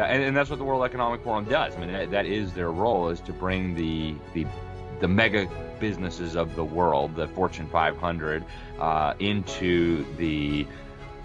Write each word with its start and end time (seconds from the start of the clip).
Yeah, 0.00 0.06
and, 0.06 0.22
and, 0.22 0.34
that's 0.34 0.48
what 0.48 0.58
the 0.58 0.64
World 0.64 0.82
Economic 0.82 1.22
Forum 1.22 1.44
does. 1.44 1.76
I 1.76 1.78
mean, 1.78 1.92
that, 1.92 2.10
that 2.10 2.24
is 2.24 2.54
their 2.54 2.70
role 2.70 3.10
is 3.10 3.20
to 3.20 3.34
bring 3.34 3.74
the 3.74 4.14
the 4.32 4.46
the 4.98 5.06
mega 5.06 5.46
businesses 5.78 6.36
of 6.36 6.56
the 6.56 6.64
world, 6.64 7.14
the 7.14 7.28
Fortune 7.28 7.68
500, 7.68 8.42
uh, 8.78 9.12
into 9.18 10.06
the 10.16 10.66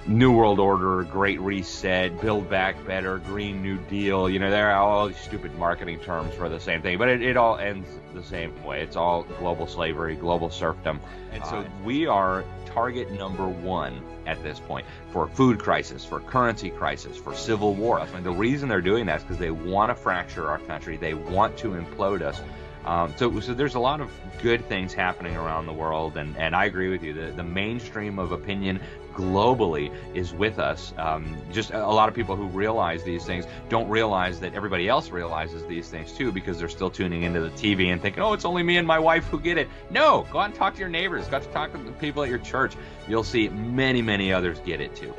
New 0.07 0.31
World 0.31 0.59
Order, 0.59 1.01
Great 1.03 1.41
Reset, 1.41 2.21
Build 2.21 2.47
Back 2.47 2.85
Better, 2.85 3.17
Green 3.17 3.63
New 3.63 3.77
Deal. 3.77 4.29
You 4.29 4.37
know, 4.37 4.51
there 4.51 4.69
are 4.69 4.77
all 4.77 5.07
these 5.07 5.17
stupid 5.17 5.57
marketing 5.57 5.99
terms 5.99 6.33
for 6.35 6.47
the 6.47 6.59
same 6.59 6.83
thing, 6.83 6.99
but 6.99 7.09
it, 7.09 7.23
it 7.23 7.37
all 7.37 7.57
ends 7.57 7.89
the 8.13 8.21
same 8.21 8.63
way. 8.63 8.81
It's 8.81 8.95
all 8.95 9.23
global 9.39 9.65
slavery, 9.65 10.15
global 10.15 10.51
serfdom. 10.51 10.99
And 11.31 11.43
so 11.45 11.57
uh, 11.57 11.65
we 11.83 12.05
are 12.05 12.43
target 12.67 13.11
number 13.13 13.47
one 13.47 13.99
at 14.27 14.41
this 14.43 14.59
point 14.59 14.85
for 15.09 15.27
food 15.27 15.57
crisis, 15.57 16.05
for 16.05 16.19
currency 16.19 16.69
crisis, 16.69 17.17
for 17.17 17.33
civil 17.33 17.73
war. 17.73 17.99
I 17.99 18.11
mean, 18.11 18.23
the 18.23 18.31
reason 18.31 18.69
they're 18.69 18.81
doing 18.81 19.07
that 19.07 19.17
is 19.17 19.23
because 19.23 19.39
they 19.39 19.51
want 19.51 19.89
to 19.89 19.95
fracture 19.95 20.49
our 20.49 20.59
country. 20.59 20.97
They 20.97 21.15
want 21.15 21.57
to 21.57 21.69
implode 21.69 22.21
us. 22.21 22.39
Um, 22.85 23.11
so, 23.17 23.39
so 23.39 23.55
there's 23.55 23.73
a 23.73 23.79
lot 23.79 23.99
of 23.99 24.11
good 24.43 24.63
things 24.67 24.93
happening 24.93 25.35
around 25.35 25.65
the 25.65 25.73
world, 25.73 26.17
and, 26.17 26.37
and 26.37 26.55
I 26.55 26.65
agree 26.65 26.89
with 26.89 27.01
you. 27.01 27.13
The, 27.13 27.31
the 27.31 27.43
mainstream 27.43 28.19
of 28.19 28.31
opinion 28.31 28.79
globally 29.15 29.91
is 30.13 30.33
with 30.33 30.59
us. 30.59 30.93
Um, 30.97 31.35
just 31.51 31.71
a 31.71 31.87
lot 31.87 32.09
of 32.09 32.15
people 32.15 32.35
who 32.35 32.45
realize 32.47 33.03
these 33.03 33.25
things 33.25 33.45
don't 33.69 33.89
realize 33.89 34.39
that 34.41 34.53
everybody 34.53 34.87
else 34.87 35.09
realizes 35.09 35.65
these 35.65 35.89
things 35.89 36.11
too 36.11 36.31
because 36.31 36.59
they're 36.59 36.69
still 36.69 36.89
tuning 36.89 37.23
into 37.23 37.39
the 37.39 37.49
TV 37.51 37.91
and 37.91 38.01
thinking, 38.01 38.21
oh, 38.21 38.33
it's 38.33 38.45
only 38.45 38.61
me 38.61 38.77
and 38.77 38.85
my 38.85 38.99
wife 38.99 39.25
who 39.25 39.39
get 39.39 39.57
it. 39.57 39.67
No, 39.89 40.27
go 40.31 40.39
out 40.39 40.45
and 40.45 40.55
talk 40.55 40.73
to 40.75 40.79
your 40.79 40.89
neighbors. 40.89 41.27
Go 41.27 41.37
out 41.37 41.43
to 41.43 41.49
talk 41.49 41.71
to 41.71 41.77
the 41.77 41.91
people 41.93 42.23
at 42.23 42.29
your 42.29 42.39
church. 42.39 42.75
You'll 43.07 43.23
see 43.23 43.49
many, 43.49 44.01
many 44.01 44.31
others 44.31 44.59
get 44.59 44.81
it 44.81 44.95
too. 44.95 45.13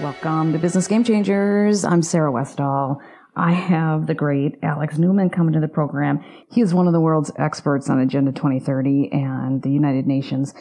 Welcome 0.00 0.52
to 0.52 0.58
Business 0.58 0.88
Game 0.88 1.04
Changers. 1.04 1.84
I'm 1.84 2.02
Sarah 2.02 2.32
Westall. 2.32 3.00
I 3.34 3.52
have 3.52 4.06
the 4.06 4.14
great 4.14 4.58
Alex 4.62 4.98
Newman 4.98 5.30
coming 5.30 5.54
to 5.54 5.60
the 5.60 5.68
program. 5.68 6.22
He 6.50 6.60
is 6.60 6.74
one 6.74 6.86
of 6.86 6.92
the 6.92 7.00
world's 7.00 7.32
experts 7.36 7.88
on 7.88 7.98
Agenda 7.98 8.30
2030 8.32 9.10
and 9.12 9.62
the 9.62 9.70
United 9.70 10.06
Nations. 10.06 10.52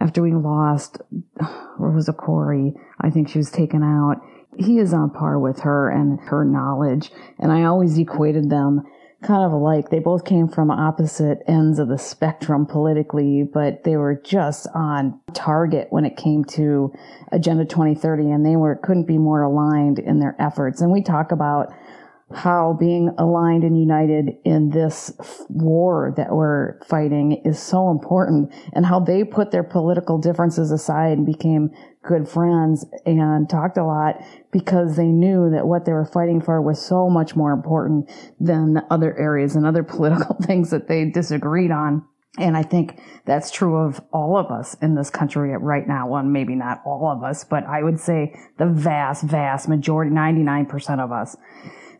After 0.00 0.22
we 0.22 0.32
lost, 0.32 0.98
Rosa 1.78 2.12
Koire? 2.12 2.72
I 3.00 3.10
think 3.10 3.28
she 3.28 3.38
was 3.38 3.50
taken 3.50 3.82
out. 3.82 4.20
He 4.56 4.78
is 4.78 4.94
on 4.94 5.10
par 5.10 5.38
with 5.40 5.60
her 5.60 5.90
and 5.90 6.20
her 6.20 6.44
knowledge. 6.44 7.10
And 7.38 7.50
I 7.50 7.64
always 7.64 7.98
equated 7.98 8.48
them 8.48 8.82
kind 9.22 9.44
of 9.44 9.52
alike. 9.52 9.90
They 9.90 9.98
both 9.98 10.24
came 10.24 10.48
from 10.48 10.70
opposite 10.70 11.38
ends 11.48 11.78
of 11.78 11.88
the 11.88 11.98
spectrum 11.98 12.64
politically, 12.64 13.42
but 13.42 13.84
they 13.84 13.96
were 13.96 14.14
just 14.14 14.66
on 14.74 15.20
target 15.34 15.88
when 15.90 16.04
it 16.04 16.16
came 16.16 16.44
to 16.46 16.92
Agenda 17.32 17.64
2030 17.64 18.30
and 18.30 18.46
they 18.46 18.56
were, 18.56 18.76
couldn't 18.76 19.06
be 19.06 19.18
more 19.18 19.42
aligned 19.42 19.98
in 19.98 20.20
their 20.20 20.36
efforts. 20.38 20.80
And 20.80 20.92
we 20.92 21.02
talk 21.02 21.32
about 21.32 21.72
how 22.32 22.76
being 22.78 23.10
aligned 23.18 23.64
and 23.64 23.78
united 23.78 24.36
in 24.44 24.70
this 24.70 25.12
war 25.48 26.14
that 26.16 26.30
we're 26.30 26.80
fighting 26.84 27.32
is 27.44 27.58
so 27.58 27.90
important 27.90 28.52
and 28.72 28.86
how 28.86 29.00
they 29.00 29.24
put 29.24 29.50
their 29.50 29.64
political 29.64 30.16
differences 30.16 30.70
aside 30.70 31.18
and 31.18 31.26
became 31.26 31.70
good 32.02 32.28
friends 32.28 32.86
and 33.04 33.48
talked 33.48 33.76
a 33.76 33.84
lot 33.84 34.16
because 34.52 34.96
they 34.96 35.06
knew 35.06 35.50
that 35.50 35.66
what 35.66 35.84
they 35.84 35.92
were 35.92 36.04
fighting 36.04 36.40
for 36.40 36.62
was 36.62 36.80
so 36.84 37.10
much 37.10 37.36
more 37.36 37.52
important 37.52 38.08
than 38.38 38.82
other 38.90 39.16
areas 39.18 39.56
and 39.56 39.66
other 39.66 39.82
political 40.00 40.36
things 40.42 40.70
that 40.70 40.88
they 40.88 41.04
disagreed 41.04 41.70
on. 41.70 42.04
And 42.38 42.56
I 42.56 42.62
think 42.62 43.00
that's 43.26 43.50
true 43.50 43.76
of 43.76 44.00
all 44.12 44.36
of 44.36 44.52
us 44.52 44.74
in 44.80 44.94
this 44.94 45.10
country 45.10 45.50
right 45.58 45.86
now. 45.86 46.08
Well, 46.08 46.22
maybe 46.22 46.54
not 46.54 46.80
all 46.86 47.10
of 47.10 47.24
us, 47.24 47.44
but 47.44 47.64
I 47.64 47.82
would 47.82 47.98
say 47.98 48.34
the 48.56 48.66
vast, 48.66 49.24
vast 49.24 49.68
majority, 49.68 50.12
99% 50.12 51.00
of 51.00 51.10
us. 51.10 51.36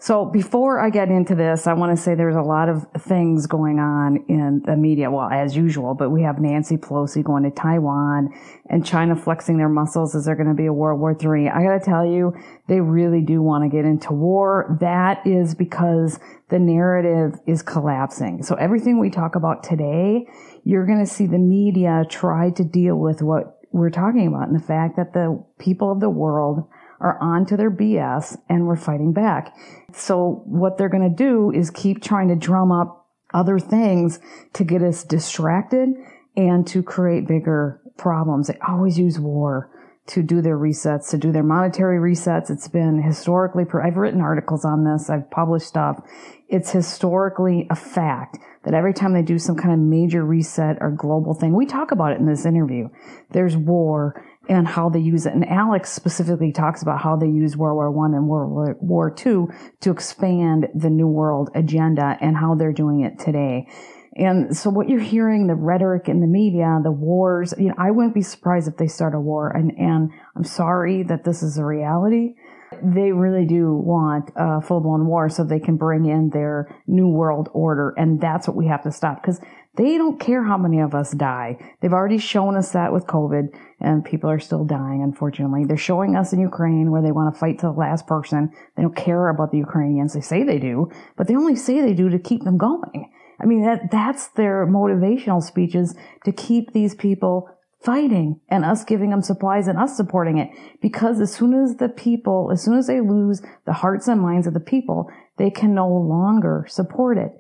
So 0.03 0.25
before 0.25 0.81
I 0.81 0.89
get 0.89 1.11
into 1.11 1.35
this, 1.35 1.67
I 1.67 1.75
want 1.75 1.95
to 1.95 2.03
say 2.03 2.15
there's 2.15 2.35
a 2.35 2.41
lot 2.41 2.71
of 2.71 2.87
things 3.03 3.47
going 3.47 3.79
on 3.79 4.25
in 4.31 4.63
the 4.65 4.75
media. 4.75 5.11
Well, 5.11 5.29
as 5.31 5.55
usual, 5.55 5.95
but 5.95 6.09
we 6.09 6.23
have 6.23 6.39
Nancy 6.39 6.79
Pelosi 6.79 7.23
going 7.23 7.43
to 7.43 7.51
Taiwan 7.51 8.31
and 8.71 8.85
China 8.85 9.15
flexing 9.15 9.59
their 9.59 9.69
muscles. 9.69 10.15
Is 10.15 10.25
there 10.25 10.37
going 10.37 10.49
to 10.49 10.55
be 10.55 10.65
a 10.65 10.73
World 10.73 11.01
War 11.01 11.13
III? 11.13 11.51
I 11.51 11.63
got 11.63 11.79
to 11.79 11.85
tell 11.85 12.07
you, 12.07 12.35
they 12.67 12.81
really 12.81 13.21
do 13.21 13.43
want 13.43 13.63
to 13.65 13.69
get 13.69 13.85
into 13.85 14.15
war. 14.15 14.75
That 14.81 15.21
is 15.27 15.55
because 15.55 16.19
the 16.49 16.59
narrative 16.59 17.39
is 17.47 17.61
collapsing. 17.61 18.43
So 18.43 18.55
everything 18.55 18.99
we 18.99 19.11
talk 19.11 19.35
about 19.35 19.63
today, 19.63 20.27
you're 20.65 20.87
going 20.87 21.05
to 21.05 21.13
see 21.13 21.27
the 21.27 21.39
media 21.39 22.07
try 22.09 22.49
to 22.53 22.65
deal 22.65 22.97
with 22.97 23.21
what 23.21 23.59
we're 23.71 23.91
talking 23.91 24.27
about 24.27 24.49
and 24.49 24.59
the 24.59 24.65
fact 24.65 24.97
that 24.97 25.13
the 25.13 25.45
people 25.59 25.93
of 25.93 26.01
the 26.01 26.09
world 26.09 26.67
are 27.01 27.19
onto 27.21 27.57
their 27.57 27.71
BS 27.71 28.37
and 28.49 28.67
we're 28.67 28.77
fighting 28.77 29.13
back. 29.13 29.57
So 29.95 30.43
what 30.47 30.79
they're 30.79 30.89
going 30.89 31.09
to 31.09 31.15
do 31.15 31.51
is 31.51 31.71
keep 31.71 32.03
trying 32.03 32.29
to 32.29 32.37
drum 32.37 32.73
up 32.73 33.07
other 33.33 33.59
things 33.59 34.19
to 34.55 34.65
get 34.65 34.83
us 34.83 35.05
distracted 35.05 35.89
and 36.37 36.67
to 36.67 36.83
create 36.83 37.29
bigger 37.29 37.81
problems. 37.97 38.49
They 38.49 38.59
always 38.67 38.99
use 38.99 39.19
war 39.19 39.71
to 40.07 40.23
do 40.23 40.41
their 40.41 40.59
resets, 40.59 41.11
to 41.11 41.19
do 41.19 41.31
their 41.31 41.43
monetary 41.43 41.99
resets. 41.99 42.51
It's 42.51 42.67
been 42.67 43.01
historically, 43.01 43.65
I've 43.83 43.97
written 43.97 44.21
articles 44.21 44.65
on 44.65 44.85
this. 44.85 45.09
I've 45.09 45.31
published 45.31 45.67
stuff. 45.67 46.01
It's 46.49 46.73
historically 46.73 47.69
a 47.71 47.77
fact 47.77 48.39
that 48.65 48.75
every 48.75 48.93
time 48.93 49.13
they 49.13 49.23
do 49.23 49.39
some 49.39 49.57
kind 49.57 49.73
of 49.73 49.79
major 49.79 50.25
reset 50.25 50.79
or 50.81 50.91
global 50.91 51.35
thing, 51.35 51.55
we 51.55 51.65
talk 51.65 51.93
about 51.93 52.13
it 52.13 52.19
in 52.19 52.27
this 52.27 52.45
interview. 52.45 52.89
There's 53.31 53.57
war 53.57 54.25
and 54.51 54.67
how 54.67 54.89
they 54.89 54.99
use 54.99 55.27
it. 55.27 55.33
And 55.33 55.49
Alex 55.49 55.93
specifically 55.93 56.51
talks 56.51 56.83
about 56.83 57.01
how 57.01 57.17
they 57.17 57.29
use 57.29 57.57
World 57.57 57.77
War 57.77 57.91
One 57.91 58.15
and 58.15 58.27
World 58.27 58.77
War 58.81 59.11
Two 59.11 59.49
to 59.81 59.91
expand 59.91 60.69
the 60.75 60.91
New 60.91 61.07
World 61.07 61.51
agenda 61.55 62.19
and 62.21 62.37
how 62.37 62.57
they're 62.57 62.73
doing 62.73 63.03
it 63.03 63.19
today. 63.19 63.69
And 64.17 64.57
so 64.57 64.69
what 64.69 64.89
you're 64.89 65.01
hearing, 65.01 65.47
the 65.47 65.55
rhetoric 65.55 66.09
in 66.09 66.21
the 66.21 66.27
media, 66.27 66.81
the 66.83 66.91
wars, 66.91 67.55
you 67.57 67.69
know, 67.69 67.75
I 67.79 67.93
wouldn't 67.93 68.13
be 68.13 68.23
surprised 68.23 68.67
if 68.67 68.77
they 68.77 68.89
start 68.89 69.15
a 69.15 69.21
war. 69.21 69.51
And, 69.51 69.71
and 69.79 70.11
I'm 70.35 70.43
sorry 70.43 71.05
that 71.05 71.23
this 71.23 71.45
is 71.45 71.57
a 71.57 71.65
reality. 71.65 72.35
They 72.83 73.13
really 73.13 73.47
do 73.47 73.73
want 73.73 74.31
a 74.35 74.61
full 74.61 74.81
blown 74.81 75.07
war 75.07 75.29
so 75.29 75.45
they 75.45 75.61
can 75.61 75.77
bring 75.77 76.07
in 76.07 76.31
their 76.31 76.77
new 76.89 77.09
world 77.09 77.49
order. 77.53 77.95
And 77.97 78.21
that's 78.21 78.49
what 78.49 78.57
we 78.57 78.67
have 78.67 78.83
to 78.83 78.91
stop 78.91 79.23
because 79.23 79.41
they 79.77 79.97
don't 79.97 80.19
care 80.19 80.43
how 80.45 80.59
many 80.59 80.81
of 80.81 80.95
us 80.95 81.13
die. 81.13 81.57
They've 81.81 81.93
already 81.93 82.19
shown 82.19 82.57
us 82.57 82.73
that 82.73 82.93
with 82.93 83.07
COVID 83.07 83.55
and 83.79 84.05
people 84.05 84.29
are 84.29 84.41
still 84.41 84.65
dying, 84.65 85.03
unfortunately. 85.03 85.65
They're 85.65 85.77
showing 85.77 86.17
us 86.17 86.33
in 86.33 86.41
Ukraine 86.41 86.91
where 86.91 87.03
they 87.03 87.13
want 87.13 87.33
to 87.33 87.39
fight 87.39 87.61
to 87.61 87.67
the 87.67 87.73
last 87.73 88.07
person. 88.07 88.51
They 88.77 88.83
don't 88.83 88.97
care 88.97 89.29
about 89.29 89.53
the 89.53 89.59
Ukrainians. 89.59 90.13
They 90.13 90.21
say 90.21 90.43
they 90.43 90.59
do, 90.59 90.91
but 91.17 91.29
they 91.29 91.37
only 91.37 91.55
say 91.55 91.81
they 91.81 91.95
do 91.95 92.09
to 92.09 92.19
keep 92.19 92.43
them 92.43 92.59
going. 92.59 93.13
I 93.41 93.47
mean, 93.47 93.63
that, 93.63 93.91
that's 93.91 94.29
their 94.29 94.67
motivational 94.67 95.43
speeches 95.43 95.95
to 96.25 96.33
keep 96.33 96.73
these 96.73 96.95
people 96.95 97.49
fighting 97.83 98.41
and 98.51 98.65
us 98.65 98.85
giving 98.85 99.11
them 99.11 99.23
supplies 99.23 99.67
and 99.67 99.79
us 99.79 99.97
supporting 99.97 100.39
it. 100.39 100.51
Because 100.83 101.21
as 101.21 101.33
soon 101.33 101.55
as 101.55 101.77
the 101.77 101.89
people, 101.89 102.51
as 102.53 102.63
soon 102.63 102.77
as 102.77 102.87
they 102.87 103.01
lose 103.01 103.41
the 103.65 103.73
hearts 103.73 104.09
and 104.09 104.21
minds 104.21 104.47
of 104.47 104.53
the 104.53 104.61
people, 104.61 105.09
they 105.39 105.49
can 105.49 105.75
no 105.75 105.89
longer 105.89 106.67
support 106.69 107.17
it. 107.17 107.33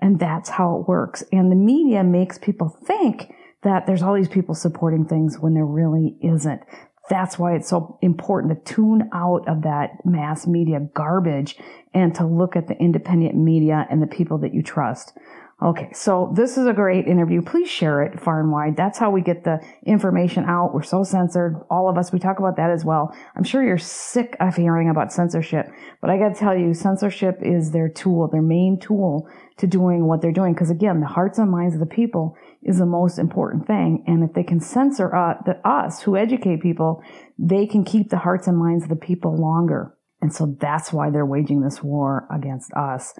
And 0.00 0.18
that's 0.18 0.50
how 0.50 0.76
it 0.76 0.88
works. 0.88 1.24
And 1.32 1.50
the 1.50 1.56
media 1.56 2.04
makes 2.04 2.38
people 2.38 2.68
think 2.68 3.32
that 3.62 3.86
there's 3.86 4.02
all 4.02 4.14
these 4.14 4.28
people 4.28 4.54
supporting 4.54 5.06
things 5.06 5.38
when 5.38 5.54
there 5.54 5.64
really 5.64 6.16
isn't. 6.20 6.60
That's 7.08 7.38
why 7.38 7.54
it's 7.54 7.68
so 7.68 7.98
important 8.02 8.52
to 8.66 8.74
tune 8.74 9.08
out 9.12 9.48
of 9.48 9.62
that 9.62 10.04
mass 10.04 10.46
media 10.46 10.80
garbage 10.94 11.56
and 11.94 12.14
to 12.16 12.26
look 12.26 12.56
at 12.56 12.66
the 12.66 12.76
independent 12.76 13.36
media 13.36 13.86
and 13.90 14.02
the 14.02 14.06
people 14.06 14.38
that 14.38 14.52
you 14.52 14.62
trust. 14.62 15.16
Okay, 15.62 15.88
so 15.94 16.30
this 16.34 16.58
is 16.58 16.66
a 16.66 16.74
great 16.74 17.06
interview. 17.06 17.40
Please 17.40 17.70
share 17.70 18.02
it 18.02 18.20
far 18.20 18.40
and 18.40 18.52
wide. 18.52 18.76
That's 18.76 18.98
how 18.98 19.10
we 19.10 19.22
get 19.22 19.44
the 19.44 19.58
information 19.86 20.44
out. 20.44 20.74
We're 20.74 20.82
so 20.82 21.02
censored. 21.02 21.56
All 21.70 21.88
of 21.88 21.96
us, 21.96 22.12
we 22.12 22.18
talk 22.18 22.38
about 22.38 22.56
that 22.56 22.68
as 22.68 22.84
well. 22.84 23.16
I'm 23.34 23.42
sure 23.42 23.66
you're 23.66 23.78
sick 23.78 24.36
of 24.38 24.54
hearing 24.54 24.90
about 24.90 25.14
censorship, 25.14 25.66
but 26.02 26.10
I 26.10 26.18
gotta 26.18 26.34
tell 26.34 26.54
you, 26.54 26.74
censorship 26.74 27.38
is 27.40 27.70
their 27.70 27.88
tool, 27.88 28.28
their 28.28 28.42
main 28.42 28.78
tool 28.78 29.30
to 29.56 29.66
doing 29.66 30.06
what 30.06 30.20
they're 30.20 30.30
doing. 30.30 30.52
Because 30.52 30.68
again, 30.68 31.00
the 31.00 31.06
hearts 31.06 31.38
and 31.38 31.50
minds 31.50 31.72
of 31.72 31.80
the 31.80 31.86
people 31.86 32.36
is 32.62 32.76
the 32.76 32.84
most 32.84 33.18
important 33.18 33.66
thing. 33.66 34.04
And 34.06 34.22
if 34.22 34.34
they 34.34 34.44
can 34.44 34.60
censor 34.60 35.14
uh, 35.16 35.36
the, 35.46 35.66
us 35.66 36.02
who 36.02 36.18
educate 36.18 36.60
people, 36.60 37.02
they 37.38 37.66
can 37.66 37.82
keep 37.82 38.10
the 38.10 38.18
hearts 38.18 38.46
and 38.46 38.58
minds 38.58 38.84
of 38.84 38.90
the 38.90 38.96
people 38.96 39.34
longer. 39.34 39.94
And 40.20 40.34
so 40.34 40.54
that's 40.60 40.92
why 40.92 41.08
they're 41.08 41.24
waging 41.24 41.62
this 41.62 41.82
war 41.82 42.28
against 42.30 42.74
us. 42.74 43.14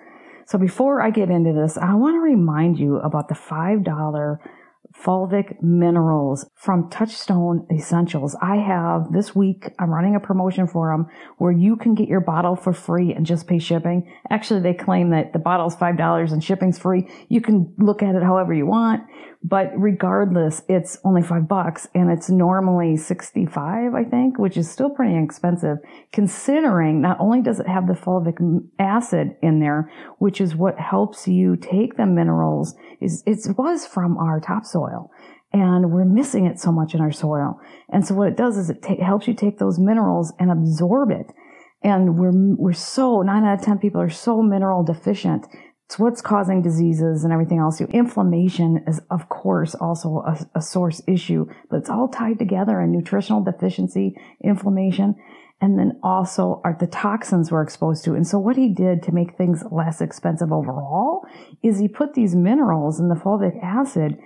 So 0.47 0.59
before 0.59 1.03
I 1.03 1.11
get 1.11 1.29
into 1.29 1.53
this, 1.53 1.77
I 1.77 1.95
want 1.95 2.15
to 2.15 2.21
remind 2.21 2.79
you 2.79 2.99
about 2.99 3.29
the 3.29 3.35
$5 3.35 4.39
fulvic 5.05 5.63
minerals 5.63 6.47
from 6.55 6.91
Touchstone 6.91 7.67
Essentials. 7.71 8.37
I 8.41 8.57
have 8.57 9.13
this 9.13 9.35
week, 9.35 9.71
I'm 9.79 9.91
running 9.91 10.17
a 10.17 10.21
promotion 10.21 10.67
for 10.67 10.91
them 10.91 11.07
where 11.39 11.53
you 11.53 11.77
can 11.77 11.95
get 11.95 12.09
your 12.09 12.21
bottle 12.21 12.57
for 12.57 12.73
free 12.73 13.13
and 13.13 13.27
just 13.27 13.47
pay 13.47 13.59
shipping. 13.59 14.13
Actually, 14.31 14.61
they 14.61 14.75
claim 14.75 15.11
that 15.11 15.33
the 15.33 15.39
bottle's 15.39 15.77
$5 15.77 16.33
and 16.33 16.43
shipping's 16.43 16.79
free. 16.79 17.09
You 17.29 17.41
can 17.41 17.73
look 17.79 18.03
at 18.03 18.15
it 18.15 18.23
however 18.23 18.53
you 18.55 18.67
want, 18.67 19.03
But 19.43 19.71
regardless, 19.77 20.63
it's 20.69 20.99
only 21.05 21.23
five 21.23 21.47
bucks 21.47 21.87
and 21.95 22.11
it's 22.11 22.29
normally 22.29 22.97
65, 22.97 23.95
I 23.95 24.03
think, 24.03 24.39
which 24.39 24.57
is 24.57 24.69
still 24.69 24.91
pretty 24.91 25.17
expensive 25.17 25.79
considering 26.13 27.01
not 27.01 27.21
only 27.21 27.43
does 27.43 27.61
it 27.61 27.69
have 27.69 27.87
the 27.87 27.93
fulvic 27.93 28.39
acid 28.79 29.37
in 29.43 29.61
there, 29.61 29.91
which 30.19 30.41
is 30.41 30.57
what 30.57 30.79
helps 30.81 31.29
you 31.29 31.55
take 31.57 31.97
the 31.97 32.07
minerals 32.07 32.75
is, 33.01 33.23
it 33.27 33.39
was 33.57 33.87
from 33.87 34.17
our 34.19 34.41
topsoil 34.41 34.86
and 35.53 35.91
we're 35.91 36.05
missing 36.05 36.47
it 36.47 36.59
so 36.59 36.73
much 36.73 36.95
in 36.95 37.01
our 37.01 37.13
soil. 37.13 37.61
And 37.91 38.07
so 38.07 38.15
what 38.15 38.29
it 38.29 38.37
does 38.37 38.57
is 38.57 38.71
it 38.71 38.83
ta- 38.83 39.03
helps 39.03 39.27
you 39.27 39.35
take 39.35 39.59
those 39.59 39.79
minerals 39.79 40.33
and 40.39 40.51
absorb 40.51 41.11
it. 41.11 41.33
And 41.83 42.19
we're, 42.19 42.33
we're 42.35 42.73
so, 42.73 43.23
nine 43.23 43.45
out 43.45 43.61
of 43.61 43.65
10 43.65 43.79
people 43.79 44.01
are 44.01 44.11
so 44.11 44.43
mineral 44.43 44.83
deficient. 44.83 45.47
It's 45.87 45.99
what's 45.99 46.21
causing 46.21 46.63
diseases 46.63 47.23
and 47.23 47.33
everything 47.33 47.59
else. 47.59 47.81
Inflammation 47.81 48.83
is, 48.89 49.01
of 49.11 49.29
course, 49.29 49.75
also 49.77 50.25
a, 50.27 50.59
a 50.59 50.61
source 50.61 51.01
issue, 51.07 51.47
but 51.71 51.77
it's 51.77 51.91
all 51.91 52.09
tied 52.09 52.41
together 52.41 52.81
in 52.81 52.91
nutritional 52.91 53.43
deficiency, 53.43 54.17
inflammation, 54.43 55.15
and 55.61 55.79
then 55.79 55.99
also 56.03 56.61
are 56.65 56.77
the 56.79 56.89
toxins 56.89 57.51
we're 57.53 57.63
exposed 57.63 58.05
to. 58.05 58.15
And 58.15 58.27
so 58.27 58.39
what 58.39 58.57
he 58.57 58.75
did 58.75 59.03
to 59.05 59.13
make 59.13 59.37
things 59.37 59.63
less 59.71 60.01
expensive 60.01 60.53
overall 60.53 61.23
is 61.63 61.79
he 61.79 61.89
put 61.89 62.15
these 62.15 62.35
minerals 62.35 62.99
in 62.99 63.09
the 63.09 63.15
fulvic 63.15 63.63
acid 63.63 64.19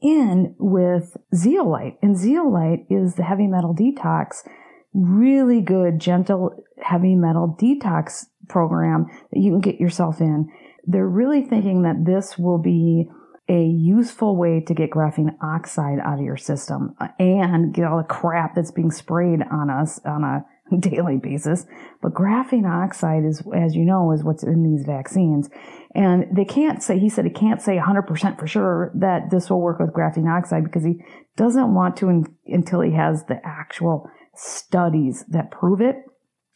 in 0.00 0.54
with 0.58 1.16
zeolite. 1.34 1.98
And 2.02 2.16
zeolite 2.16 2.86
is 2.90 3.14
the 3.14 3.24
heavy 3.24 3.46
metal 3.46 3.74
detox, 3.74 4.46
really 4.94 5.60
good, 5.60 5.98
gentle 5.98 6.64
heavy 6.82 7.14
metal 7.14 7.56
detox 7.60 8.26
program 8.48 9.06
that 9.32 9.40
you 9.40 9.52
can 9.52 9.60
get 9.60 9.80
yourself 9.80 10.20
in. 10.20 10.48
They're 10.86 11.08
really 11.08 11.42
thinking 11.42 11.82
that 11.82 12.04
this 12.04 12.38
will 12.38 12.58
be 12.58 13.08
a 13.48 13.64
useful 13.64 14.36
way 14.36 14.60
to 14.60 14.74
get 14.74 14.90
graphene 14.90 15.34
oxide 15.42 15.98
out 16.04 16.18
of 16.18 16.24
your 16.24 16.36
system 16.36 16.94
and 17.18 17.72
get 17.72 17.84
all 17.84 17.96
the 17.96 18.04
crap 18.04 18.54
that's 18.54 18.70
being 18.70 18.90
sprayed 18.90 19.40
on 19.50 19.70
us 19.70 20.00
on 20.04 20.22
a 20.22 20.44
daily 20.80 21.18
basis. 21.18 21.66
But 22.02 22.14
graphene 22.14 22.68
oxide 22.68 23.24
is, 23.24 23.42
as 23.54 23.74
you 23.74 23.84
know, 23.84 24.12
is 24.12 24.24
what's 24.24 24.42
in 24.42 24.62
these 24.62 24.84
vaccines. 24.86 25.48
And 25.94 26.26
they 26.34 26.44
can't 26.44 26.82
say, 26.82 26.98
he 26.98 27.08
said 27.08 27.24
he 27.24 27.30
can't 27.30 27.62
say 27.62 27.78
100% 27.78 28.38
for 28.38 28.46
sure 28.46 28.92
that 28.94 29.30
this 29.30 29.50
will 29.50 29.60
work 29.60 29.80
with 29.80 29.92
graphene 29.92 30.28
oxide 30.28 30.64
because 30.64 30.84
he 30.84 31.00
doesn't 31.36 31.74
want 31.74 31.96
to 31.98 32.08
in, 32.08 32.24
until 32.46 32.80
he 32.80 32.92
has 32.92 33.24
the 33.24 33.40
actual 33.44 34.08
studies 34.34 35.24
that 35.28 35.50
prove 35.50 35.80
it. 35.80 35.96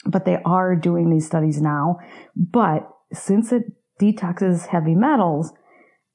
But 0.05 0.25
they 0.25 0.39
are 0.45 0.75
doing 0.75 1.11
these 1.11 1.27
studies 1.27 1.61
now. 1.61 1.99
But 2.37 2.89
since 3.13 3.53
it 3.53 3.63
detoxes 4.01 4.67
heavy 4.67 4.95
metals, 4.95 5.53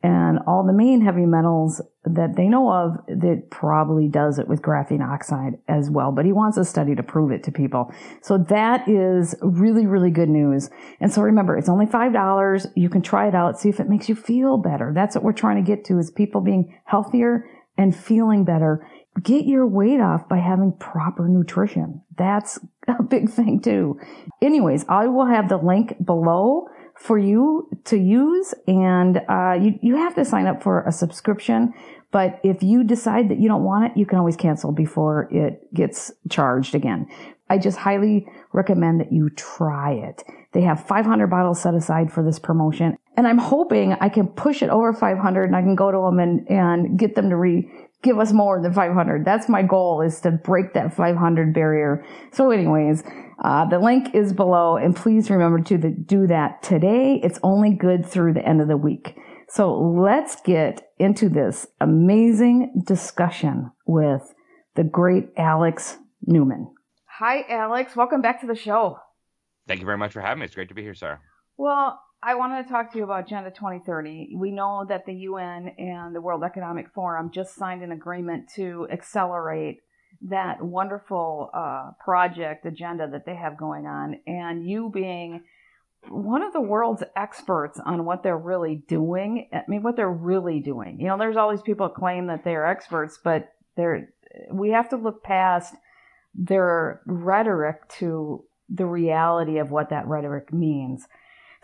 and 0.04 0.40
all 0.46 0.64
the 0.66 0.74
main 0.74 1.02
heavy 1.02 1.26
metals 1.26 1.82
that 2.06 2.36
they 2.36 2.48
know 2.48 2.72
of 2.72 2.98
that 3.08 3.48
probably 3.50 4.08
does 4.08 4.38
it 4.38 4.48
with 4.48 4.62
graphene 4.62 5.02
oxide 5.02 5.58
as 5.68 5.90
well. 5.90 6.12
But 6.12 6.26
he 6.26 6.32
wants 6.32 6.58
a 6.58 6.66
study 6.66 6.96
to 6.96 7.04
prove 7.04 7.32
it 7.32 7.44
to 7.46 7.52
people. 7.52 7.92
So 8.22 8.38
that 8.50 8.88
is 8.88 9.36
really, 9.42 9.88
really 9.88 10.12
good 10.12 10.30
news. 10.30 10.70
And 11.00 11.12
so 11.12 11.24
remember, 11.24 11.58
it's 11.58 11.68
only 11.68 11.88
$5. 11.88 12.72
You 12.76 12.90
can 12.90 13.02
try 13.02 13.28
it 13.28 13.36
out, 13.36 13.60
see 13.60 13.70
if 13.70 13.80
it 13.80 13.90
makes 13.90 14.08
you 14.08 14.16
feel 14.16 14.58
better. 14.58 14.92
That's 14.94 15.16
what 15.16 15.24
we're 15.24 15.34
trying 15.34 15.64
to 15.64 15.68
get 15.68 15.84
to 15.86 15.98
is 15.98 16.12
people 16.12 16.42
being 16.42 16.78
healthier 16.86 17.50
and 17.76 17.96
feeling 17.96 18.44
better. 18.44 18.88
Get 19.24 19.46
your 19.46 19.66
weight 19.66 20.00
off 20.00 20.30
by 20.30 20.38
having 20.38 20.74
proper 20.74 21.28
nutrition. 21.28 22.04
That's 22.18 22.60
a 22.88 23.02
big 23.02 23.30
thing 23.32 23.62
too. 23.62 24.00
Anyways, 24.44 24.86
I 24.88 25.08
will 25.08 25.26
have 25.26 25.50
the 25.50 25.58
link 25.58 25.96
below 26.06 26.68
for 26.98 27.18
you 27.18 27.70
to 27.86 27.98
use 27.98 28.54
and 28.68 29.22
uh, 29.30 29.54
you, 29.60 29.80
you 29.82 29.96
have 29.96 30.16
to 30.16 30.26
sign 30.26 30.48
up 30.48 30.62
for 30.64 30.84
a 30.84 30.92
subscription 30.92 31.74
but 32.12 32.40
if 32.44 32.64
you 32.64 32.84
decide 32.84 33.30
that 33.30 33.40
you 33.40 33.48
don't 33.48 33.64
want 33.64 33.86
it 33.86 33.98
you 33.98 34.06
can 34.06 34.18
always 34.18 34.36
cancel 34.36 34.72
before 34.72 35.28
it 35.32 35.74
gets 35.74 36.12
charged 36.30 36.76
again. 36.76 37.08
I 37.50 37.58
just 37.58 37.78
highly 37.78 38.28
recommend 38.52 39.00
that 39.00 39.14
you 39.14 39.30
try 39.30 39.94
it. 39.94 40.24
They 40.52 40.62
have 40.62 40.86
500 40.86 41.28
bottles 41.28 41.62
set 41.62 41.76
aside 41.76 42.12
for 42.12 42.24
this 42.24 42.40
promotion 42.40 42.98
and 43.18 43.28
i'm 43.28 43.40
hoping 43.40 43.94
i 44.00 44.08
can 44.08 44.28
push 44.28 44.62
it 44.62 44.70
over 44.70 44.94
500 44.94 45.44
and 45.44 45.56
i 45.56 45.62
can 45.62 45.76
go 45.76 45.92
to 45.92 45.98
them 45.98 46.20
and, 46.20 46.50
and 46.50 46.98
get 46.98 47.16
them 47.16 47.30
to 47.30 47.36
re 47.36 47.70
give 48.04 48.20
us 48.20 48.32
more 48.32 48.62
than 48.62 48.74
500 48.74 49.26
that's 49.26 49.50
my 49.50 49.62
goal 49.62 50.02
is 50.02 50.22
to 50.22 50.32
break 50.32 50.74
that 50.74 50.94
500 50.94 51.54
barrier 51.54 52.06
so 52.32 52.52
anyways 52.52 53.04
uh, 53.40 53.66
the 53.66 53.80
link 53.80 54.16
is 54.16 54.34
below, 54.34 54.78
and 54.78 54.96
please 54.96 55.30
remember 55.30 55.60
to 55.60 55.78
the, 55.78 55.90
do 55.90 56.26
that 56.28 56.64
today. 56.64 57.20
It's 57.24 57.40
only 57.44 57.72
good 57.74 58.06
through 58.06 58.34
the 58.34 58.46
end 58.46 58.62
of 58.62 58.68
the 58.68 58.78
week. 58.78 59.16
So 59.50 59.78
let's 59.80 60.42
get 60.42 60.90
into 60.98 61.30
this 61.30 61.68
amazing 61.80 62.84
discussion 62.86 63.72
with 63.86 64.34
the 64.76 64.84
great 64.84 65.30
Alex 65.38 65.98
Newman. 66.26 66.74
Hi, 67.20 67.46
Alex. 67.48 67.96
Welcome 67.96 68.22
back 68.22 68.42
to 68.42 68.48
the 68.48 68.56
show. 68.56 68.98
Thank 69.68 69.82
you 69.82 69.86
very 69.86 69.98
much 69.98 70.14
for 70.14 70.22
having 70.22 70.40
me. 70.40 70.46
It's 70.46 70.56
great 70.56 70.70
to 70.70 70.76
be 70.76 70.82
here, 70.82 70.96
Sarah. 70.96 71.20
Well, 71.58 72.00
I 72.28 72.36
wanted 72.36 72.64
to 72.64 72.70
talk 72.70 72.92
to 72.92 72.98
you 72.98 73.06
about 73.06 73.24
Agenda 73.24 73.52
2030. 73.52 74.36
We 74.36 74.52
know 74.52 74.86
that 74.90 75.06
the 75.06 75.14
UN 75.14 75.70
and 75.78 76.14
the 76.14 76.20
World 76.20 76.44
Economic 76.44 76.90
Forum 76.94 77.32
just 77.34 77.56
signed 77.56 77.84
an 77.84 77.94
agreement 77.94 78.50
to 78.56 78.86
accelerate 78.92 79.80
that 80.24 80.62
wonderful 80.62 81.50
uh, 81.54 81.92
project 82.04 82.66
agenda 82.66 83.08
that 83.10 83.26
they 83.26 83.36
have 83.36 83.56
going 83.56 83.86
on, 83.86 84.20
and 84.28 84.68
you 84.68 84.92
being 84.94 85.46
one 86.10 86.42
of 86.42 86.52
the 86.52 86.60
world's 86.60 87.02
experts 87.16 87.80
on 87.86 88.04
what 88.04 88.24
they're 88.24 88.38
really 88.38 88.84
doing. 88.90 89.48
I 89.54 89.62
mean, 89.70 89.82
what 89.82 89.96
they're 89.96 90.12
really 90.12 90.60
doing. 90.60 91.00
You 91.00 91.08
know, 91.08 91.18
there's 91.18 91.38
all 91.38 91.52
these 91.52 91.62
people 91.62 91.88
claim 91.88 92.28
that 92.28 92.44
they're 92.44 92.68
experts, 92.68 93.18
but 93.24 93.54
they're 93.78 94.10
we 94.52 94.72
have 94.72 94.90
to 94.90 94.98
look 94.98 95.24
past 95.24 95.76
their 96.36 97.00
rhetoric 97.06 97.88
to 98.00 98.44
the 98.68 98.86
reality 98.86 99.60
of 99.60 99.72
what 99.72 99.92
that 99.92 100.08
rhetoric 100.08 100.52
means. 100.52 101.08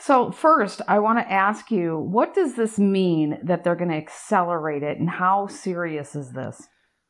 So, 0.05 0.31
first, 0.31 0.81
I 0.89 0.99
want 0.99 1.19
to 1.19 1.31
ask 1.31 1.71
you 1.71 1.97
what 1.97 2.33
does 2.33 2.55
this 2.55 2.77
mean 2.77 3.39
that 3.41 3.63
they're 3.63 3.73
going 3.73 3.89
to 3.91 3.95
accelerate 3.95 4.83
it, 4.83 4.99
and 4.99 5.09
how 5.09 5.47
serious 5.47 6.13
is 6.13 6.33
this? 6.33 6.67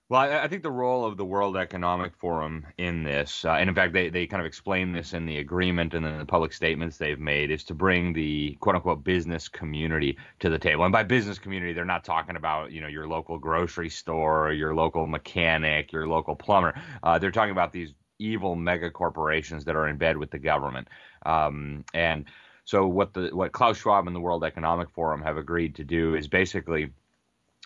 Well, 0.10 0.22
I, 0.22 0.44
I, 0.44 0.48
think 0.48 0.62
the 0.62 0.70
role 0.70 1.04
of 1.04 1.18
the 1.18 1.26
World 1.26 1.58
Economic 1.58 2.16
Forum 2.16 2.68
in 2.78 3.04
this, 3.04 3.46
uh, 3.46 3.54
and 3.54 3.68
in 3.68 3.74
fact, 3.74 3.94
they, 3.94 4.10
they 4.10 4.28
kind 4.28 4.42
of 4.42 4.46
explain 4.46 4.92
this 4.92 5.14
in 5.14 5.26
the 5.26 5.40
agreement 5.40 5.96
and 5.96 6.06
in 6.06 6.20
the 6.20 6.26
public 6.26 6.54
statements 6.54 6.98
they've 6.98 7.20
made, 7.20 7.50
is 7.50 7.64
to 7.64 7.74
bring 7.74 8.14
the 8.14 8.56
quote 8.60 8.76
unquote 8.76 9.04
business 9.04 9.48
community 9.48 10.16
to 10.42 10.52
the 10.52 10.60
table. 10.60 10.84
And 10.84 10.92
by 10.92 11.02
business 11.02 11.40
community, 11.40 11.74
they're 11.74 11.86
not 11.86 12.04
talking 12.04 12.36
about 12.36 12.72
you 12.72 12.80
know 12.80 12.88
your 12.88 13.08
local 13.08 13.40
grocery 13.40 13.90
store, 13.90 14.54
your 14.54 14.76
local 14.76 15.08
mechanic, 15.08 15.92
your 15.92 16.08
local 16.08 16.36
plumber. 16.36 16.80
Uh, 17.02 17.18
they're 17.18 17.32
talking 17.32 17.54
about 17.54 17.72
these 17.72 17.96
evil 18.20 18.56
mega 18.56 18.92
corporations 18.92 19.66
that 19.66 19.76
are 19.76 19.88
in 19.88 19.98
bed 19.98 20.16
with 20.16 20.30
the 20.30 20.38
government. 20.38 20.88
Um, 21.26 21.86
and 21.96 22.26
so 22.66 22.88
what 22.88 23.14
the 23.14 23.30
what 23.34 23.52
Klaus 23.52 23.78
Schwab 23.78 24.08
and 24.08 24.16
the 24.16 24.20
World 24.20 24.44
Economic 24.44 24.90
Forum 24.90 25.22
have 25.22 25.38
agreed 25.38 25.76
to 25.76 25.84
do 25.84 26.16
is 26.16 26.28
basically 26.28 26.92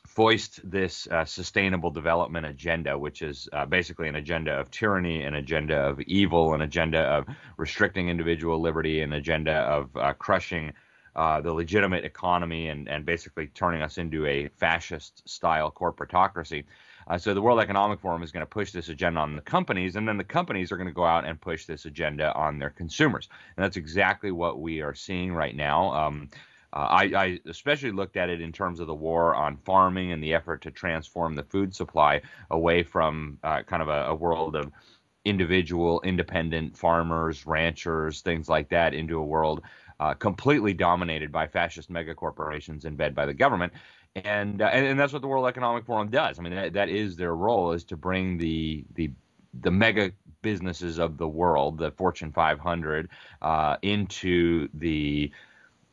foist 0.08 0.60
this 0.70 1.08
uh, 1.08 1.26
sustainable 1.26 1.92
development 1.92 2.46
agenda, 2.46 2.98
which 2.98 3.22
is 3.22 3.48
uh, 3.54 3.66
basically 3.66 4.08
an 4.08 4.16
agenda 4.16 4.52
of 4.52 4.72
tyranny, 4.72 5.24
an 5.24 5.36
agenda 5.36 5.76
of 5.76 6.00
evil, 6.02 6.54
an 6.54 6.62
agenda 6.62 7.00
of 7.00 7.26
restricting 7.58 8.10
individual 8.10 8.60
liberty, 8.60 9.02
an 9.02 9.14
agenda 9.14 9.54
of 9.54 9.96
uh, 9.98 10.14
crushing 10.14 10.74
uh, 11.16 11.42
the 11.42 11.52
legitimate 11.52 12.06
economy 12.06 12.70
and, 12.70 12.88
and 12.88 13.06
basically 13.06 13.48
turning 13.48 13.82
us 13.82 13.98
into 13.98 14.26
a 14.26 14.48
fascist 14.58 15.28
style 15.28 15.72
corporatocracy. 15.72 16.64
Uh, 17.10 17.18
so 17.18 17.34
the 17.34 17.42
World 17.42 17.60
Economic 17.60 18.00
Forum 18.00 18.24
is 18.24 18.32
going 18.32 18.42
to 18.42 18.50
push 18.50 18.72
this 18.72 18.90
agenda 18.90 19.20
on 19.20 19.36
the 19.36 19.42
companies, 19.42 19.96
and 19.96 20.08
then 20.08 20.18
the 20.18 20.24
companies 20.24 20.72
are 20.72 20.78
going 20.78 20.88
to 20.88 20.94
go 20.94 21.06
out 21.06 21.26
and 21.26 21.40
push 21.40 21.66
this 21.66 21.86
agenda 21.86 22.34
on 22.34 22.60
their 22.60 22.70
consumers. 22.70 23.30
And 23.56 23.64
that's 23.64 23.78
exactly 23.78 24.32
what 24.32 24.60
we 24.60 24.82
are 24.82 24.94
seeing 24.94 25.34
right 25.34 25.56
now. 25.56 25.94
Um, 25.94 26.30
uh, 26.74 26.80
I, 26.80 27.04
I, 27.16 27.40
especially 27.46 27.92
looked 27.92 28.18
at 28.18 28.30
it 28.30 28.42
in 28.42 28.52
terms 28.52 28.82
of 28.82 28.88
the 28.88 28.94
war 28.94 29.36
on 29.36 29.58
farming 29.58 30.12
and 30.12 30.22
the 30.22 30.34
effort 30.34 30.62
to 30.64 30.72
transform 30.72 31.34
the 31.36 31.44
food 31.44 31.74
supply 31.74 32.22
away 32.52 32.84
from 32.84 33.40
uh, 33.44 33.64
kind 33.64 33.82
of 33.82 33.88
a, 33.88 34.08
a, 34.08 34.16
world 34.16 34.58
of 34.58 34.72
individual, 35.24 36.02
independent 36.02 36.78
farmers, 36.78 37.46
ranchers, 37.46 38.22
things 38.22 38.50
like 38.50 38.70
that, 38.70 38.94
into 38.94 39.18
a 39.18 39.24
world 39.24 39.62
uh, 40.00 40.14
completely 40.14 40.74
dominated 40.74 41.32
by 41.32 41.48
fascist 41.48 41.92
megacorporations 41.92 42.86
in 42.86 42.96
bed 42.96 43.16
by 43.16 43.26
the 43.26 43.34
government. 43.34 43.74
And, 44.26 44.62
uh, 44.62 44.66
and, 44.66 44.86
and 44.86 45.00
that's 45.00 45.14
what 45.14 45.22
the 45.22 45.28
World 45.28 45.48
Economic 45.48 45.86
Forum 45.86 46.10
does. 46.10 46.40
I 46.40 46.42
mean, 46.42 46.56
that, 46.56 46.74
that 46.74 46.90
is 46.90 47.16
their 47.16 47.36
role 47.36 47.72
is 47.72 47.84
to 47.86 47.98
bring 47.98 48.38
the 48.38 48.86
the 48.96 49.12
the 49.62 49.72
mega 49.72 50.12
businesses 50.42 51.00
of 51.00 51.18
the 51.18 51.28
world, 51.28 51.78
the 51.80 51.92
Fortune 51.92 52.32
500, 52.32 53.10
uh, 53.42 53.78
into 53.82 54.68
the 54.74 55.32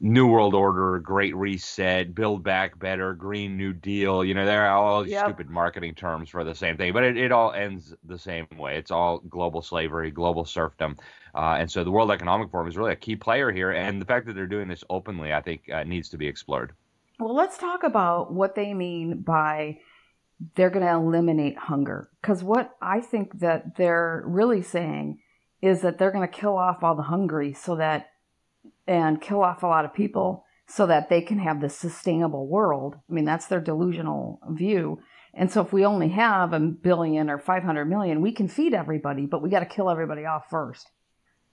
New 0.01 0.27
World 0.27 0.55
Order, 0.55 0.99
Great 0.99 1.35
Reset, 1.35 2.15
Build 2.15 2.43
Back 2.43 2.79
Better, 2.79 3.15
Green 3.15 3.57
New 3.57 3.73
Deal. 3.73 4.25
You 4.25 4.35
know, 4.35 4.45
there 4.45 4.67
are 4.67 4.77
all 4.77 5.03
these 5.03 5.13
yep. 5.13 5.25
stupid 5.25 5.49
marketing 5.49 5.95
terms 5.95 6.29
for 6.29 6.45
the 6.45 6.55
same 6.55 6.77
thing, 6.77 6.93
but 6.93 7.05
it, 7.05 7.17
it 7.17 7.33
all 7.33 7.53
ends 7.53 7.95
the 8.05 8.19
same 8.19 8.47
way. 8.59 8.77
It's 8.77 8.91
all 8.91 9.21
global 9.21 9.63
slavery, 9.63 10.11
global 10.11 10.45
serfdom. 10.45 10.97
Uh, 11.35 11.57
and 11.59 11.71
so 11.71 11.85
the 11.85 11.91
World 11.91 12.11
Economic 12.11 12.51
Forum 12.51 12.69
is 12.69 12.77
really 12.77 12.93
a 12.93 12.97
key 12.97 13.17
player 13.17 13.51
here. 13.51 13.71
And 13.71 14.01
the 14.01 14.05
fact 14.05 14.27
that 14.27 14.35
they're 14.35 14.47
doing 14.47 14.69
this 14.69 14.85
openly, 14.91 15.33
I 15.33 15.41
think, 15.41 15.71
uh, 15.73 15.85
needs 15.85 16.09
to 16.11 16.19
be 16.19 16.27
explored. 16.27 16.75
Well, 17.19 17.35
let's 17.35 17.59
talk 17.59 17.85
about 17.85 18.33
what 18.33 18.55
they 18.55 18.75
mean 18.75 19.23
by 19.23 19.79
they're 20.57 20.71
going 20.71 20.85
to 20.85 20.93
eliminate 20.93 21.57
hunger. 21.57 22.11
Because 22.21 22.43
what 22.43 22.75
I 22.83 23.01
think 23.01 23.39
that 23.41 23.77
they're 23.77 24.23
really 24.27 24.63
saying 24.63 25.21
is 25.63 25.83
that 25.83 25.99
they're 25.99 26.11
going 26.11 26.29
to 26.29 26.41
kill 26.41 26.57
off 26.57 26.83
all 26.83 26.95
the 26.95 27.03
hungry 27.03 27.55
so 27.55 27.77
that, 27.77 28.11
and 28.87 29.21
kill 29.21 29.43
off 29.43 29.63
a 29.63 29.67
lot 29.67 29.85
of 29.85 29.95
people 29.95 30.45
so 30.67 30.87
that 30.87 31.09
they 31.09 31.21
can 31.21 31.39
have 31.39 31.61
this 31.61 31.77
sustainable 31.77 32.47
world. 32.47 32.97
I 33.09 33.13
mean, 33.13 33.25
that's 33.25 33.47
their 33.47 33.61
delusional 33.61 34.41
view. 34.51 34.99
And 35.33 35.51
so 35.51 35.61
if 35.63 35.73
we 35.73 35.85
only 35.85 36.09
have 36.11 36.53
a 36.53 36.61
billion 36.61 37.29
or 37.31 37.39
500 37.39 37.85
million, 37.87 38.21
we 38.21 38.33
can 38.33 38.49
feed 38.49 38.75
everybody, 38.75 39.27
but 39.27 39.43
we 39.43 39.51
got 39.51 39.61
to 39.61 39.67
kill 39.67 39.91
everybody 39.91 40.25
off 40.25 40.45
first. 40.49 40.91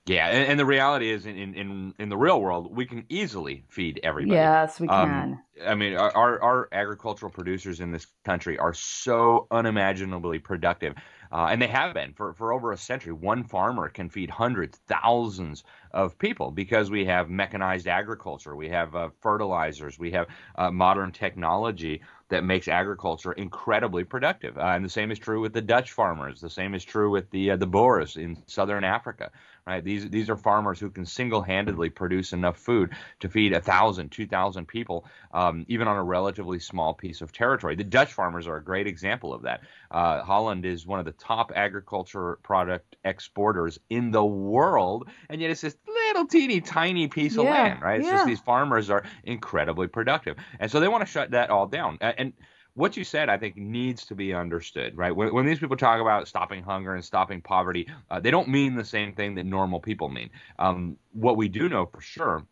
Yeah, 0.07 0.27
and, 0.29 0.49
and, 0.49 0.59
the 0.59 0.65
reality 0.65 1.11
is, 1.11 1.27
in, 1.27 1.37
in 1.37 1.93
in 1.99 2.09
the 2.09 2.17
real 2.17 2.41
world, 2.41 2.75
we 2.75 2.87
can 2.87 3.05
easily 3.07 3.63
feed 3.69 3.99
everybody. 4.01 4.35
Yes, 4.35 4.79
we 4.79 4.87
um, 4.87 5.09
can. 5.09 5.21
Um, 5.21 5.41
I 5.67 5.75
mean, 5.75 5.95
our 5.95 6.41
our 6.41 6.69
agricultural 6.71 7.31
producers 7.31 7.81
in 7.81 7.91
this 7.91 8.07
country 8.25 8.57
are 8.57 8.73
so 8.73 9.45
unimaginably 9.51 10.39
productive, 10.39 10.95
uh, 11.31 11.49
and 11.51 11.61
they 11.61 11.67
have 11.67 11.93
been 11.93 12.13
for 12.13 12.33
for 12.33 12.51
over 12.51 12.71
a 12.71 12.77
century. 12.77 13.13
One 13.13 13.43
farmer 13.43 13.89
can 13.89 14.09
feed 14.09 14.31
hundreds, 14.31 14.79
thousands 14.87 15.63
of 15.91 16.17
people 16.17 16.49
because 16.49 16.89
we 16.89 17.05
have 17.05 17.29
mechanized 17.29 17.87
agriculture, 17.87 18.55
we 18.55 18.69
have 18.69 18.95
uh, 18.95 19.09
fertilizers, 19.21 19.99
we 19.99 20.11
have 20.11 20.25
uh, 20.55 20.71
modern 20.71 21.11
technology 21.11 22.01
that 22.31 22.43
makes 22.43 22.67
agriculture 22.67 23.31
incredibly 23.33 24.03
productive. 24.03 24.57
Uh, 24.57 24.61
and 24.61 24.83
the 24.83 24.89
same 24.89 25.11
is 25.11 25.19
true 25.19 25.39
with 25.39 25.53
the 25.53 25.61
Dutch 25.61 25.91
farmers. 25.91 26.41
The 26.41 26.49
same 26.49 26.73
is 26.73 26.83
true 26.83 27.11
with 27.11 27.29
the 27.29 27.51
uh, 27.51 27.57
the 27.57 27.67
Boers 27.67 28.17
in 28.17 28.41
southern 28.47 28.83
Africa 28.83 29.31
right? 29.65 29.83
These 29.83 30.09
these 30.09 30.29
are 30.29 30.35
farmers 30.35 30.79
who 30.79 30.89
can 30.89 31.05
single-handedly 31.05 31.89
produce 31.91 32.33
enough 32.33 32.57
food 32.57 32.91
to 33.19 33.29
feed 33.29 33.53
a 33.53 33.61
thousand, 33.61 34.11
two 34.11 34.27
thousand 34.27 34.67
people, 34.67 35.05
um, 35.33 35.65
even 35.67 35.87
on 35.87 35.97
a 35.97 36.03
relatively 36.03 36.59
small 36.59 36.93
piece 36.93 37.21
of 37.21 37.31
territory. 37.31 37.75
The 37.75 37.83
Dutch 37.83 38.13
farmers 38.13 38.47
are 38.47 38.57
a 38.57 38.63
great 38.63 38.87
example 38.87 39.33
of 39.33 39.43
that. 39.43 39.61
Uh, 39.89 40.23
Holland 40.23 40.65
is 40.65 40.85
one 40.85 40.99
of 40.99 41.05
the 41.05 41.11
top 41.13 41.51
agriculture 41.55 42.39
product 42.43 42.95
exporters 43.05 43.79
in 43.89 44.11
the 44.11 44.25
world, 44.25 45.07
and 45.29 45.41
yet 45.41 45.51
it's 45.51 45.61
this 45.61 45.77
little 46.13 46.27
teeny 46.27 46.61
tiny 46.61 47.07
piece 47.07 47.37
of 47.37 47.45
land, 47.45 47.81
right? 47.81 47.99
It's 47.99 48.07
yeah. 48.07 48.17
just 48.17 48.25
these 48.25 48.39
farmers 48.39 48.89
are 48.89 49.03
incredibly 49.23 49.87
productive, 49.87 50.37
and 50.59 50.69
so 50.69 50.79
they 50.79 50.87
want 50.87 51.05
to 51.05 51.11
shut 51.11 51.31
that 51.31 51.49
all 51.49 51.67
down. 51.67 51.97
And 52.01 52.33
what 52.73 52.95
you 52.95 53.03
said, 53.03 53.29
I 53.29 53.37
think, 53.37 53.57
needs 53.57 54.05
to 54.05 54.15
be 54.15 54.33
understood, 54.33 54.97
right? 54.97 55.15
When, 55.15 55.33
when 55.33 55.45
these 55.45 55.59
people 55.59 55.75
talk 55.75 55.99
about 55.99 56.27
stopping 56.27 56.63
hunger 56.63 56.95
and 56.95 57.03
stopping 57.03 57.41
poverty, 57.41 57.87
uh, 58.09 58.19
they 58.19 58.31
don't 58.31 58.47
mean 58.47 58.75
the 58.75 58.85
same 58.85 59.13
thing 59.13 59.35
that 59.35 59.45
normal 59.45 59.79
people 59.79 60.09
mean. 60.09 60.29
Um, 60.57 60.97
what 61.11 61.37
we 61.37 61.49
do 61.49 61.67
know 61.67 61.85
for 61.85 62.01
sure 62.01 62.45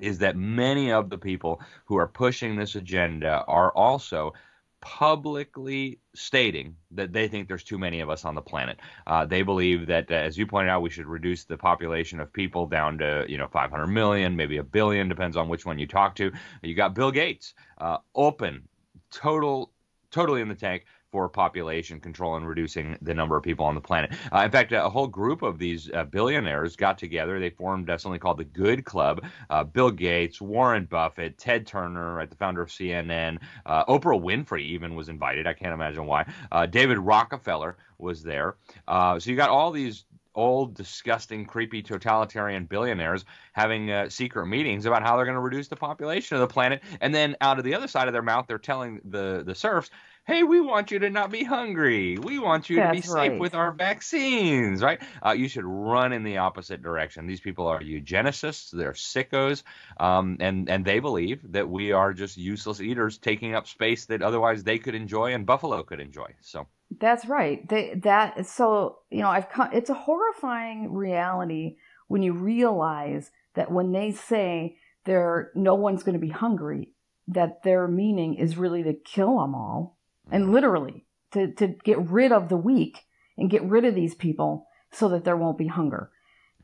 is 0.00 0.18
that 0.18 0.36
many 0.36 0.92
of 0.92 1.10
the 1.10 1.18
people 1.18 1.60
who 1.86 1.96
are 1.96 2.06
pushing 2.06 2.56
this 2.56 2.74
agenda 2.74 3.44
are 3.48 3.72
also 3.72 4.32
publicly 4.80 5.98
stating 6.14 6.76
that 6.92 7.12
they 7.12 7.28
think 7.28 7.48
there's 7.48 7.64
too 7.64 7.78
many 7.78 8.00
of 8.00 8.10
us 8.10 8.24
on 8.24 8.34
the 8.34 8.42
planet. 8.42 8.78
Uh, 9.06 9.24
they 9.24 9.42
believe 9.42 9.86
that, 9.86 10.10
uh, 10.10 10.14
as 10.14 10.38
you 10.38 10.46
pointed 10.46 10.70
out, 10.70 10.82
we 10.82 10.90
should 10.90 11.06
reduce 11.06 11.44
the 11.44 11.56
population 11.56 12.20
of 12.20 12.32
people 12.32 12.66
down 12.66 12.98
to 12.98 13.24
you 13.28 13.38
know 13.38 13.48
500 13.48 13.86
million, 13.86 14.36
maybe 14.36 14.58
a 14.58 14.62
billion, 14.62 15.08
depends 15.08 15.36
on 15.36 15.48
which 15.48 15.66
one 15.66 15.78
you 15.78 15.86
talk 15.86 16.14
to. 16.16 16.32
You 16.62 16.74
got 16.74 16.94
Bill 16.94 17.10
Gates, 17.10 17.54
uh, 17.78 17.98
open 18.14 18.68
total 19.10 19.72
totally 20.10 20.40
in 20.40 20.48
the 20.48 20.54
tank 20.54 20.84
for 21.10 21.28
population 21.28 22.00
control 22.00 22.36
and 22.36 22.46
reducing 22.46 22.96
the 23.02 23.14
number 23.14 23.36
of 23.36 23.42
people 23.42 23.64
on 23.64 23.74
the 23.74 23.80
planet. 23.80 24.12
Uh, 24.32 24.40
in 24.40 24.50
fact, 24.50 24.72
a 24.72 24.88
whole 24.88 25.06
group 25.06 25.42
of 25.42 25.58
these 25.58 25.90
uh, 25.92 26.04
billionaires 26.04 26.76
got 26.76 26.98
together. 26.98 27.40
They 27.40 27.50
formed 27.50 27.88
uh, 27.88 27.98
something 27.98 28.20
called 28.20 28.38
the 28.38 28.44
Good 28.44 28.84
Club. 28.84 29.24
Uh, 29.50 29.64
Bill 29.64 29.90
Gates, 29.90 30.40
Warren 30.40 30.84
Buffett, 30.84 31.38
Ted 31.38 31.66
Turner, 31.66 32.14
right, 32.14 32.28
the 32.28 32.36
founder 32.36 32.60
of 32.60 32.68
CNN, 32.68 33.38
uh, 33.66 33.84
Oprah 33.86 34.20
Winfrey 34.20 34.62
even 34.62 34.94
was 34.94 35.08
invited. 35.08 35.46
I 35.46 35.54
can't 35.54 35.72
imagine 35.72 36.06
why. 36.06 36.26
Uh, 36.52 36.66
David 36.66 36.98
Rockefeller 36.98 37.76
was 37.98 38.22
there. 38.22 38.56
so 38.88 39.18
you 39.24 39.36
got 39.36 39.50
all 39.50 39.70
these 39.70 40.04
old, 40.38 40.74
disgusting, 40.74 41.44
creepy 41.44 41.82
totalitarian 41.82 42.64
billionaires 42.64 43.24
having 43.52 43.90
uh, 43.90 44.08
secret 44.08 44.46
meetings 44.46 44.86
about 44.86 45.02
how 45.02 45.16
they're 45.16 45.24
going 45.24 45.34
to 45.34 45.40
reduce 45.40 45.66
the 45.66 45.76
population 45.76 46.36
of 46.36 46.40
the 46.40 46.46
planet, 46.46 46.80
and 47.00 47.12
then 47.12 47.36
out 47.40 47.58
of 47.58 47.64
the 47.64 47.74
other 47.74 47.88
side 47.88 48.06
of 48.06 48.12
their 48.12 48.22
mouth, 48.22 48.46
they're 48.46 48.56
telling 48.56 49.00
the 49.04 49.42
the 49.44 49.54
serfs, 49.54 49.90
"Hey, 50.28 50.42
we 50.42 50.60
want 50.60 50.90
you 50.90 50.98
to 50.98 51.08
not 51.08 51.30
be 51.30 51.42
hungry. 51.42 52.18
We 52.18 52.38
want 52.38 52.68
you 52.68 52.76
That's 52.76 52.90
to 52.90 52.94
be 52.94 53.00
safe 53.00 53.14
right. 53.14 53.40
with 53.40 53.54
our 53.54 53.72
vaccines." 53.72 54.82
Right? 54.82 55.00
Uh, 55.24 55.32
you 55.32 55.48
should 55.48 55.64
run 55.64 56.12
in 56.12 56.22
the 56.22 56.36
opposite 56.36 56.82
direction. 56.82 57.26
These 57.26 57.40
people 57.40 57.66
are 57.66 57.80
eugenicists. 57.80 58.70
They're 58.70 58.92
sickos, 58.92 59.62
um, 59.98 60.36
and 60.38 60.68
and 60.68 60.84
they 60.84 61.00
believe 61.00 61.40
that 61.52 61.68
we 61.68 61.92
are 61.92 62.12
just 62.12 62.36
useless 62.36 62.80
eaters 62.82 63.16
taking 63.16 63.54
up 63.54 63.66
space 63.66 64.04
that 64.04 64.20
otherwise 64.20 64.62
they 64.62 64.78
could 64.78 64.94
enjoy 64.94 65.32
and 65.32 65.46
buffalo 65.46 65.82
could 65.82 65.98
enjoy. 65.98 66.34
So. 66.42 66.66
That's 67.00 67.26
right. 67.26 67.68
They, 67.68 67.94
that 68.02 68.46
so 68.46 68.98
you 69.10 69.22
know 69.22 69.28
I've 69.30 69.50
come, 69.50 69.70
it's 69.72 69.90
a 69.90 69.94
horrifying 69.94 70.92
reality 70.92 71.76
when 72.08 72.22
you 72.22 72.32
realize 72.32 73.30
that 73.54 73.70
when 73.70 73.92
they 73.92 74.12
say 74.12 74.76
there 75.04 75.50
no 75.54 75.74
one's 75.74 76.02
going 76.02 76.14
to 76.14 76.26
be 76.26 76.30
hungry, 76.30 76.92
that 77.28 77.62
their 77.62 77.88
meaning 77.88 78.34
is 78.34 78.56
really 78.56 78.82
to 78.82 78.94
kill 78.94 79.38
them 79.38 79.54
all 79.54 79.97
and 80.30 80.52
literally 80.52 81.04
to 81.32 81.52
to 81.54 81.68
get 81.84 81.98
rid 82.10 82.32
of 82.32 82.48
the 82.48 82.56
weak 82.56 82.98
and 83.36 83.50
get 83.50 83.62
rid 83.62 83.84
of 83.84 83.94
these 83.94 84.14
people 84.14 84.66
so 84.92 85.08
that 85.10 85.24
there 85.24 85.36
won't 85.36 85.58
be 85.58 85.66
hunger. 85.66 86.10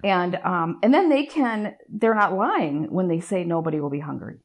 And 0.03 0.37
um 0.37 0.79
and 0.83 0.93
then 0.93 1.09
they 1.09 1.27
can 1.27 1.75
they're 1.89 2.15
not 2.15 2.35
lying 2.35 2.91
when 2.91 3.09
they 3.09 3.21
say 3.21 3.45
nobody 3.45 3.81
will 3.81 3.91
be 3.91 4.01
hungry. 4.01 4.39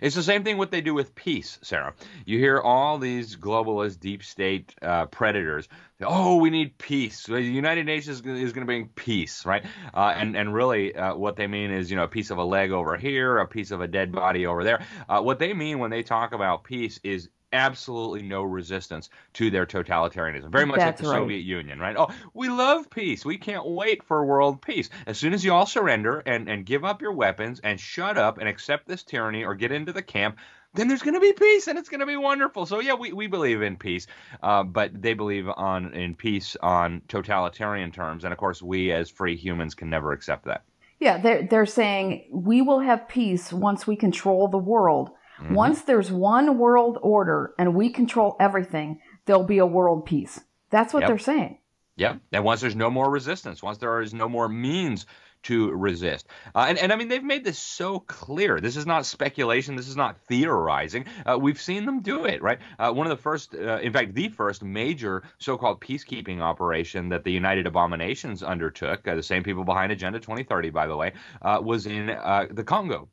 It's 0.00 0.14
the 0.14 0.22
same 0.22 0.44
thing 0.44 0.56
what 0.56 0.70
they 0.70 0.80
do 0.80 0.94
with 0.94 1.14
peace, 1.14 1.58
Sarah. 1.62 1.94
You 2.24 2.38
hear 2.38 2.60
all 2.60 2.98
these 2.98 3.36
globalist, 3.36 3.98
deep 3.98 4.22
state 4.22 4.72
uh, 4.80 5.06
predators. 5.06 5.68
Say, 5.98 6.06
oh, 6.06 6.36
we 6.36 6.48
need 6.48 6.78
peace. 6.78 7.26
The 7.26 7.42
United 7.42 7.86
Nations 7.86 8.18
is 8.18 8.52
going 8.52 8.62
to 8.62 8.66
bring 8.66 8.88
peace, 8.94 9.44
right? 9.44 9.64
Uh, 9.92 10.14
and 10.16 10.36
and 10.36 10.54
really, 10.54 10.94
uh, 10.94 11.16
what 11.16 11.36
they 11.36 11.48
mean 11.48 11.72
is, 11.72 11.90
you 11.90 11.96
know, 11.96 12.04
a 12.04 12.08
piece 12.08 12.30
of 12.30 12.38
a 12.38 12.44
leg 12.44 12.70
over 12.70 12.96
here, 12.96 13.38
a 13.38 13.48
piece 13.48 13.72
of 13.72 13.80
a 13.80 13.88
dead 13.88 14.12
body 14.12 14.46
over 14.46 14.62
there. 14.62 14.84
Uh, 15.08 15.20
what 15.20 15.40
they 15.40 15.52
mean 15.52 15.80
when 15.80 15.90
they 15.90 16.04
talk 16.04 16.32
about 16.32 16.62
peace 16.62 17.00
is 17.02 17.28
absolutely 17.52 18.22
no 18.22 18.42
resistance 18.42 19.10
to 19.34 19.50
their 19.50 19.66
totalitarianism. 19.66 20.50
Very 20.50 20.66
much 20.66 20.78
That's 20.78 21.00
like 21.00 21.06
the 21.06 21.12
right. 21.12 21.20
Soviet 21.20 21.40
Union, 21.40 21.78
right? 21.78 21.96
Oh, 21.98 22.08
we 22.34 22.48
love 22.48 22.90
peace. 22.90 23.24
We 23.24 23.38
can't 23.38 23.66
wait 23.66 24.02
for 24.04 24.24
world 24.24 24.62
peace. 24.62 24.90
As 25.06 25.18
soon 25.18 25.32
as 25.32 25.44
you 25.44 25.52
all 25.52 25.66
surrender 25.66 26.22
and, 26.26 26.48
and 26.48 26.64
give 26.64 26.84
up 26.84 27.02
your 27.02 27.12
weapons 27.12 27.60
and 27.60 27.78
shut 27.78 28.16
up 28.16 28.38
and 28.38 28.48
accept 28.48 28.86
this 28.86 29.02
tyranny 29.02 29.44
or 29.44 29.54
get 29.54 29.72
into 29.72 29.92
the 29.92 30.02
camp, 30.02 30.38
then 30.74 30.88
there's 30.88 31.02
going 31.02 31.14
to 31.14 31.20
be 31.20 31.32
peace 31.32 31.66
and 31.66 31.78
it's 31.78 31.88
going 31.88 32.00
to 32.00 32.06
be 32.06 32.16
wonderful. 32.16 32.66
So 32.66 32.80
yeah, 32.80 32.94
we, 32.94 33.12
we 33.12 33.26
believe 33.26 33.62
in 33.62 33.76
peace, 33.76 34.06
uh, 34.42 34.62
but 34.62 34.90
they 35.00 35.14
believe 35.14 35.48
on 35.48 35.92
in 35.94 36.14
peace 36.14 36.56
on 36.62 37.02
totalitarian 37.08 37.90
terms, 37.90 38.24
and 38.24 38.32
of 38.32 38.38
course 38.38 38.62
we 38.62 38.92
as 38.92 39.10
free 39.10 39.36
humans 39.36 39.74
can 39.74 39.90
never 39.90 40.12
accept 40.12 40.44
that. 40.44 40.62
Yeah, 41.00 41.18
they're 41.18 41.46
they're 41.48 41.66
saying 41.66 42.28
we 42.30 42.62
will 42.62 42.80
have 42.80 43.08
peace 43.08 43.52
once 43.52 43.86
we 43.86 43.96
control 43.96 44.48
the 44.48 44.58
world. 44.58 45.10
Mm-hmm. 45.40 45.54
Once 45.54 45.82
there's 45.82 46.10
one 46.12 46.58
world 46.58 46.98
order 47.02 47.54
and 47.58 47.74
we 47.74 47.90
control 47.90 48.36
everything, 48.38 49.00
there'll 49.24 49.44
be 49.44 49.58
a 49.58 49.66
world 49.66 50.04
peace. 50.04 50.40
That's 50.70 50.92
what 50.92 51.00
Yep. 51.00 51.08
they're 51.08 51.18
saying. 51.18 51.58
Yeah, 51.96 52.16
and 52.32 52.44
once 52.44 52.60
there's 52.60 52.76
no 52.76 52.90
more 52.90 53.10
resistance, 53.10 53.62
once 53.62 53.78
there 53.78 54.00
is 54.00 54.14
no 54.14 54.28
more 54.28 54.48
means 54.48 55.06
to 55.42 55.70
resist, 55.70 56.28
uh, 56.54 56.66
and 56.68 56.78
and 56.78 56.92
I 56.92 56.96
mean 56.96 57.08
they've 57.08 57.22
made 57.22 57.44
this 57.44 57.58
so 57.58 57.98
clear. 58.00 58.60
This 58.60 58.76
is 58.76 58.86
not 58.86 59.06
speculation. 59.06 59.74
This 59.74 59.88
is 59.88 59.96
not 59.96 60.18
theorizing. 60.26 61.06
Uh, 61.26 61.38
we've 61.38 61.60
seen 61.60 61.86
them 61.86 62.00
do 62.00 62.24
it, 62.26 62.42
right? 62.42 62.58
Uh, 62.78 62.92
one 62.92 63.06
of 63.06 63.10
the 63.10 63.22
first, 63.22 63.54
uh, 63.54 63.78
in 63.80 63.92
fact, 63.92 64.14
the 64.14 64.28
first 64.28 64.62
major 64.62 65.22
so-called 65.38 65.80
peacekeeping 65.80 66.40
operation 66.40 67.08
that 67.08 67.24
the 67.24 67.32
United 67.32 67.66
Abominations 67.66 68.42
undertook, 68.42 69.06
uh, 69.08 69.14
the 69.14 69.22
same 69.22 69.42
people 69.42 69.64
behind 69.64 69.92
Agenda 69.92 70.20
2030, 70.20 70.70
by 70.70 70.86
the 70.86 70.96
way, 70.96 71.12
uh, 71.42 71.60
was 71.62 71.86
in 71.86 72.10
uh, 72.10 72.46
the 72.50 72.64
Congo. 72.64 73.08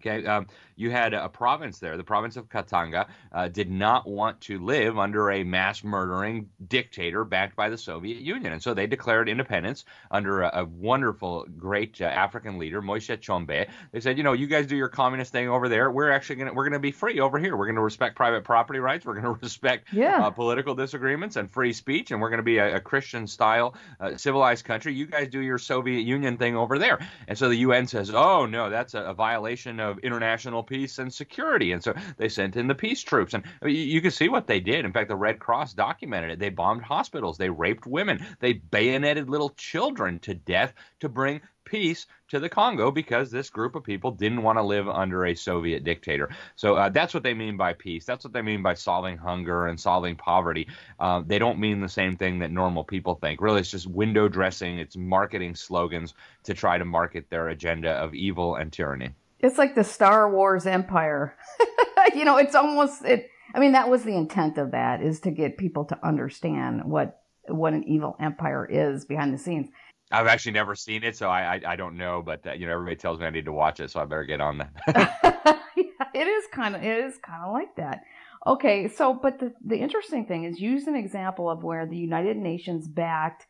Okay, 0.00 0.24
um, 0.26 0.46
you 0.78 0.90
had 0.90 1.12
a 1.14 1.28
province 1.28 1.78
there, 1.78 1.96
the 1.96 2.04
province 2.04 2.36
of 2.36 2.48
Katanga, 2.48 3.06
uh, 3.32 3.48
did 3.48 3.70
not 3.70 4.06
want 4.08 4.40
to 4.42 4.58
live 4.64 4.96
under 4.98 5.30
a 5.30 5.42
mass 5.44 5.82
murdering 5.84 6.48
dictator 6.68 7.24
backed 7.24 7.56
by 7.56 7.68
the 7.68 7.76
Soviet 7.76 8.20
Union, 8.20 8.52
and 8.52 8.62
so 8.62 8.72
they 8.74 8.86
declared 8.86 9.28
independence 9.28 9.84
under 10.10 10.42
a, 10.42 10.60
a 10.60 10.64
wonderful, 10.64 11.46
great 11.56 12.00
uh, 12.00 12.04
African 12.04 12.58
leader, 12.58 12.80
Moise 12.80 13.08
Tshombe. 13.08 13.66
They 13.92 14.00
said, 14.00 14.16
you 14.16 14.24
know, 14.24 14.32
you 14.32 14.46
guys 14.46 14.66
do 14.66 14.76
your 14.76 14.88
communist 14.88 15.32
thing 15.32 15.48
over 15.48 15.68
there. 15.68 15.90
We're 15.90 16.10
actually 16.10 16.36
gonna 16.36 16.54
we're 16.54 16.64
gonna 16.64 16.78
be 16.78 16.92
free 16.92 17.20
over 17.20 17.38
here. 17.38 17.56
We're 17.56 17.66
gonna 17.66 17.82
respect 17.82 18.16
private 18.16 18.44
property 18.44 18.78
rights. 18.78 19.04
We're 19.04 19.14
gonna 19.14 19.32
respect 19.42 19.92
Yeah. 19.92 20.26
uh, 20.26 20.30
political 20.30 20.74
disagreements 20.74 21.36
and 21.36 21.50
free 21.50 21.72
speech, 21.72 22.10
and 22.10 22.20
we're 22.20 22.30
gonna 22.30 22.42
be 22.42 22.58
a, 22.58 22.76
a 22.76 22.80
Christian 22.80 23.26
style 23.26 23.74
uh, 24.00 24.16
civilized 24.16 24.64
country. 24.64 24.94
You 24.94 25.06
guys 25.06 25.28
do 25.28 25.40
your 25.40 25.58
Soviet 25.58 26.00
Union 26.02 26.36
thing 26.36 26.56
over 26.56 26.78
there. 26.78 26.98
And 27.26 27.36
so 27.36 27.48
the 27.48 27.56
UN 27.56 27.86
says, 27.86 28.10
oh, 28.14 28.46
no, 28.46 28.70
that's 28.70 28.94
a, 28.94 29.00
a 29.02 29.14
violation 29.14 29.80
of 29.80 29.98
international 29.98 30.62
peace 30.68 30.98
and 30.98 31.12
security. 31.12 31.72
And 31.72 31.82
so 31.82 31.94
they 32.16 32.28
sent 32.28 32.56
in 32.56 32.68
the 32.68 32.74
peace 32.74 33.02
troops. 33.02 33.34
And 33.34 33.44
I 33.62 33.66
mean, 33.66 33.88
you, 33.88 34.00
can 34.00 34.10
see 34.10 34.28
what 34.28 34.46
they 34.46 34.60
did. 34.60 34.84
In 34.84 34.92
fact, 34.92 35.08
the 35.08 35.16
Red 35.16 35.38
Cross 35.38 35.74
documented 35.74 36.30
it. 36.30 36.38
They 36.38 36.50
bombed 36.50 36.82
hospitals, 36.82 37.38
they 37.38 37.50
raped 37.50 37.86
women, 37.86 38.24
they 38.40 38.54
bayoneted 38.54 39.28
little 39.28 39.50
children 39.50 40.18
to 40.20 40.34
death 40.34 40.74
to 41.00 41.08
bring 41.08 41.40
peace 41.68 42.06
to 42.28 42.40
the 42.40 42.48
Congo 42.48 42.90
because 42.90 43.30
this 43.30 43.50
group 43.50 43.74
of 43.74 43.84
people 43.84 44.10
didn't 44.10 44.42
want 44.42 44.58
to 44.58 44.62
live 44.62 44.88
under 44.88 45.26
a 45.26 45.34
Soviet 45.34 45.84
dictator. 45.84 46.30
So 46.56 46.74
uh, 46.74 46.88
that's 46.88 47.14
what 47.14 47.22
they 47.22 47.34
mean 47.34 47.56
by 47.56 47.74
peace. 47.74 48.04
That's 48.04 48.24
what 48.24 48.32
they 48.32 48.42
mean 48.42 48.62
by 48.62 48.74
solving 48.74 49.16
hunger 49.16 49.66
and 49.66 49.78
solving 49.78 50.16
poverty. 50.16 50.68
Uh, 50.98 51.22
they 51.24 51.38
don't 51.38 51.58
mean 51.58 51.80
the 51.80 51.88
same 51.88 52.16
thing 52.16 52.38
that 52.40 52.50
normal 52.50 52.84
people 52.84 53.14
think. 53.16 53.40
Really, 53.40 53.60
it's 53.60 53.70
just 53.70 53.86
window 53.86 54.28
dressing, 54.28 54.78
it's 54.78 54.96
marketing 54.96 55.54
slogans 55.54 56.14
to 56.44 56.54
try 56.54 56.78
to 56.78 56.84
market 56.84 57.28
their 57.30 57.48
agenda 57.48 57.90
of 57.92 58.14
evil 58.14 58.56
and 58.56 58.72
tyranny. 58.72 59.10
It's 59.40 59.58
like 59.58 59.74
the 59.74 59.84
Star 59.84 60.30
Wars 60.30 60.66
Empire. 60.66 61.36
you 62.14 62.24
know, 62.24 62.36
it's 62.36 62.54
almost 62.54 63.04
it. 63.04 63.28
I 63.54 63.60
mean, 63.60 63.72
that 63.72 63.88
was 63.88 64.02
the 64.02 64.14
intent 64.14 64.58
of 64.58 64.72
that 64.72 65.02
is 65.02 65.20
to 65.20 65.30
get 65.30 65.56
people 65.56 65.84
to 65.86 66.06
understand 66.06 66.84
what 66.84 67.22
what 67.46 67.72
an 67.72 67.84
evil 67.84 68.16
empire 68.20 68.66
is 68.66 69.04
behind 69.04 69.32
the 69.32 69.38
scenes. 69.38 69.68
I've 70.10 70.26
actually 70.26 70.52
never 70.52 70.74
seen 70.74 71.04
it, 71.04 71.16
so 71.16 71.28
I 71.28 71.56
I, 71.56 71.60
I 71.68 71.76
don't 71.76 71.96
know. 71.96 72.22
But 72.24 72.46
uh, 72.46 72.52
you 72.52 72.66
know, 72.66 72.72
everybody 72.72 72.96
tells 72.96 73.20
me 73.20 73.26
I 73.26 73.30
need 73.30 73.44
to 73.44 73.52
watch 73.52 73.80
it, 73.80 73.90
so 73.90 74.00
I 74.00 74.04
better 74.04 74.24
get 74.24 74.40
on 74.40 74.58
that. 74.58 74.72
yeah, 75.76 76.06
it 76.14 76.26
is 76.26 76.44
kind 76.52 76.74
of 76.74 76.82
it 76.82 77.04
is 77.04 77.18
kind 77.18 77.44
of 77.44 77.52
like 77.52 77.76
that. 77.76 78.02
Okay, 78.46 78.88
so 78.88 79.14
but 79.14 79.38
the 79.38 79.52
the 79.64 79.76
interesting 79.76 80.26
thing 80.26 80.44
is 80.44 80.60
use 80.60 80.86
an 80.86 80.96
example 80.96 81.50
of 81.50 81.62
where 81.62 81.86
the 81.86 81.96
United 81.96 82.36
Nations 82.36 82.88
backed 82.88 83.46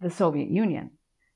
the 0.00 0.10
Soviet 0.10 0.50
Union, 0.50 0.90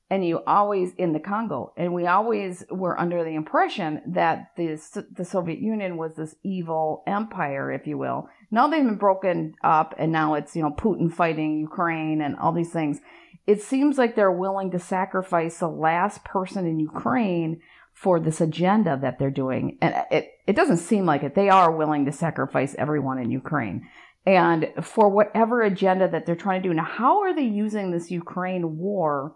and 0.09 0.25
you 0.25 0.41
always 0.45 0.93
in 0.97 1.13
the 1.13 1.19
Congo, 1.19 1.73
and 1.77 1.93
we 1.93 2.05
always 2.05 2.63
were 2.69 2.99
under 2.99 3.23
the 3.23 3.35
impression 3.35 4.01
that 4.07 4.51
this 4.55 4.97
the 5.11 5.25
Soviet 5.25 5.59
Union 5.59 5.97
was 5.97 6.15
this 6.15 6.35
evil 6.43 7.03
empire, 7.07 7.71
if 7.71 7.87
you 7.87 7.97
will. 7.97 8.29
Now 8.51 8.67
they've 8.67 8.83
been 8.83 8.95
broken 8.95 9.55
up, 9.63 9.95
and 9.97 10.11
now 10.11 10.35
it's 10.35 10.55
you 10.55 10.61
know 10.61 10.71
Putin 10.71 11.11
fighting 11.11 11.59
Ukraine 11.59 12.21
and 12.21 12.35
all 12.35 12.51
these 12.51 12.71
things 12.71 12.99
it 13.47 13.61
seems 13.61 13.97
like 13.97 14.15
they're 14.15 14.31
willing 14.31 14.71
to 14.71 14.79
sacrifice 14.79 15.59
the 15.59 15.67
last 15.67 16.23
person 16.23 16.65
in 16.65 16.79
Ukraine 16.79 17.61
for 17.93 18.19
this 18.19 18.41
agenda 18.41 18.97
that 19.01 19.19
they're 19.19 19.29
doing. 19.29 19.77
And 19.81 19.95
it, 20.11 20.31
it 20.47 20.55
doesn't 20.55 20.77
seem 20.77 21.05
like 21.05 21.23
it. 21.23 21.35
They 21.35 21.49
are 21.49 21.71
willing 21.71 22.05
to 22.05 22.11
sacrifice 22.11 22.75
everyone 22.77 23.19
in 23.19 23.31
Ukraine. 23.31 23.87
And 24.25 24.71
for 24.81 25.09
whatever 25.09 25.61
agenda 25.61 26.09
that 26.09 26.25
they're 26.25 26.35
trying 26.35 26.63
to 26.63 26.69
do. 26.69 26.73
Now, 26.73 26.85
how 26.85 27.21
are 27.21 27.35
they 27.35 27.43
using 27.43 27.91
this 27.91 28.09
Ukraine 28.09 28.77
war 28.77 29.35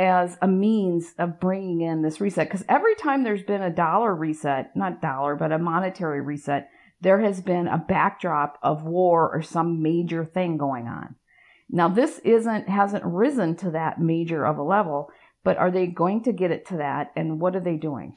as 0.00 0.38
a 0.40 0.48
means 0.48 1.12
of 1.18 1.38
bringing 1.38 1.82
in 1.82 2.00
this 2.00 2.22
reset? 2.22 2.48
Because 2.48 2.64
every 2.70 2.94
time 2.94 3.22
there's 3.22 3.42
been 3.42 3.60
a 3.60 3.70
dollar 3.70 4.14
reset, 4.14 4.74
not 4.74 5.02
dollar, 5.02 5.36
but 5.36 5.52
a 5.52 5.58
monetary 5.58 6.22
reset, 6.22 6.70
there 7.02 7.20
has 7.20 7.42
been 7.42 7.68
a 7.68 7.76
backdrop 7.76 8.58
of 8.62 8.82
war 8.82 9.30
or 9.30 9.42
some 9.42 9.82
major 9.82 10.24
thing 10.24 10.56
going 10.56 10.88
on. 10.88 11.16
Now 11.68 11.88
this 11.88 12.18
isn't 12.20 12.68
hasn't 12.68 13.04
risen 13.04 13.56
to 13.56 13.70
that 13.72 14.00
major 14.00 14.46
of 14.46 14.56
a 14.56 14.62
level, 14.62 15.10
but 15.44 15.58
are 15.58 15.70
they 15.70 15.86
going 15.86 16.22
to 16.24 16.32
get 16.32 16.50
it 16.50 16.66
to 16.68 16.78
that 16.78 17.12
and 17.14 17.38
what 17.38 17.54
are 17.54 17.60
they 17.60 17.76
doing? 17.76 18.16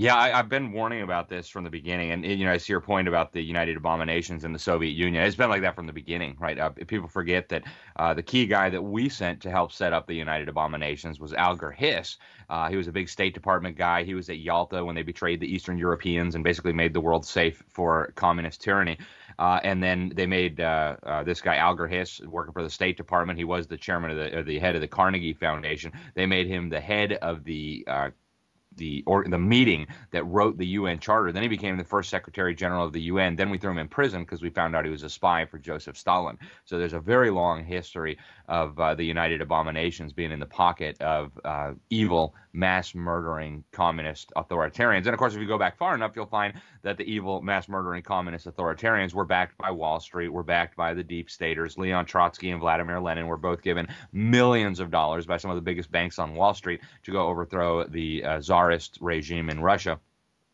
Yeah, 0.00 0.16
I, 0.16 0.30
have 0.30 0.48
been 0.48 0.72
warning 0.72 1.02
about 1.02 1.28
this 1.28 1.46
from 1.46 1.62
the 1.62 1.68
beginning, 1.68 2.10
and 2.10 2.24
you 2.24 2.46
know, 2.46 2.52
I 2.52 2.56
see 2.56 2.72
your 2.72 2.80
point 2.80 3.06
about 3.06 3.32
the 3.32 3.42
United 3.42 3.76
Abominations 3.76 4.44
and 4.44 4.54
the 4.54 4.58
Soviet 4.58 4.92
Union. 4.92 5.22
It's 5.22 5.36
been 5.36 5.50
like 5.50 5.60
that 5.60 5.74
from 5.74 5.86
the 5.86 5.92
beginning, 5.92 6.38
right? 6.40 6.58
Uh, 6.58 6.70
people 6.70 7.06
forget 7.06 7.50
that 7.50 7.64
uh, 7.96 8.14
the 8.14 8.22
key 8.22 8.46
guy 8.46 8.70
that 8.70 8.80
we 8.80 9.10
sent 9.10 9.42
to 9.42 9.50
help 9.50 9.72
set 9.72 9.92
up 9.92 10.06
the 10.06 10.14
United 10.14 10.48
Abominations 10.48 11.20
was 11.20 11.34
Alger 11.34 11.70
Hiss. 11.70 12.16
Uh, 12.48 12.70
he 12.70 12.76
was 12.76 12.88
a 12.88 12.92
big 12.92 13.10
State 13.10 13.34
Department 13.34 13.76
guy. 13.76 14.02
He 14.02 14.14
was 14.14 14.30
at 14.30 14.38
Yalta 14.38 14.82
when 14.82 14.94
they 14.94 15.02
betrayed 15.02 15.38
the 15.38 15.54
Eastern 15.54 15.76
Europeans 15.76 16.34
and 16.34 16.42
basically 16.42 16.72
made 16.72 16.94
the 16.94 17.00
world 17.02 17.26
safe 17.26 17.62
for 17.68 18.14
communist 18.14 18.62
tyranny. 18.62 18.96
Uh, 19.38 19.60
and 19.64 19.82
then 19.82 20.12
they 20.14 20.26
made 20.26 20.62
uh, 20.62 20.96
uh, 21.02 21.24
this 21.24 21.42
guy 21.42 21.56
Alger 21.56 21.86
Hiss 21.86 22.22
working 22.22 22.54
for 22.54 22.62
the 22.62 22.70
State 22.70 22.96
Department. 22.96 23.38
He 23.38 23.44
was 23.44 23.66
the 23.66 23.76
chairman 23.76 24.12
of 24.12 24.16
the, 24.16 24.42
the 24.44 24.58
head 24.60 24.76
of 24.76 24.80
the 24.80 24.88
Carnegie 24.88 25.34
Foundation. 25.34 25.92
They 26.14 26.24
made 26.24 26.46
him 26.46 26.70
the 26.70 26.80
head 26.80 27.12
of 27.12 27.44
the 27.44 27.84
the 28.76 29.02
or 29.06 29.24
the 29.24 29.38
meeting 29.38 29.86
that 30.10 30.24
wrote 30.24 30.56
the 30.56 30.66
UN 30.66 30.98
Charter. 30.98 31.32
Then 31.32 31.42
he 31.42 31.48
became 31.48 31.76
the 31.76 31.84
first 31.84 32.10
Secretary 32.10 32.54
General 32.54 32.84
of 32.84 32.92
the 32.92 33.02
UN. 33.02 33.36
Then 33.36 33.50
we 33.50 33.58
threw 33.58 33.70
him 33.70 33.78
in 33.78 33.88
prison 33.88 34.22
because 34.22 34.42
we 34.42 34.50
found 34.50 34.76
out 34.76 34.84
he 34.84 34.90
was 34.90 35.02
a 35.02 35.10
spy 35.10 35.44
for 35.44 35.58
Joseph 35.58 35.96
Stalin. 35.96 36.38
So 36.64 36.78
there's 36.78 36.92
a 36.92 37.00
very 37.00 37.30
long 37.30 37.64
history 37.64 38.18
of 38.50 38.78
uh, 38.80 38.94
the 38.96 39.04
United 39.04 39.40
Abominations 39.40 40.12
being 40.12 40.32
in 40.32 40.40
the 40.40 40.46
pocket 40.46 41.00
of 41.00 41.30
uh, 41.44 41.72
evil, 41.88 42.34
mass 42.52 42.96
murdering 42.96 43.62
communist 43.70 44.32
authoritarians. 44.36 45.06
And 45.06 45.10
of 45.10 45.18
course, 45.18 45.34
if 45.34 45.40
you 45.40 45.46
go 45.46 45.56
back 45.56 45.78
far 45.78 45.94
enough, 45.94 46.12
you'll 46.16 46.26
find 46.26 46.54
that 46.82 46.98
the 46.98 47.04
evil, 47.04 47.40
mass 47.40 47.68
murdering 47.68 48.02
communist 48.02 48.46
authoritarians 48.46 49.14
were 49.14 49.24
backed 49.24 49.56
by 49.56 49.70
Wall 49.70 50.00
Street, 50.00 50.28
were 50.28 50.42
backed 50.42 50.76
by 50.76 50.92
the 50.92 51.04
deep 51.04 51.30
staters. 51.30 51.78
Leon 51.78 52.06
Trotsky 52.06 52.50
and 52.50 52.60
Vladimir 52.60 53.00
Lenin 53.00 53.28
were 53.28 53.36
both 53.36 53.62
given 53.62 53.86
millions 54.12 54.80
of 54.80 54.90
dollars 54.90 55.26
by 55.26 55.36
some 55.36 55.52
of 55.52 55.54
the 55.54 55.62
biggest 55.62 55.92
banks 55.92 56.18
on 56.18 56.34
Wall 56.34 56.52
Street 56.52 56.80
to 57.04 57.12
go 57.12 57.28
overthrow 57.28 57.84
the 57.84 58.24
uh, 58.24 58.40
czarist 58.40 58.98
regime 59.00 59.48
in 59.48 59.60
Russia. 59.60 60.00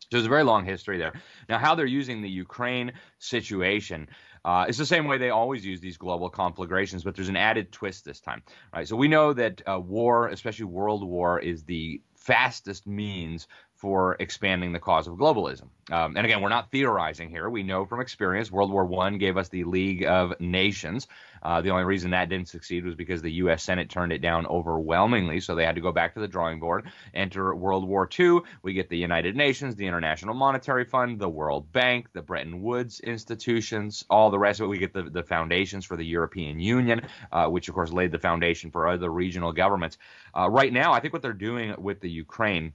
So 0.01 0.19
there's 0.19 0.27
a 0.27 0.29
very 0.29 0.45
long 0.45 0.65
history 0.65 0.99
there. 0.99 1.15
Now, 1.49 1.59
how 1.59 1.75
they're 1.75 1.85
using 1.85 2.23
the 2.23 2.29
Ukraine 2.29 2.93
situation 3.19 4.09
uh, 4.47 4.65
it's 4.69 4.79
the 4.79 4.87
same 4.87 5.07
way 5.07 5.19
they 5.19 5.31
always 5.31 5.67
use 5.67 5.81
these 5.81 5.97
global 5.97 6.31
conflagrations, 6.31 7.03
but 7.03 7.17
there's 7.17 7.29
an 7.29 7.37
added 7.37 7.73
twist 7.73 8.05
this 8.05 8.21
time. 8.21 8.45
Right. 8.73 8.87
So 8.87 8.95
we 8.95 9.09
know 9.09 9.33
that 9.33 9.61
uh, 9.67 9.81
war, 9.81 10.29
especially 10.29 10.67
world 10.67 11.05
war, 11.05 11.41
is 11.41 11.65
the 11.65 12.01
fastest 12.15 12.87
means 12.87 13.49
for 13.77 14.17
expanding 14.19 14.73
the 14.73 14.79
cause 14.79 15.07
of 15.07 15.15
globalism. 15.15 15.69
Um, 15.93 16.17
and 16.17 16.25
again, 16.25 16.41
we're 16.41 16.49
not 16.49 16.71
theorizing 16.71 17.29
here. 17.29 17.49
We 17.49 17.63
know 17.63 17.85
from 17.85 18.01
experience, 18.01 18.51
World 18.51 18.73
War 18.73 18.85
One 18.85 19.19
gave 19.19 19.37
us 19.37 19.49
the 19.49 19.65
League 19.65 20.05
of 20.05 20.33
Nations. 20.41 21.07
Uh, 21.43 21.61
the 21.61 21.71
only 21.71 21.85
reason 21.85 22.11
that 22.11 22.29
didn't 22.29 22.49
succeed 22.49 22.85
was 22.85 22.95
because 22.95 23.23
the 23.23 23.33
U.S. 23.33 23.63
Senate 23.63 23.91
turned 23.91 24.13
it 24.13 24.21
down 24.21 24.47
overwhelmingly, 24.47 25.41
so 25.41 25.55
they 25.55 25.65
had 25.65 25.77
to 25.77 25.81
go 25.81 25.93
back 25.93 26.15
to 26.15 26.21
the 26.21 26.27
drawing 26.27 26.59
board. 26.59 26.91
Enter 27.15 27.55
World 27.55 27.87
War 27.87 28.09
II, 28.19 28.41
we 28.63 28.73
get 28.73 28.89
the 28.89 28.97
United 28.97 29.37
Nations, 29.37 29.77
the 29.77 29.87
International 29.87 30.35
Monetary 30.35 30.85
Fund, 30.85 31.21
the 31.21 31.29
World 31.29 31.71
Bank, 31.71 32.09
the 32.15 32.23
Bretton 32.23 32.63
Woods 32.63 32.99
institutions, 33.01 34.05
all 34.11 34.31
the 34.31 34.39
rest 34.39 34.59
of 34.59 34.65
it. 34.65 34.69
We 34.71 34.79
get 34.79 34.95
the, 34.95 35.03
the 35.03 35.23
foundations 35.23 35.85
for 35.85 35.97
the 35.97 36.07
European 36.07 36.59
Union, 36.59 37.03
uh, 37.31 37.47
which 37.47 37.69
of 37.69 37.75
course 37.75 37.93
laid 37.93 38.11
the 38.11 38.19
foundation 38.19 38.71
for 38.71 38.89
other 38.89 39.11
regional 39.11 39.53
governments. 39.53 39.99
Uh, 40.37 40.51
right 40.51 40.73
now, 40.73 40.93
I 40.93 41.01
think 41.01 41.13
what 41.13 41.23
they're 41.23 41.33
doing 41.33 41.75
with 41.79 42.01
the 42.01 42.11
Ukraine 42.11 42.73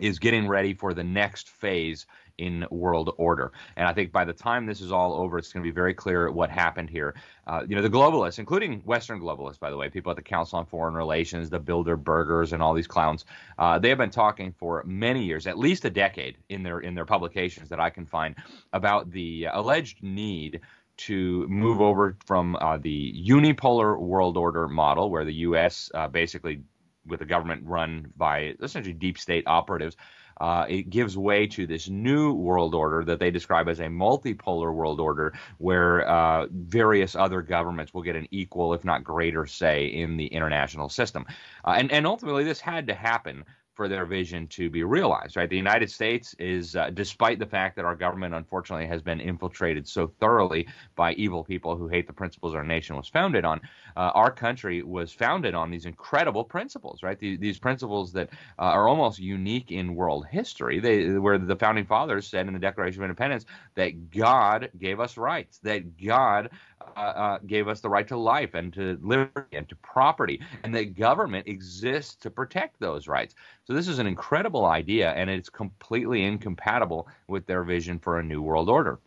is 0.00 0.18
getting 0.18 0.48
ready 0.48 0.74
for 0.74 0.94
the 0.94 1.04
next 1.04 1.48
phase 1.48 2.06
in 2.38 2.66
world 2.70 3.14
order. 3.16 3.52
And 3.76 3.88
I 3.88 3.92
think 3.92 4.12
by 4.12 4.24
the 4.24 4.32
time 4.32 4.66
this 4.66 4.80
is 4.80 4.92
all 4.92 5.14
over, 5.14 5.38
it's 5.38 5.52
going 5.52 5.62
to 5.62 5.68
be 5.68 5.74
very 5.74 5.94
clear 5.94 6.30
what 6.30 6.50
happened 6.50 6.90
here. 6.90 7.14
Uh, 7.46 7.62
you 7.66 7.76
know, 7.76 7.82
the 7.82 7.90
globalists, 7.90 8.38
including 8.38 8.80
Western 8.80 9.20
globalists, 9.20 9.58
by 9.58 9.70
the 9.70 9.76
way, 9.76 9.88
people 9.88 10.10
at 10.10 10.16
the 10.16 10.22
Council 10.22 10.58
on 10.58 10.66
Foreign 10.66 10.94
Relations, 10.94 11.48
the 11.48 11.60
Bilderbergers, 11.60 12.52
and 12.52 12.62
all 12.62 12.74
these 12.74 12.86
clowns, 12.86 13.24
uh, 13.58 13.78
they 13.78 13.88
have 13.88 13.98
been 13.98 14.10
talking 14.10 14.52
for 14.52 14.82
many 14.86 15.24
years, 15.24 15.46
at 15.46 15.58
least 15.58 15.84
a 15.84 15.90
decade, 15.90 16.36
in 16.48 16.62
their 16.62 16.80
in 16.80 16.94
their 16.94 17.06
publications 17.06 17.68
that 17.68 17.80
I 17.80 17.90
can 17.90 18.06
find 18.06 18.34
about 18.72 19.10
the 19.10 19.48
alleged 19.52 20.02
need 20.02 20.60
to 20.96 21.46
move 21.48 21.80
over 21.80 22.16
from 22.24 22.56
uh, 22.56 22.78
the 22.78 23.14
unipolar 23.26 23.98
world 23.98 24.36
order 24.36 24.66
model, 24.66 25.10
where 25.10 25.24
the 25.24 25.34
U.S. 25.34 25.90
Uh, 25.94 26.08
basically 26.08 26.60
with 27.06 27.20
a 27.20 27.24
government 27.24 27.62
run 27.64 28.12
by 28.16 28.54
essentially 28.62 28.92
deep 28.92 29.18
state 29.18 29.44
operatives. 29.46 29.96
Uh, 30.38 30.66
it 30.68 30.90
gives 30.90 31.16
way 31.16 31.46
to 31.46 31.66
this 31.66 31.88
new 31.88 32.34
world 32.34 32.74
order 32.74 33.02
that 33.04 33.18
they 33.18 33.30
describe 33.30 33.68
as 33.68 33.80
a 33.80 33.86
multipolar 33.86 34.74
world 34.74 35.00
order, 35.00 35.32
where 35.56 36.06
uh, 36.06 36.46
various 36.50 37.16
other 37.16 37.40
governments 37.40 37.94
will 37.94 38.02
get 38.02 38.16
an 38.16 38.28
equal, 38.30 38.74
if 38.74 38.84
not 38.84 39.02
greater, 39.02 39.46
say 39.46 39.86
in 39.86 40.18
the 40.18 40.26
international 40.26 40.90
system. 40.90 41.24
Uh, 41.64 41.76
and, 41.78 41.90
and 41.90 42.06
ultimately, 42.06 42.44
this 42.44 42.60
had 42.60 42.86
to 42.86 42.94
happen 42.94 43.44
for 43.76 43.88
their 43.88 44.06
vision 44.06 44.46
to 44.48 44.70
be 44.70 44.82
realized, 44.82 45.36
right? 45.36 45.50
The 45.50 45.56
United 45.56 45.90
States 45.90 46.34
is, 46.38 46.74
uh, 46.74 46.90
despite 46.94 47.38
the 47.38 47.46
fact 47.46 47.76
that 47.76 47.84
our 47.84 47.94
government 47.94 48.34
unfortunately 48.34 48.86
has 48.86 49.02
been 49.02 49.20
infiltrated 49.20 49.86
so 49.86 50.10
thoroughly 50.18 50.66
by 50.96 51.12
evil 51.12 51.44
people 51.44 51.76
who 51.76 51.86
hate 51.86 52.06
the 52.06 52.12
principles 52.12 52.54
our 52.54 52.64
nation 52.64 52.96
was 52.96 53.06
founded 53.06 53.44
on, 53.44 53.60
uh, 53.96 54.12
our 54.14 54.30
country 54.30 54.82
was 54.82 55.12
founded 55.12 55.54
on 55.54 55.70
these 55.70 55.84
incredible 55.84 56.42
principles, 56.42 57.02
right? 57.02 57.18
These, 57.18 57.38
these 57.38 57.58
principles 57.58 58.12
that 58.14 58.30
uh, 58.58 58.62
are 58.62 58.88
almost 58.88 59.18
unique 59.18 59.70
in 59.70 59.94
world 59.94 60.26
history, 60.26 60.80
they, 60.80 61.10
where 61.18 61.36
the 61.36 61.56
founding 61.56 61.84
fathers 61.84 62.26
said 62.26 62.46
in 62.46 62.54
the 62.54 62.58
Declaration 62.58 63.02
of 63.02 63.04
Independence 63.04 63.44
that 63.74 64.10
God 64.10 64.70
gave 64.78 65.00
us 65.00 65.18
rights, 65.18 65.58
that 65.58 66.02
God 66.02 66.50
uh, 66.96 67.00
uh, 67.00 67.38
gave 67.46 67.68
us 67.68 67.80
the 67.80 67.88
right 67.88 68.08
to 68.08 68.16
life 68.16 68.54
and 68.54 68.72
to 68.74 68.98
liberty 69.02 69.56
and 69.56 69.68
to 69.68 69.76
property, 69.76 70.40
and 70.62 70.74
that 70.74 70.94
government 70.94 71.46
exists 71.46 72.14
to 72.16 72.30
protect 72.30 72.78
those 72.80 73.08
rights. 73.08 73.34
So 73.64 73.72
this 73.72 73.88
is 73.88 73.98
an 73.98 74.06
incredible 74.06 74.66
idea, 74.66 75.12
and 75.12 75.28
it's 75.30 75.48
completely 75.48 76.24
incompatible 76.24 77.08
with 77.28 77.46
their 77.46 77.64
vision 77.64 77.98
for 77.98 78.18
a 78.18 78.22
new 78.22 78.42
world 78.42 78.68
order. 78.68 78.98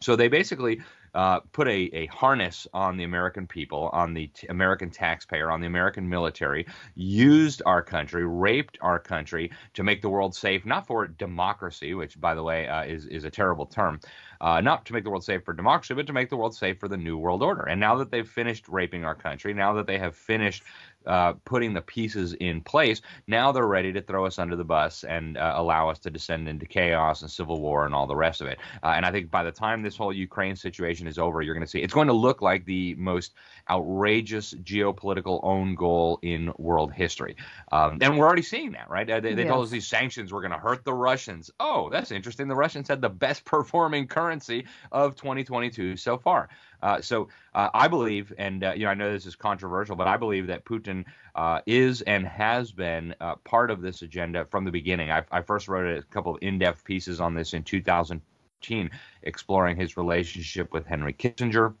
So 0.00 0.16
they 0.16 0.28
basically 0.28 0.80
uh, 1.14 1.40
put 1.52 1.68
a, 1.68 1.90
a 1.92 2.06
harness 2.06 2.66
on 2.72 2.96
the 2.96 3.04
American 3.04 3.46
people, 3.46 3.90
on 3.92 4.14
the 4.14 4.28
t- 4.28 4.46
American 4.46 4.90
taxpayer, 4.90 5.50
on 5.50 5.60
the 5.60 5.66
American 5.66 6.08
military, 6.08 6.66
used 6.94 7.62
our 7.66 7.82
country, 7.82 8.24
raped 8.24 8.78
our 8.80 8.98
country 8.98 9.50
to 9.74 9.82
make 9.82 10.00
the 10.00 10.08
world 10.08 10.34
safe, 10.34 10.64
not 10.64 10.86
for 10.86 11.06
democracy, 11.06 11.94
which, 11.94 12.20
by 12.20 12.34
the 12.34 12.42
way, 12.42 12.68
uh, 12.68 12.84
is, 12.84 13.06
is 13.06 13.24
a 13.24 13.30
terrible 13.30 13.66
term, 13.66 14.00
uh, 14.40 14.60
not 14.60 14.86
to 14.86 14.92
make 14.92 15.04
the 15.04 15.10
world 15.10 15.24
safe 15.24 15.44
for 15.44 15.52
democracy, 15.52 15.94
but 15.94 16.06
to 16.06 16.12
make 16.12 16.30
the 16.30 16.36
world 16.36 16.54
safe 16.54 16.78
for 16.78 16.88
the 16.88 16.96
New 16.96 17.18
World 17.18 17.42
Order. 17.42 17.62
And 17.62 17.80
now 17.80 17.96
that 17.96 18.10
they've 18.10 18.28
finished 18.28 18.68
raping 18.68 19.04
our 19.04 19.14
country, 19.14 19.52
now 19.52 19.74
that 19.74 19.86
they 19.86 19.98
have 19.98 20.16
finished 20.16 20.62
uh, 21.06 21.32
putting 21.44 21.72
the 21.72 21.80
pieces 21.80 22.34
in 22.34 22.60
place. 22.60 23.00
Now 23.26 23.52
they're 23.52 23.66
ready 23.66 23.92
to 23.92 24.02
throw 24.02 24.26
us 24.26 24.38
under 24.38 24.56
the 24.56 24.64
bus 24.64 25.04
and 25.04 25.38
uh, 25.38 25.54
allow 25.56 25.88
us 25.88 25.98
to 26.00 26.10
descend 26.10 26.48
into 26.48 26.66
chaos 26.66 27.22
and 27.22 27.30
civil 27.30 27.60
war 27.60 27.86
and 27.86 27.94
all 27.94 28.06
the 28.06 28.16
rest 28.16 28.40
of 28.40 28.48
it. 28.48 28.58
Uh, 28.82 28.88
and 28.88 29.06
I 29.06 29.10
think 29.10 29.30
by 29.30 29.42
the 29.42 29.52
time 29.52 29.82
this 29.82 29.96
whole 29.96 30.12
Ukraine 30.12 30.56
situation 30.56 31.06
is 31.06 31.18
over, 31.18 31.42
you're 31.42 31.54
going 31.54 31.64
to 31.64 31.70
see 31.70 31.80
it's 31.80 31.94
going 31.94 32.08
to 32.08 32.12
look 32.12 32.42
like 32.42 32.64
the 32.64 32.94
most 32.96 33.34
outrageous 33.68 34.52
geopolitical 34.54 35.40
own 35.42 35.74
goal 35.74 36.18
in 36.22 36.52
world 36.58 36.92
history. 36.92 37.36
Um, 37.72 37.98
and 38.00 38.18
we're 38.18 38.26
already 38.26 38.42
seeing 38.42 38.72
that, 38.72 38.90
right? 38.90 39.06
They, 39.06 39.20
they 39.20 39.42
yes. 39.42 39.48
told 39.50 39.64
us 39.64 39.70
these 39.70 39.86
sanctions 39.86 40.32
were 40.32 40.40
going 40.40 40.52
to 40.52 40.58
hurt 40.58 40.84
the 40.84 40.94
Russians. 40.94 41.50
Oh, 41.60 41.88
that's 41.90 42.10
interesting. 42.10 42.48
The 42.48 42.56
Russians 42.56 42.88
had 42.88 43.00
the 43.00 43.08
best 43.08 43.44
performing 43.46 44.06
currency 44.06 44.66
of 44.92 45.16
2022 45.16 45.96
so 45.96 46.18
far. 46.18 46.48
Uh, 46.82 47.00
so 47.00 47.28
uh, 47.54 47.68
I 47.74 47.88
believe, 47.88 48.32
and 48.38 48.64
uh, 48.64 48.72
you 48.76 48.84
know, 48.84 48.90
I 48.90 48.94
know 48.94 49.12
this 49.12 49.26
is 49.26 49.36
controversial, 49.36 49.96
but 49.96 50.08
I 50.08 50.16
believe 50.16 50.46
that 50.48 50.64
Putin 50.64 51.04
uh, 51.34 51.60
is 51.66 52.02
and 52.02 52.26
has 52.26 52.72
been 52.72 53.14
uh, 53.20 53.36
part 53.36 53.70
of 53.70 53.82
this 53.82 54.02
agenda 54.02 54.44
from 54.46 54.64
the 54.64 54.70
beginning. 54.70 55.10
I, 55.10 55.24
I 55.30 55.42
first 55.42 55.68
wrote 55.68 55.98
a 55.98 56.02
couple 56.02 56.34
of 56.34 56.42
in-depth 56.42 56.84
pieces 56.84 57.20
on 57.20 57.34
this 57.34 57.54
in 57.54 57.62
2015, 57.62 58.90
exploring 59.22 59.76
his 59.76 59.96
relationship 59.96 60.72
with 60.72 60.86
Henry 60.86 61.12
Kissinger 61.12 61.74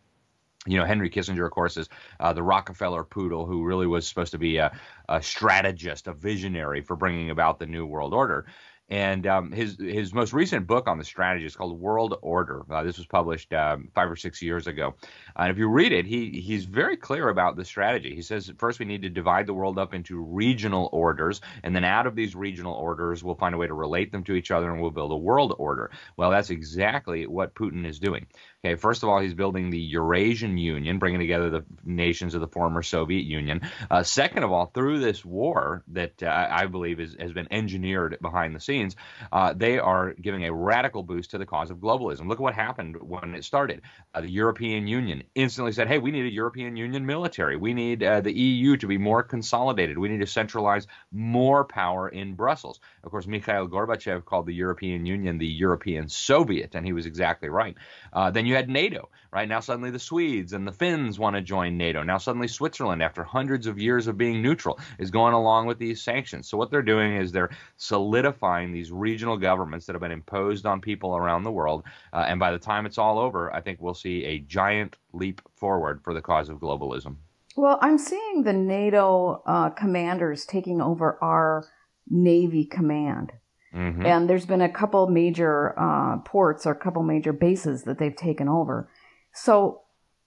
you 0.66 0.76
know, 0.76 0.84
Henry 0.84 1.08
Kissinger, 1.08 1.46
of 1.46 1.52
course, 1.52 1.76
is 1.76 1.88
uh, 2.18 2.32
the 2.32 2.42
Rockefeller 2.42 3.02
poodle 3.02 3.46
who 3.46 3.64
really 3.64 3.86
was 3.86 4.06
supposed 4.06 4.32
to 4.32 4.38
be 4.38 4.58
a, 4.58 4.78
a, 5.08 5.22
strategist, 5.22 6.06
a 6.06 6.12
visionary 6.12 6.82
for 6.82 6.96
bringing 6.96 7.30
about 7.30 7.58
the 7.58 7.66
New 7.66 7.86
World 7.86 8.12
Order. 8.12 8.46
And 8.90 9.26
um, 9.26 9.52
his 9.52 9.76
his 9.78 10.12
most 10.12 10.32
recent 10.32 10.66
book 10.66 10.88
on 10.88 10.98
the 10.98 11.04
strategy 11.04 11.46
is 11.46 11.54
called 11.54 11.78
World 11.78 12.18
Order. 12.22 12.64
Uh, 12.68 12.82
this 12.82 12.98
was 12.98 13.06
published 13.06 13.52
um, 13.52 13.88
five 13.94 14.10
or 14.10 14.16
six 14.16 14.42
years 14.42 14.66
ago. 14.66 14.96
Uh, 15.36 15.42
and 15.42 15.50
if 15.52 15.58
you 15.58 15.68
read 15.68 15.92
it, 15.92 16.06
he 16.06 16.40
he's 16.40 16.64
very 16.64 16.96
clear 16.96 17.28
about 17.28 17.56
the 17.56 17.64
strategy. 17.64 18.14
He 18.14 18.22
says 18.22 18.52
first 18.58 18.80
we 18.80 18.86
need 18.86 19.02
to 19.02 19.08
divide 19.08 19.46
the 19.46 19.54
world 19.54 19.78
up 19.78 19.94
into 19.94 20.20
regional 20.20 20.88
orders, 20.92 21.40
and 21.62 21.74
then 21.74 21.84
out 21.84 22.08
of 22.08 22.16
these 22.16 22.34
regional 22.34 22.74
orders, 22.74 23.22
we'll 23.22 23.36
find 23.36 23.54
a 23.54 23.58
way 23.58 23.68
to 23.68 23.74
relate 23.74 24.10
them 24.10 24.24
to 24.24 24.34
each 24.34 24.50
other, 24.50 24.72
and 24.72 24.80
we'll 24.80 24.90
build 24.90 25.12
a 25.12 25.16
world 25.16 25.54
order. 25.58 25.92
Well, 26.16 26.30
that's 26.30 26.50
exactly 26.50 27.26
what 27.28 27.54
Putin 27.54 27.86
is 27.86 28.00
doing. 28.00 28.26
Okay, 28.62 28.74
first 28.74 29.02
of 29.02 29.08
all, 29.08 29.20
he's 29.20 29.32
building 29.32 29.70
the 29.70 29.78
Eurasian 29.78 30.58
Union, 30.58 30.98
bringing 30.98 31.18
together 31.18 31.48
the 31.48 31.64
nations 31.82 32.34
of 32.34 32.42
the 32.42 32.46
former 32.46 32.82
Soviet 32.82 33.24
Union. 33.24 33.62
Uh, 33.90 34.02
second 34.02 34.42
of 34.42 34.52
all, 34.52 34.66
through 34.66 34.98
this 34.98 35.24
war 35.24 35.82
that 35.88 36.22
uh, 36.22 36.46
I 36.50 36.66
believe 36.66 37.00
is, 37.00 37.16
has 37.18 37.32
been 37.32 37.48
engineered 37.50 38.18
behind 38.20 38.54
the 38.54 38.60
scenes, 38.60 38.96
uh, 39.32 39.54
they 39.54 39.78
are 39.78 40.12
giving 40.12 40.44
a 40.44 40.52
radical 40.52 41.02
boost 41.02 41.30
to 41.30 41.38
the 41.38 41.46
cause 41.46 41.70
of 41.70 41.78
globalism. 41.78 42.28
Look 42.28 42.38
at 42.38 42.42
what 42.42 42.54
happened 42.54 42.96
when 43.00 43.34
it 43.34 43.44
started. 43.44 43.80
Uh, 44.12 44.20
the 44.20 44.30
European 44.30 44.86
Union 44.86 45.22
instantly 45.34 45.72
said, 45.72 45.88
hey, 45.88 45.96
we 45.96 46.10
need 46.10 46.26
a 46.26 46.30
European 46.30 46.76
Union 46.76 47.06
military. 47.06 47.56
We 47.56 47.72
need 47.72 48.02
uh, 48.02 48.20
the 48.20 48.38
EU 48.38 48.76
to 48.76 48.86
be 48.86 48.98
more 48.98 49.22
consolidated. 49.22 49.96
We 49.96 50.10
need 50.10 50.20
to 50.20 50.26
centralize 50.26 50.86
more 51.10 51.64
power 51.64 52.10
in 52.10 52.34
Brussels. 52.34 52.78
Of 53.04 53.10
course, 53.10 53.26
Mikhail 53.26 53.68
Gorbachev 53.68 54.26
called 54.26 54.44
the 54.44 54.54
European 54.54 55.06
Union 55.06 55.38
the 55.38 55.46
European 55.46 56.10
Soviet, 56.10 56.74
and 56.74 56.84
he 56.84 56.92
was 56.92 57.06
exactly 57.06 57.48
right. 57.48 57.74
Uh, 58.12 58.30
then 58.30 58.49
you 58.50 58.56
had 58.56 58.68
NATO, 58.68 59.08
right? 59.32 59.48
Now 59.48 59.60
suddenly 59.60 59.90
the 59.90 59.98
Swedes 59.98 60.52
and 60.52 60.66
the 60.66 60.72
Finns 60.72 61.18
want 61.18 61.36
to 61.36 61.42
join 61.42 61.76
NATO. 61.76 62.02
Now 62.02 62.18
suddenly 62.18 62.48
Switzerland, 62.48 63.02
after 63.02 63.22
hundreds 63.22 63.66
of 63.66 63.78
years 63.78 64.08
of 64.08 64.18
being 64.18 64.42
neutral, 64.42 64.78
is 64.98 65.10
going 65.10 65.34
along 65.34 65.66
with 65.66 65.78
these 65.78 66.02
sanctions. 66.02 66.48
So 66.48 66.58
what 66.58 66.70
they're 66.70 66.82
doing 66.82 67.16
is 67.16 67.30
they're 67.30 67.56
solidifying 67.76 68.72
these 68.72 68.90
regional 68.90 69.36
governments 69.36 69.86
that 69.86 69.94
have 69.94 70.02
been 70.02 70.10
imposed 70.10 70.66
on 70.66 70.80
people 70.80 71.16
around 71.16 71.44
the 71.44 71.52
world. 71.52 71.84
Uh, 72.12 72.24
and 72.26 72.40
by 72.40 72.50
the 72.50 72.58
time 72.58 72.86
it's 72.86 72.98
all 72.98 73.18
over, 73.18 73.54
I 73.54 73.60
think 73.60 73.80
we'll 73.80 73.94
see 73.94 74.24
a 74.24 74.40
giant 74.40 74.96
leap 75.12 75.40
forward 75.54 76.02
for 76.02 76.12
the 76.12 76.20
cause 76.20 76.48
of 76.48 76.58
globalism. 76.58 77.16
Well, 77.56 77.78
I'm 77.80 77.98
seeing 77.98 78.42
the 78.42 78.52
NATO 78.52 79.42
uh, 79.46 79.70
commanders 79.70 80.44
taking 80.44 80.80
over 80.80 81.18
our 81.22 81.68
Navy 82.08 82.64
command. 82.64 83.32
Mm-hmm. 83.74 84.04
And 84.04 84.28
there's 84.28 84.46
been 84.46 84.62
a 84.62 84.68
couple 84.68 85.06
major 85.08 85.78
uh, 85.78 86.18
ports 86.18 86.66
or 86.66 86.72
a 86.72 86.78
couple 86.78 87.02
major 87.02 87.32
bases 87.32 87.84
that 87.84 87.98
they've 87.98 88.16
taken 88.16 88.48
over. 88.48 88.90
So, 89.32 89.82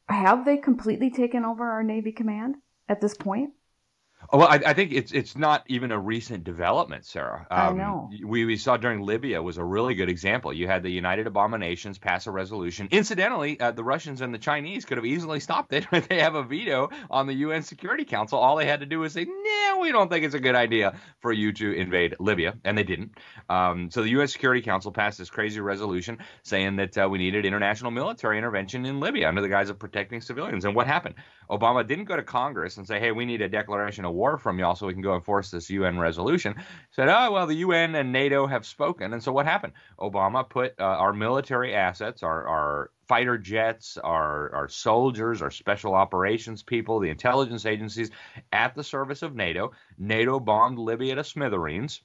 have 0.08 0.46
they 0.46 0.58
completely 0.58 1.10
taken 1.10 1.46
over 1.46 1.70
our 1.70 1.84
Navy 1.84 2.12
command 2.12 2.56
at 2.88 3.02
this 3.02 3.16
point? 3.16 3.52
Oh, 4.32 4.40
well, 4.40 4.48
I, 4.48 4.60
I, 4.66 4.74
think 4.74 4.92
it's 4.92 5.12
it's 5.12 5.36
not 5.36 5.64
even 5.68 5.92
a 5.92 6.00
recent 6.00 6.44
development, 6.44 7.06
Sarah. 7.06 7.46
Um, 7.52 7.60
I 7.60 7.72
know. 7.72 8.10
We, 8.26 8.46
we 8.46 8.58
saw 8.58 8.78
during 8.78 9.02
Libya 9.02 9.42
was 9.42 9.58
a 9.58 9.64
really 9.64 9.96
good 9.96 10.10
example. 10.10 10.54
You 10.54 10.68
had 10.68 10.84
the 10.84 10.90
United 10.90 11.28
Abominations 11.28 11.98
pass 11.98 12.26
a 12.28 12.32
resolution. 12.32 12.88
Incidentally, 12.92 13.60
uh, 13.60 13.72
the 13.72 13.84
Russians 13.84 14.22
and 14.22 14.34
the 14.34 14.40
Chinese 14.40 14.86
could 14.86 14.98
have 14.98 15.06
easily 15.06 15.40
stopped 15.40 15.74
it. 15.74 15.86
they 16.10 16.20
have 16.20 16.36
a 16.36 16.44
veto 16.44 16.90
on 17.10 17.28
the 17.28 17.34
UN 17.34 17.64
Security 17.64 18.06
Council. 18.06 18.40
All 18.40 18.56
they 18.56 18.66
had 18.66 18.80
to 18.80 18.86
do 18.86 19.00
was 19.00 19.14
say, 19.14 19.26
"No, 19.26 19.80
we 19.82 19.92
don't 19.92 20.10
think 20.10 20.26
it's 20.26 20.36
a 20.36 20.40
good 20.40 20.56
idea 20.56 20.98
for 21.20 21.32
you 21.32 21.52
to 21.54 21.74
invade 21.74 22.16
Libya," 22.20 22.56
and 22.64 22.78
they 22.78 22.84
didn't. 22.84 23.18
Um, 23.50 23.92
so 23.92 24.02
the 24.02 24.10
UN 24.10 24.28
Security 24.28 24.62
Council 24.62 24.92
passed 24.92 25.18
this 25.18 25.30
crazy 25.30 25.60
resolution 25.60 26.20
saying 26.44 26.78
that 26.78 26.98
uh, 26.98 27.08
we 27.10 27.18
needed 27.18 27.46
international 27.46 27.92
military 27.92 28.38
intervention 28.38 28.86
in 28.86 29.00
Libya 29.00 29.28
under 29.28 29.42
the 29.42 29.50
guise 29.50 29.70
of 29.70 29.80
protecting 29.80 30.22
civilians. 30.22 30.66
And 30.66 30.76
what 30.76 30.88
happened? 30.88 31.16
Obama 31.50 31.86
didn't 31.88 32.06
go 32.06 32.16
to 32.16 32.24
Congress 32.24 32.78
and 32.78 32.88
say, 32.88 33.00
"Hey, 33.00 33.12
we 33.12 33.26
need 33.26 33.42
a 33.42 33.50
declaration 33.50 34.06
of 34.06 34.14
war 34.14 34.38
from 34.38 34.60
y'all 34.60 34.76
so 34.76 34.88
we 34.88 34.94
can 34.94 35.02
go 35.02 35.16
enforce 35.16 35.52
this 35.52 35.70
UN 35.70 36.00
resolution." 36.00 36.56
He 36.58 36.64
said, 36.92 37.10
"Oh, 37.10 37.32
well, 37.32 37.48
the 37.48 37.56
UN 37.56 37.96
and 37.96 38.12
NATO 38.12 38.48
have 38.48 38.66
spoken." 38.66 39.14
And 39.14 39.24
so 39.24 39.32
what 39.32 39.46
happened? 39.46 39.74
Obama 40.00 40.48
put 40.48 40.80
uh, 40.80 40.84
our 40.84 41.14
military 41.14 41.76
assets, 41.76 42.24
our 42.24 42.48
our 42.48 42.92
fighter 43.08 43.38
jets, 43.38 43.98
our 43.98 44.54
our 44.54 44.68
soldiers, 44.68 45.42
our 45.42 45.52
special 45.52 45.94
operations 45.94 46.64
people, 46.64 47.00
the 47.00 47.10
intelligence 47.10 47.66
agencies 47.66 48.12
at 48.52 48.76
the 48.76 48.84
service 48.84 49.22
of 49.22 49.36
NATO. 49.36 49.72
NATO 49.98 50.40
bombed 50.40 50.80
Libya 50.80 51.16
to 51.16 51.24
smithereens. 51.24 52.02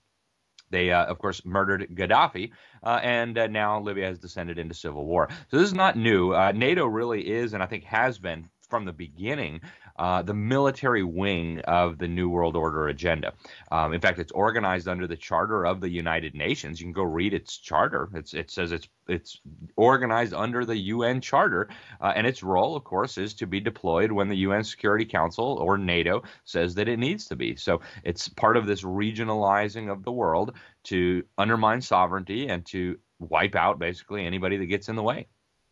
They, 0.71 0.93
uh, 0.93 1.07
of 1.07 1.19
course, 1.19 1.45
murdered 1.45 1.89
Gaddafi, 1.95 2.51
uh, 2.83 3.01
and 3.03 3.39
uh, 3.39 3.47
now 3.47 3.81
Libya 3.81 4.07
has 4.07 4.19
descended 4.19 4.59
into 4.59 4.75
civil 4.75 5.07
war. 5.07 5.29
So 5.51 5.57
this 5.57 5.67
is 5.67 5.75
not 5.75 5.97
new. 5.97 6.35
Uh, 6.35 6.53
NATO 6.53 6.87
really 6.87 7.27
is, 7.27 7.55
and 7.55 7.63
I 7.63 7.67
think 7.67 7.85
has 7.85 8.19
been 8.19 8.51
from 8.69 8.85
the 8.85 8.93
beginning 8.93 9.61
uh, 9.99 10.23
the 10.23 10.35
military 10.35 11.03
wing 11.03 11.61
of 11.61 11.99
the 11.99 12.07
New 12.07 12.29
World 12.29 12.57
Order 12.57 12.89
agenda. 12.89 13.33
Um, 13.73 13.93
in 13.93 14.01
fact, 14.01 14.19
it's 14.19 14.33
organized 14.33 14.87
under 14.87 15.07
the 15.07 15.17
Charter 15.17 15.67
of 15.67 15.81
the 15.81 15.89
United 15.89 16.35
Nations. 16.35 16.81
You 16.81 16.87
can 16.87 16.93
go 16.93 17.03
read 17.03 17.35
its 17.35 17.59
charter. 17.59 18.09
It's, 18.15 18.33
it 18.33 18.51
says 18.51 18.71
it's 18.73 18.89
it's 19.09 19.41
organized 19.77 20.35
under 20.35 20.65
the 20.65 20.77
UN 20.77 21.21
Charter, 21.21 21.69
uh, 22.01 22.13
and 22.15 22.27
its 22.27 22.43
role, 22.43 22.77
of 22.77 22.85
course, 22.85 23.17
is 23.17 23.35
to 23.35 23.47
be 23.47 23.59
deployed 23.59 24.13
when 24.13 24.29
the 24.29 24.37
UN 24.37 24.63
Security 24.63 25.07
Council 25.07 25.57
or 25.61 25.79
NATO 25.79 26.23
says 26.45 26.75
that 26.75 26.89
it 26.89 26.99
needs 26.99 27.27
to 27.27 27.37
be. 27.37 27.57
So 27.57 27.81
it's 28.05 28.29
part 28.29 28.57
of 28.57 28.67
this 28.67 28.83
regionalizing 28.83 29.91
of 29.91 30.05
the 30.05 30.13
world 30.13 30.53
to 30.85 31.25
undermine 31.39 31.81
sovereignty 31.81 32.49
and 32.49 32.65
to 32.67 32.99
wipe 33.19 33.57
out 33.57 33.79
basically 33.79 34.27
anybody 34.27 34.59
that 34.59 34.67
gets 34.67 34.89
in 34.89 34.97
the 34.97 35.03
way. 35.03 35.27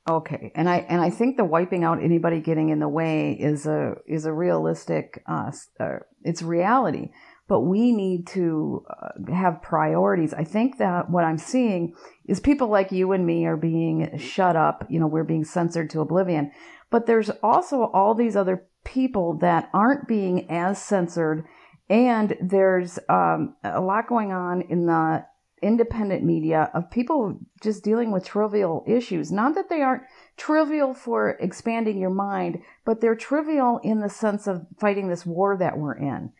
Okay, 0.08 0.52
and 0.54 0.68
I 0.68 0.78
and 0.88 1.00
I 1.00 1.10
think 1.10 1.36
the 1.36 1.44
wiping 1.44 1.82
out 1.82 2.02
anybody 2.02 2.40
getting 2.40 2.68
in 2.68 2.78
the 2.78 2.88
way 2.88 3.32
is 3.32 3.66
a 3.66 3.96
is 4.06 4.24
a 4.24 4.32
realistic 4.32 5.20
uh, 5.26 5.50
uh, 5.80 5.96
it's 6.22 6.42
reality, 6.42 7.10
but 7.48 7.62
we 7.62 7.90
need 7.90 8.28
to 8.28 8.84
uh, 8.88 9.32
have 9.32 9.62
priorities. 9.62 10.32
I 10.32 10.44
think 10.44 10.78
that 10.78 11.10
what 11.10 11.24
I'm 11.24 11.38
seeing 11.38 11.94
is 12.24 12.38
people 12.38 12.68
like 12.68 12.92
you 12.92 13.10
and 13.10 13.26
me 13.26 13.46
are 13.46 13.56
being 13.56 14.16
shut 14.16 14.54
up. 14.54 14.86
You 14.88 15.00
know, 15.00 15.08
we're 15.08 15.24
being 15.24 15.44
censored 15.44 15.90
to 15.90 16.02
oblivion, 16.02 16.52
but 16.88 17.06
there's 17.06 17.30
also 17.42 17.90
all 17.92 18.14
these 18.14 18.36
other 18.36 18.64
people 18.84 19.38
that 19.38 19.68
aren't 19.74 20.06
being 20.06 20.48
as 20.48 20.80
censored, 20.80 21.44
and 21.90 22.36
there's 22.40 23.00
um, 23.08 23.56
a 23.64 23.80
lot 23.80 24.06
going 24.08 24.30
on 24.30 24.62
in 24.62 24.86
the 24.86 25.24
independent 25.62 26.22
media 26.22 26.70
of 26.74 26.90
people 26.90 27.38
just 27.62 27.82
dealing 27.82 28.10
with 28.10 28.24
trivial 28.24 28.84
issues. 28.86 29.32
Not 29.32 29.54
that 29.54 29.68
they 29.68 29.82
aren't 29.82 30.02
trivial 30.36 30.94
for 30.94 31.30
expanding 31.40 31.98
your 31.98 32.10
mind, 32.10 32.62
but 32.84 33.00
they're 33.00 33.14
trivial 33.14 33.80
in 33.82 34.00
the 34.00 34.08
sense 34.08 34.46
of 34.46 34.66
fighting 34.78 35.08
this 35.08 35.24
war 35.24 35.56
that 35.56 35.78
we're 35.78 35.96
in. 35.96 36.32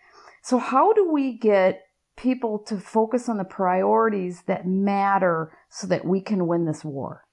So, 0.42 0.58
how 0.58 0.92
do 0.92 1.10
we 1.10 1.36
get 1.38 1.82
people 2.16 2.58
to 2.60 2.78
focus 2.78 3.28
on 3.28 3.36
the 3.36 3.44
priorities 3.44 4.42
that 4.46 4.66
matter 4.66 5.52
so 5.68 5.86
that 5.86 6.04
we 6.04 6.20
can 6.20 6.46
win 6.46 6.64
this 6.64 6.84
war? 6.84 7.24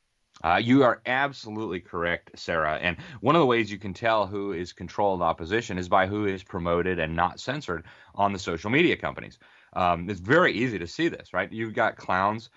Uh, 0.43 0.59
you 0.61 0.83
are 0.83 1.01
absolutely 1.05 1.79
correct, 1.79 2.31
Sarah. 2.37 2.77
And 2.81 2.97
one 3.21 3.35
of 3.35 3.39
the 3.39 3.45
ways 3.45 3.71
you 3.71 3.77
can 3.77 3.93
tell 3.93 4.27
who 4.27 4.51
is 4.51 4.73
controlled 4.73 5.21
opposition 5.21 5.77
is 5.77 5.87
by 5.87 6.07
who 6.07 6.25
is 6.25 6.43
promoted 6.43 6.99
and 6.99 7.15
not 7.15 7.39
censored 7.39 7.85
on 8.15 8.33
the 8.33 8.39
social 8.39 8.69
media 8.69 8.97
companies. 8.97 9.39
Um, 9.75 10.09
it's 10.09 10.19
very 10.19 10.53
easy 10.53 10.79
to 10.79 10.87
see 10.87 11.07
this, 11.07 11.33
right? 11.33 11.51
You've 11.51 11.73
got 11.73 11.97
clowns 11.97 12.49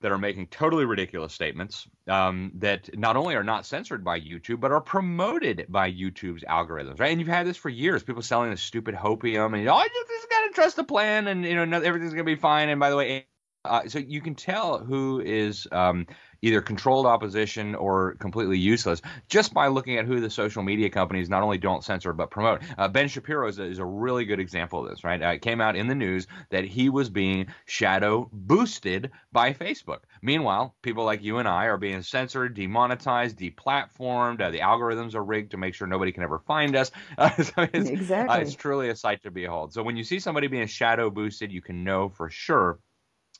that 0.00 0.12
are 0.12 0.18
making 0.18 0.46
totally 0.46 0.84
ridiculous 0.84 1.32
statements 1.32 1.88
um, 2.06 2.52
that 2.54 2.96
not 2.96 3.16
only 3.16 3.34
are 3.34 3.42
not 3.42 3.66
censored 3.66 4.04
by 4.04 4.20
YouTube, 4.20 4.60
but 4.60 4.70
are 4.70 4.80
promoted 4.80 5.66
by 5.68 5.90
YouTube's 5.90 6.44
algorithms, 6.44 7.00
right? 7.00 7.10
And 7.10 7.20
you've 7.20 7.28
had 7.28 7.46
this 7.46 7.56
for 7.56 7.68
years. 7.68 8.02
People 8.04 8.22
selling 8.22 8.50
this 8.50 8.62
stupid 8.62 8.94
hopium, 8.94 9.58
and 9.58 9.68
oh, 9.68 9.82
you 9.82 10.04
just 10.08 10.30
got 10.30 10.46
to 10.46 10.52
trust 10.52 10.76
the 10.76 10.84
plan, 10.84 11.26
and 11.26 11.44
you 11.44 11.66
know, 11.66 11.80
everything's 11.80 12.12
gonna 12.12 12.24
be 12.24 12.36
fine. 12.36 12.68
And 12.68 12.78
by 12.78 12.90
the 12.90 12.96
way, 12.96 13.26
uh, 13.68 13.88
so 13.88 13.98
you 13.98 14.20
can 14.20 14.34
tell 14.34 14.78
who 14.78 15.20
is 15.20 15.66
um, 15.72 16.06
either 16.42 16.60
controlled 16.60 17.06
opposition 17.06 17.74
or 17.74 18.14
completely 18.14 18.58
useless 18.58 19.02
just 19.28 19.52
by 19.52 19.68
looking 19.68 19.98
at 19.98 20.06
who 20.06 20.20
the 20.20 20.30
social 20.30 20.62
media 20.62 20.88
companies 20.88 21.28
not 21.28 21.42
only 21.42 21.58
don't 21.58 21.84
censor 21.84 22.12
but 22.12 22.30
promote. 22.30 22.62
Uh, 22.76 22.88
ben 22.88 23.08
Shapiro 23.08 23.48
is 23.48 23.58
a, 23.58 23.64
is 23.64 23.78
a, 23.78 23.84
really 23.84 24.24
good 24.24 24.38
example 24.38 24.84
of 24.84 24.90
this, 24.90 25.02
right? 25.02 25.20
Uh, 25.20 25.28
it 25.28 25.42
came 25.42 25.60
out 25.60 25.74
in 25.74 25.88
the 25.88 25.94
news 25.94 26.26
that 26.50 26.64
he 26.64 26.88
was 26.88 27.10
being 27.10 27.46
shadow 27.66 28.28
boosted 28.32 29.10
by 29.32 29.52
Facebook. 29.52 30.00
Meanwhile, 30.22 30.76
people 30.82 31.04
like 31.04 31.22
you 31.22 31.38
and 31.38 31.48
I 31.48 31.64
are 31.64 31.78
being 31.78 32.02
censored, 32.02 32.54
demonetized, 32.54 33.36
deplatformed. 33.36 34.40
Uh, 34.40 34.50
the 34.50 34.60
algorithms 34.60 35.14
are 35.14 35.24
rigged 35.24 35.50
to 35.52 35.56
make 35.56 35.74
sure 35.74 35.86
nobody 35.86 36.12
can 36.12 36.22
ever 36.22 36.38
find 36.38 36.76
us. 36.76 36.90
Uh, 37.16 37.30
so 37.42 37.52
it's, 37.72 37.88
uh, 37.88 37.92
exactly. 37.92 38.40
it's 38.40 38.54
truly 38.54 38.90
a 38.90 38.94
sight 38.94 39.22
to 39.22 39.30
behold. 39.30 39.72
So 39.72 39.82
when 39.82 39.96
you 39.96 40.04
see 40.04 40.20
somebody 40.20 40.46
being 40.46 40.66
shadow 40.68 41.10
boosted, 41.10 41.50
you 41.50 41.60
can 41.60 41.82
know 41.82 42.10
for 42.10 42.30
sure 42.30 42.78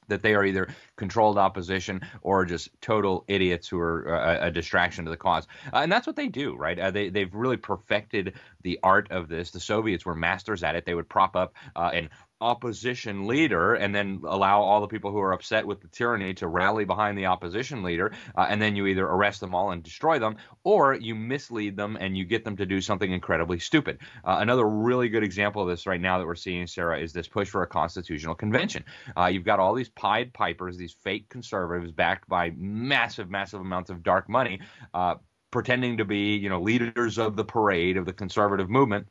that 0.08 0.22
they 0.22 0.34
are 0.34 0.44
either 0.44 0.68
controlled 0.96 1.38
opposition 1.38 2.00
or 2.22 2.44
just 2.44 2.68
total 2.80 3.24
idiots 3.28 3.68
who 3.68 3.78
are 3.78 4.14
uh, 4.14 4.46
a 4.46 4.50
distraction 4.50 5.04
to 5.04 5.10
the 5.10 5.16
cause. 5.16 5.46
Uh, 5.72 5.78
and 5.78 5.92
that's 5.92 6.06
what 6.06 6.16
they 6.16 6.28
do, 6.28 6.56
right? 6.56 6.78
Uh, 6.78 6.90
they, 6.90 7.08
they've 7.08 7.34
really 7.34 7.56
perfected 7.56 8.34
the 8.62 8.78
art 8.82 9.10
of 9.10 9.28
this. 9.28 9.50
The 9.50 9.60
Soviets 9.60 10.04
were 10.04 10.14
masters 10.14 10.62
at 10.62 10.74
it. 10.74 10.84
They 10.84 10.94
would 10.94 11.08
prop 11.08 11.36
up 11.36 11.54
uh, 11.76 11.90
and 11.92 12.08
opposition 12.40 13.26
leader 13.26 13.74
and 13.74 13.94
then 13.94 14.20
allow 14.26 14.60
all 14.60 14.80
the 14.80 14.86
people 14.86 15.10
who 15.10 15.18
are 15.18 15.32
upset 15.32 15.66
with 15.66 15.80
the 15.80 15.88
tyranny 15.88 16.32
to 16.34 16.46
rally 16.46 16.84
behind 16.84 17.18
the 17.18 17.26
opposition 17.26 17.82
leader 17.82 18.12
uh, 18.36 18.46
and 18.48 18.62
then 18.62 18.76
you 18.76 18.86
either 18.86 19.04
arrest 19.04 19.40
them 19.40 19.54
all 19.54 19.72
and 19.72 19.82
destroy 19.82 20.18
them 20.18 20.36
or 20.62 20.94
you 20.94 21.14
mislead 21.14 21.76
them 21.76 21.96
and 22.00 22.16
you 22.16 22.24
get 22.24 22.44
them 22.44 22.56
to 22.56 22.64
do 22.64 22.80
something 22.80 23.10
incredibly 23.10 23.58
stupid. 23.58 23.98
Uh, 24.24 24.38
another 24.40 24.68
really 24.68 25.08
good 25.08 25.24
example 25.24 25.62
of 25.62 25.68
this 25.68 25.86
right 25.86 26.00
now 26.00 26.18
that 26.18 26.26
we're 26.26 26.34
seeing 26.34 26.66
sarah 26.66 27.00
is 27.00 27.12
this 27.12 27.26
push 27.26 27.48
for 27.48 27.62
a 27.62 27.66
constitutional 27.66 28.34
convention. 28.34 28.84
Uh, 29.16 29.26
you've 29.26 29.44
got 29.44 29.58
all 29.58 29.74
these 29.74 29.88
pied 29.88 30.32
pipers 30.32 30.76
these 30.76 30.94
fake 31.02 31.28
conservatives 31.28 31.90
backed 31.90 32.28
by 32.28 32.50
massive 32.56 33.28
massive 33.30 33.60
amounts 33.60 33.90
of 33.90 34.02
dark 34.02 34.28
money 34.28 34.60
uh, 34.94 35.16
pretending 35.50 35.96
to 35.96 36.04
be 36.04 36.36
you 36.36 36.48
know 36.48 36.60
leaders 36.60 37.18
of 37.18 37.36
the 37.36 37.44
parade 37.44 37.96
of 37.96 38.04
the 38.04 38.12
conservative 38.12 38.68
movement 38.68 39.08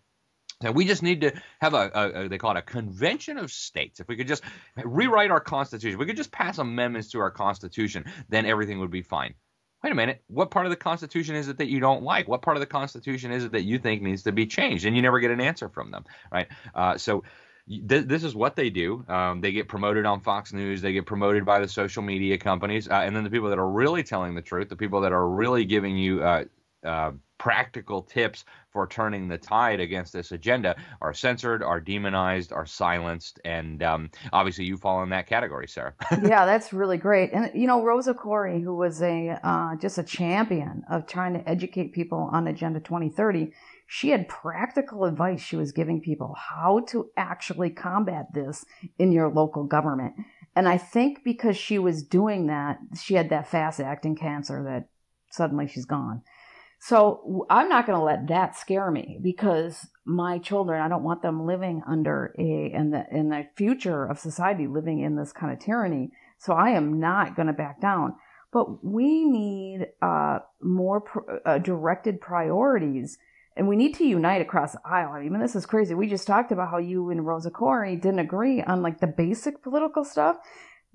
and 0.63 0.75
we 0.75 0.85
just 0.85 1.03
need 1.03 1.21
to 1.21 1.33
have 1.61 1.73
a, 1.73 1.91
a, 1.93 2.25
a, 2.25 2.29
they 2.29 2.37
call 2.37 2.51
it 2.51 2.57
a 2.57 2.63
convention 2.63 3.37
of 3.37 3.51
states. 3.51 3.99
If 3.99 4.07
we 4.07 4.15
could 4.15 4.27
just 4.27 4.43
rewrite 4.83 5.31
our 5.31 5.39
constitution, 5.39 5.99
we 5.99 6.05
could 6.05 6.17
just 6.17 6.31
pass 6.31 6.57
amendments 6.57 7.11
to 7.11 7.19
our 7.19 7.31
constitution, 7.31 8.05
then 8.29 8.45
everything 8.45 8.79
would 8.79 8.91
be 8.91 9.03
fine. 9.03 9.35
Wait 9.83 9.91
a 9.91 9.95
minute. 9.95 10.23
What 10.27 10.49
part 10.49 10.65
of 10.65 10.71
the 10.71 10.75
Constitution 10.75 11.35
is 11.35 11.49
it 11.49 11.59
that 11.59 11.67
you 11.67 11.79
don't 11.79 12.01
like? 12.01 12.27
What 12.27 12.41
part 12.41 12.57
of 12.57 12.61
the 12.61 12.67
Constitution 12.67 13.31
is 13.31 13.43
it 13.43 13.51
that 13.51 13.61
you 13.61 13.77
think 13.77 14.01
needs 14.01 14.23
to 14.23 14.31
be 14.31 14.47
changed? 14.47 14.85
And 14.85 14.95
you 14.95 15.03
never 15.03 15.19
get 15.19 15.29
an 15.29 15.39
answer 15.39 15.69
from 15.69 15.91
them, 15.91 16.03
right? 16.31 16.47
Uh, 16.73 16.97
so 16.97 17.23
this 17.67 18.23
is 18.23 18.33
what 18.33 18.55
they 18.55 18.71
do. 18.71 19.05
Um, 19.07 19.39
they 19.41 19.51
get 19.51 19.67
promoted 19.67 20.05
on 20.05 20.21
Fox 20.21 20.51
News. 20.51 20.81
They 20.81 20.93
get 20.93 21.05
promoted 21.05 21.45
by 21.45 21.59
the 21.59 21.67
social 21.67 22.01
media 22.01 22.39
companies, 22.39 22.87
uh, 22.87 22.93
and 22.93 23.15
then 23.15 23.23
the 23.23 23.29
people 23.29 23.49
that 23.49 23.59
are 23.59 23.69
really 23.69 24.03
telling 24.03 24.33
the 24.33 24.41
truth, 24.41 24.69
the 24.69 24.75
people 24.75 25.01
that 25.01 25.11
are 25.11 25.29
really 25.29 25.65
giving 25.65 25.95
you 25.95 26.23
uh, 26.23 26.45
uh 26.83 27.11
practical 27.37 28.01
tips 28.01 28.45
for 28.71 28.87
turning 28.87 29.27
the 29.27 29.37
tide 29.37 29.79
against 29.79 30.13
this 30.13 30.31
agenda 30.31 30.75
are 31.01 31.13
censored, 31.13 31.63
are 31.63 31.79
demonized, 31.79 32.51
are 32.51 32.65
silenced, 32.65 33.39
and 33.45 33.81
um, 33.83 34.09
obviously 34.33 34.65
you 34.65 34.77
fall 34.77 35.03
in 35.03 35.09
that 35.09 35.27
category, 35.27 35.67
Sarah. 35.67 35.93
yeah, 36.23 36.45
that's 36.45 36.73
really 36.73 36.97
great. 36.97 37.31
And 37.33 37.51
you 37.53 37.67
know, 37.67 37.83
Rosa 37.83 38.13
Koire, 38.13 38.61
who 38.61 38.75
was 38.75 39.01
a 39.01 39.39
uh, 39.43 39.75
just 39.77 39.97
a 39.97 40.03
champion 40.03 40.83
of 40.89 41.07
trying 41.07 41.33
to 41.33 41.49
educate 41.49 41.93
people 41.93 42.29
on 42.31 42.47
Agenda 42.47 42.79
2030, 42.79 43.51
she 43.87 44.09
had 44.09 44.27
practical 44.27 45.05
advice 45.05 45.41
she 45.41 45.55
was 45.55 45.71
giving 45.71 46.01
people 46.01 46.35
how 46.37 46.81
to 46.89 47.09
actually 47.15 47.69
combat 47.69 48.27
this 48.33 48.65
in 48.99 49.11
your 49.11 49.29
local 49.29 49.63
government. 49.63 50.13
And 50.55 50.67
I 50.67 50.77
think 50.77 51.23
because 51.23 51.55
she 51.55 51.77
was 51.79 52.03
doing 52.03 52.47
that, 52.47 52.79
she 52.99 53.13
had 53.13 53.29
that 53.29 53.47
fast 53.47 53.79
acting 53.79 54.15
cancer 54.15 54.63
that 54.63 54.89
suddenly 55.31 55.67
she's 55.67 55.85
gone. 55.85 56.23
So 56.79 57.45
I'm 57.49 57.69
not 57.69 57.87
going 57.87 57.97
to 57.97 58.03
let 58.03 58.27
that 58.27 58.55
scare 58.55 58.91
me 58.91 59.19
because 59.21 59.87
my 60.05 60.37
children, 60.37 60.81
I 60.81 60.87
don't 60.87 61.03
want 61.03 61.21
them 61.21 61.45
living 61.45 61.81
under 61.87 62.33
a 62.37 62.71
in 62.73 62.91
the 62.91 63.03
in 63.11 63.29
the 63.29 63.47
future 63.55 64.05
of 64.05 64.19
society 64.19 64.67
living 64.67 65.01
in 65.01 65.15
this 65.15 65.33
kind 65.33 65.51
of 65.51 65.59
tyranny. 65.59 66.11
So 66.37 66.53
I 66.53 66.69
am 66.71 66.99
not 66.99 67.35
going 67.35 67.47
to 67.47 67.53
back 67.53 67.81
down. 67.81 68.15
But 68.53 68.83
we 68.85 69.25
need 69.25 69.87
uh, 70.01 70.39
more 70.61 71.01
pr- 71.01 71.31
uh, 71.45 71.57
directed 71.57 72.21
priorities, 72.21 73.17
and 73.57 73.67
we 73.67 73.75
need 73.75 73.95
to 73.95 74.05
unite 74.05 74.41
across 74.41 74.71
the 74.71 74.79
aisle. 74.85 75.11
I 75.11 75.23
mean, 75.27 75.41
this 75.41 75.55
is 75.55 75.65
crazy. 75.65 75.93
We 75.93 76.07
just 76.07 76.27
talked 76.27 76.51
about 76.53 76.71
how 76.71 76.77
you 76.77 77.09
and 77.09 77.25
Rosa 77.25 77.51
Koire 77.51 77.99
didn't 78.01 78.19
agree 78.19 78.61
on 78.61 78.81
like 78.81 79.01
the 79.01 79.07
basic 79.07 79.61
political 79.61 80.05
stuff, 80.05 80.37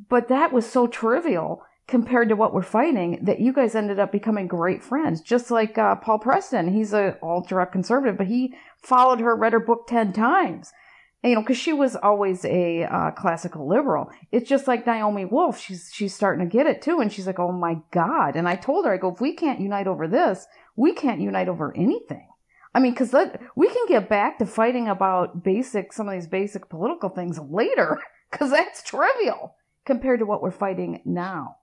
but 0.08 0.28
that 0.28 0.52
was 0.52 0.64
so 0.64 0.86
trivial 0.86 1.62
compared 1.86 2.28
to 2.28 2.36
what 2.36 2.54
we're 2.54 2.62
fighting 2.62 3.18
that 3.22 3.40
you 3.40 3.52
guys 3.52 3.74
ended 3.74 3.98
up 3.98 4.12
becoming 4.12 4.46
great 4.46 4.82
friends. 4.82 5.20
Just 5.20 5.50
like 5.50 5.76
uh, 5.78 5.96
paul 5.96 6.18
preston 6.18 6.72
he's 6.72 6.92
a 6.92 7.16
ultra 7.22 7.66
conservative 7.66 8.16
but 8.16 8.26
he 8.26 8.54
followed 8.82 9.20
her 9.20 9.36
read 9.36 9.52
her 9.52 9.60
book 9.60 9.86
10 9.86 10.12
times. 10.12 10.72
You 11.22 11.34
know 11.34 11.40
because 11.40 11.58
she 11.58 11.72
was 11.72 11.94
always 11.96 12.44
a 12.44 12.84
uh, 12.84 13.10
classical 13.12 13.68
liberal. 13.68 14.10
It's 14.30 14.48
just 14.48 14.66
like 14.66 14.86
naomi 14.86 15.24
wolf 15.24 15.58
she's 15.58 15.90
she's 15.92 16.14
starting 16.14 16.48
to 16.48 16.50
get 16.50 16.66
it 16.66 16.82
too 16.82 17.00
and 17.00 17.12
she's 17.12 17.26
like 17.26 17.38
oh 17.38 17.52
my 17.52 17.76
god. 17.90 18.36
And 18.36 18.48
i 18.48 18.56
told 18.56 18.86
her 18.86 18.94
i 18.94 18.96
go 18.96 19.12
if 19.12 19.20
we 19.20 19.34
can't 19.34 19.60
unite 19.60 19.86
over 19.86 20.08
this 20.08 20.46
we 20.76 20.92
can't 20.92 21.20
unite 21.20 21.48
over 21.48 21.76
anything. 21.76 22.28
I 22.74 22.80
mean, 22.80 22.92
because 22.92 23.14
we 23.54 23.68
can 23.68 23.86
get 23.86 24.08
back 24.08 24.38
to 24.38 24.46
fighting 24.46 24.88
about 24.88 25.44
basic, 25.44 25.92
some 25.92 26.08
of 26.08 26.14
these 26.14 26.26
basic 26.26 26.68
political 26.70 27.10
things 27.10 27.38
later, 27.38 28.00
because 28.30 28.50
that's 28.50 28.82
trivial 28.82 29.56
compared 29.84 30.20
to 30.20 30.26
what 30.26 30.42
we're 30.42 30.50
fighting 30.50 31.02
now. 31.04 31.56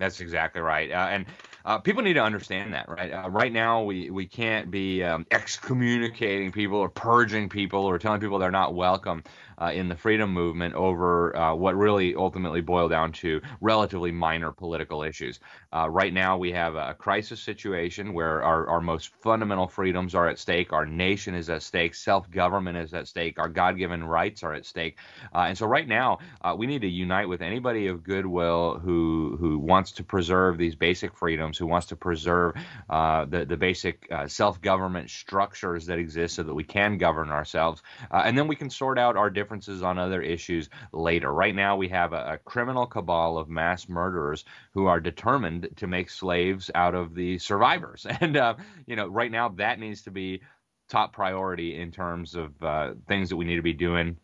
That's 0.00 0.20
exactly 0.20 0.62
right. 0.62 0.90
Uh, 0.90 1.08
and 1.10 1.26
uh, 1.66 1.78
people 1.78 2.02
need 2.02 2.14
to 2.14 2.22
understand 2.22 2.72
that, 2.72 2.88
right? 2.88 3.12
Uh, 3.12 3.28
right 3.28 3.52
now, 3.52 3.82
we, 3.82 4.08
we 4.08 4.26
can't 4.26 4.70
be 4.70 5.04
um, 5.04 5.26
excommunicating 5.30 6.50
people 6.50 6.78
or 6.78 6.88
purging 6.88 7.50
people 7.50 7.80
or 7.80 7.98
telling 7.98 8.18
people 8.18 8.38
they're 8.38 8.50
not 8.50 8.74
welcome 8.74 9.22
uh, 9.60 9.70
in 9.72 9.88
the 9.88 9.96
freedom 9.96 10.32
movement 10.32 10.74
over 10.74 11.36
uh, 11.36 11.54
what 11.54 11.76
really 11.76 12.14
ultimately 12.14 12.60
boil 12.60 12.88
down 12.88 13.12
to 13.12 13.40
relatively 13.60 14.10
minor 14.10 14.50
political 14.52 15.02
issues. 15.02 15.40
Uh, 15.72 15.88
right 15.88 16.12
now, 16.12 16.36
we 16.36 16.52
have 16.52 16.74
a 16.74 16.94
crisis 16.94 17.40
situation 17.40 18.12
where 18.12 18.42
our, 18.42 18.66
our 18.68 18.80
most 18.80 19.10
fundamental 19.22 19.68
freedoms 19.68 20.14
are 20.14 20.28
at 20.28 20.38
stake. 20.38 20.72
Our 20.72 20.86
nation 20.86 21.34
is 21.34 21.50
at 21.50 21.62
stake. 21.62 21.94
Self 21.94 22.30
government 22.30 22.78
is 22.78 22.94
at 22.94 23.06
stake. 23.06 23.38
Our 23.38 23.48
God 23.48 23.76
given 23.76 24.02
rights 24.02 24.42
are 24.42 24.54
at 24.54 24.66
stake. 24.66 24.96
Uh, 25.34 25.46
and 25.48 25.58
so, 25.58 25.66
right 25.66 25.86
now, 25.86 26.18
uh, 26.42 26.54
we 26.56 26.66
need 26.66 26.82
to 26.82 26.88
unite 26.88 27.28
with 27.28 27.42
anybody 27.42 27.86
of 27.88 28.02
goodwill 28.02 28.78
who, 28.82 29.36
who 29.38 29.58
wants 29.58 29.92
to 29.92 30.04
preserve 30.04 30.58
these 30.58 30.74
basic 30.74 31.16
freedoms, 31.16 31.58
who 31.58 31.66
wants 31.66 31.88
to 31.88 31.96
preserve 31.96 32.54
uh, 32.88 33.24
the, 33.26 33.44
the 33.44 33.56
basic 33.56 34.10
self 34.26 34.60
government 34.60 35.10
structures 35.10 35.86
that 35.86 35.98
exist 35.98 36.34
so 36.34 36.42
that 36.42 36.54
we 36.54 36.64
can 36.64 36.98
govern 36.98 37.30
ourselves. 37.30 37.82
and 38.10 38.36
then 38.36 38.48
we 38.48 38.56
can 38.56 38.70
sort 38.70 38.98
out 38.98 39.16
our 39.16 39.30
different 39.30 39.49
differences 39.50 39.82
on 39.82 39.98
other 39.98 40.22
issues 40.22 40.68
later. 40.92 41.32
Right 41.32 41.54
now, 41.54 41.76
we 41.76 41.88
have 41.88 42.12
a, 42.12 42.34
a 42.34 42.38
criminal 42.38 42.86
cabal 42.86 43.36
of 43.36 43.48
mass 43.48 43.88
murderers 43.88 44.44
who 44.72 44.86
are 44.86 45.00
determined 45.00 45.68
to 45.76 45.88
make 45.88 46.08
slaves 46.08 46.70
out 46.76 46.94
of 46.94 47.14
the 47.14 47.38
survivors. 47.38 48.06
And, 48.20 48.36
uh, 48.36 48.54
you 48.86 48.96
know, 48.96 49.08
right 49.08 49.30
now, 49.32 49.48
that 49.50 49.80
needs 49.80 50.02
to 50.02 50.10
be 50.10 50.42
top 50.88 51.12
priority 51.12 51.80
in 51.80 51.90
terms 51.90 52.34
of 52.36 52.62
uh, 52.62 52.92
things 53.08 53.28
that 53.30 53.36
we 53.36 53.44
need 53.44 53.56
to 53.56 53.62
be 53.62 53.72
doing. 53.72 54.16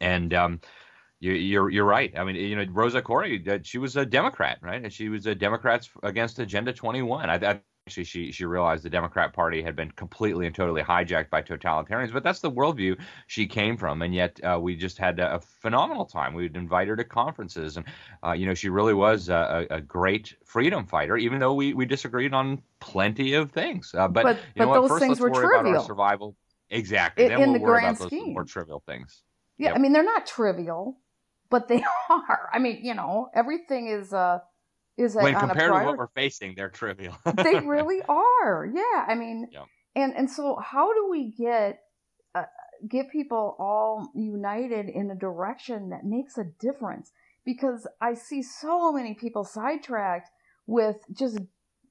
And, 0.00 0.32
um, 0.32 0.60
you, 1.20 1.32
you're 1.32 1.70
you're 1.70 1.84
right. 1.86 2.12
I 2.16 2.24
mean, 2.24 2.36
you 2.36 2.56
know, 2.56 2.64
Rosa 2.70 3.02
Koire, 3.02 3.64
she 3.64 3.78
was 3.78 3.96
a 3.96 4.04
Democrat, 4.06 4.58
right? 4.62 4.82
And 4.82 4.92
she 4.92 5.08
was 5.08 5.26
a 5.26 5.34
Democrats 5.34 5.90
against 6.02 6.38
Agenda 6.38 6.72
21. 6.72 7.30
I, 7.30 7.34
I 7.52 7.60
Actually, 7.86 8.02
she 8.02 8.32
she 8.32 8.44
realized 8.44 8.82
the 8.82 8.90
Democrat 8.90 9.32
Party 9.32 9.62
had 9.62 9.76
been 9.76 9.92
completely 9.92 10.46
and 10.46 10.52
totally 10.52 10.82
hijacked 10.82 11.30
by 11.30 11.40
totalitarians. 11.40 12.12
But 12.12 12.24
that's 12.24 12.40
the 12.40 12.50
worldview 12.50 12.98
she 13.28 13.46
came 13.46 13.76
from, 13.76 14.02
and 14.02 14.12
yet 14.12 14.40
uh, 14.42 14.58
we 14.60 14.74
just 14.74 14.98
had 14.98 15.20
a, 15.20 15.36
a, 15.36 15.38
phenomenal 15.38 16.04
time. 16.04 16.34
We'd 16.34 16.56
invite 16.56 16.88
her 16.88 16.96
to 16.96 17.04
conferences, 17.04 17.76
and 17.76 17.86
uh, 18.24 18.32
you 18.32 18.44
know 18.44 18.54
she 18.54 18.70
really 18.70 18.92
was 18.92 19.28
a, 19.28 19.68
a, 19.70 19.80
great 19.80 20.34
freedom 20.44 20.84
fighter, 20.84 21.16
even 21.16 21.38
though 21.38 21.54
we, 21.54 21.74
we 21.74 21.86
disagreed 21.86 22.34
on 22.34 22.60
plenty 22.80 23.34
of 23.34 23.52
things. 23.52 23.94
Uh, 23.96 24.08
but, 24.08 24.24
but, 24.24 24.36
you 24.56 24.62
know 24.62 24.72
but 24.72 24.82
what? 24.82 24.88
First, 24.88 25.08
let's 25.08 25.20
worry 25.20 25.32
trivial. 25.34 25.60
about 25.60 25.76
our 25.76 25.84
survival. 25.84 26.36
Exactly. 26.70 27.26
In, 27.26 27.30
then 27.30 27.38
we'll 27.38 27.52
the 27.52 27.58
worry 27.60 27.82
grand 27.82 27.98
about 27.98 28.08
scheme. 28.08 28.18
those 28.18 28.34
more 28.34 28.44
trivial 28.44 28.82
things. 28.84 29.22
Yeah, 29.58 29.68
yep. 29.68 29.76
I 29.76 29.78
mean 29.78 29.92
they're 29.92 30.02
not 30.02 30.26
trivial, 30.26 30.98
but 31.50 31.68
they 31.68 31.84
are. 32.10 32.50
I 32.52 32.58
mean, 32.58 32.80
you 32.82 32.94
know, 32.94 33.30
everything 33.32 33.86
is. 33.86 34.12
Uh, 34.12 34.40
is 34.96 35.14
when 35.14 35.34
compared 35.34 35.72
to 35.72 35.84
what 35.84 35.98
we're 35.98 36.08
facing, 36.08 36.54
they're 36.54 36.70
trivial. 36.70 37.16
they 37.36 37.60
really 37.64 38.00
are. 38.08 38.70
Yeah, 38.72 39.04
I 39.06 39.14
mean, 39.14 39.48
yeah. 39.52 39.64
and 39.94 40.14
and 40.14 40.30
so 40.30 40.56
how 40.56 40.92
do 40.94 41.08
we 41.10 41.32
get 41.32 41.80
uh, 42.34 42.44
get 42.88 43.10
people 43.10 43.56
all 43.58 44.10
united 44.14 44.88
in 44.88 45.10
a 45.10 45.14
direction 45.14 45.90
that 45.90 46.04
makes 46.04 46.38
a 46.38 46.44
difference? 46.44 47.12
because 47.46 47.86
I 48.00 48.12
see 48.12 48.42
so 48.42 48.92
many 48.92 49.14
people 49.14 49.44
sidetracked 49.44 50.28
with 50.66 50.96
just 51.12 51.38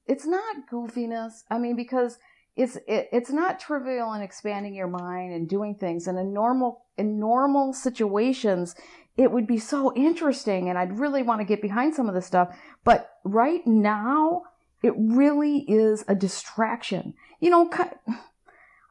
it's 0.06 0.26
not 0.26 0.68
goofiness. 0.70 1.42
I 1.50 1.58
mean, 1.58 1.74
because 1.74 2.18
it's 2.54 2.76
it, 2.86 3.08
it's 3.10 3.30
not 3.30 3.58
trivial 3.58 4.12
in 4.12 4.22
expanding 4.22 4.74
your 4.74 4.86
mind 4.86 5.32
and 5.32 5.48
doing 5.48 5.74
things. 5.74 6.06
And 6.06 6.16
in 6.18 6.32
normal 6.32 6.84
in 6.96 7.18
normal 7.18 7.72
situations, 7.72 8.76
it 9.16 9.30
would 9.30 9.46
be 9.46 9.58
so 9.58 9.94
interesting, 9.94 10.68
and 10.68 10.78
I'd 10.78 10.98
really 10.98 11.22
want 11.22 11.40
to 11.40 11.46
get 11.46 11.62
behind 11.62 11.94
some 11.94 12.08
of 12.08 12.14
this 12.14 12.26
stuff. 12.26 12.56
But 12.84 13.10
right 13.24 13.66
now, 13.66 14.42
it 14.82 14.94
really 14.96 15.64
is 15.68 16.04
a 16.06 16.14
distraction. 16.14 17.14
You 17.40 17.50
know, 17.50 17.70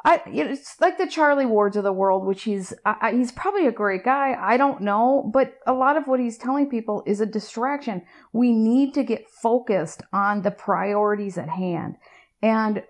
I, 0.06 0.22
it's 0.28 0.80
like 0.80 1.00
the 1.00 1.08
Charlie 1.08 1.48
Wards 1.48 1.76
of 1.78 1.84
the 1.84 1.92
world, 1.92 2.26
which 2.26 2.44
he's 2.44 2.74
I, 2.86 3.14
he's 3.14 3.32
probably 3.32 3.66
a 3.66 3.72
great 3.72 4.04
guy. 4.04 4.36
I 4.40 4.56
don't 4.56 4.82
know, 4.82 5.30
but 5.34 5.56
a 5.66 5.74
lot 5.74 5.98
of 5.98 6.06
what 6.06 6.20
he's 6.20 6.38
telling 6.38 6.70
people 6.70 7.04
is 7.08 7.22
a 7.22 7.26
distraction. 7.26 8.04
We 8.32 8.52
need 8.52 8.94
to 8.94 9.04
get 9.04 9.30
focused 9.30 10.04
on 10.14 10.44
the 10.44 10.52
priorities 10.52 11.40
at 11.40 11.50
hand. 11.50 11.96
And 12.42 12.84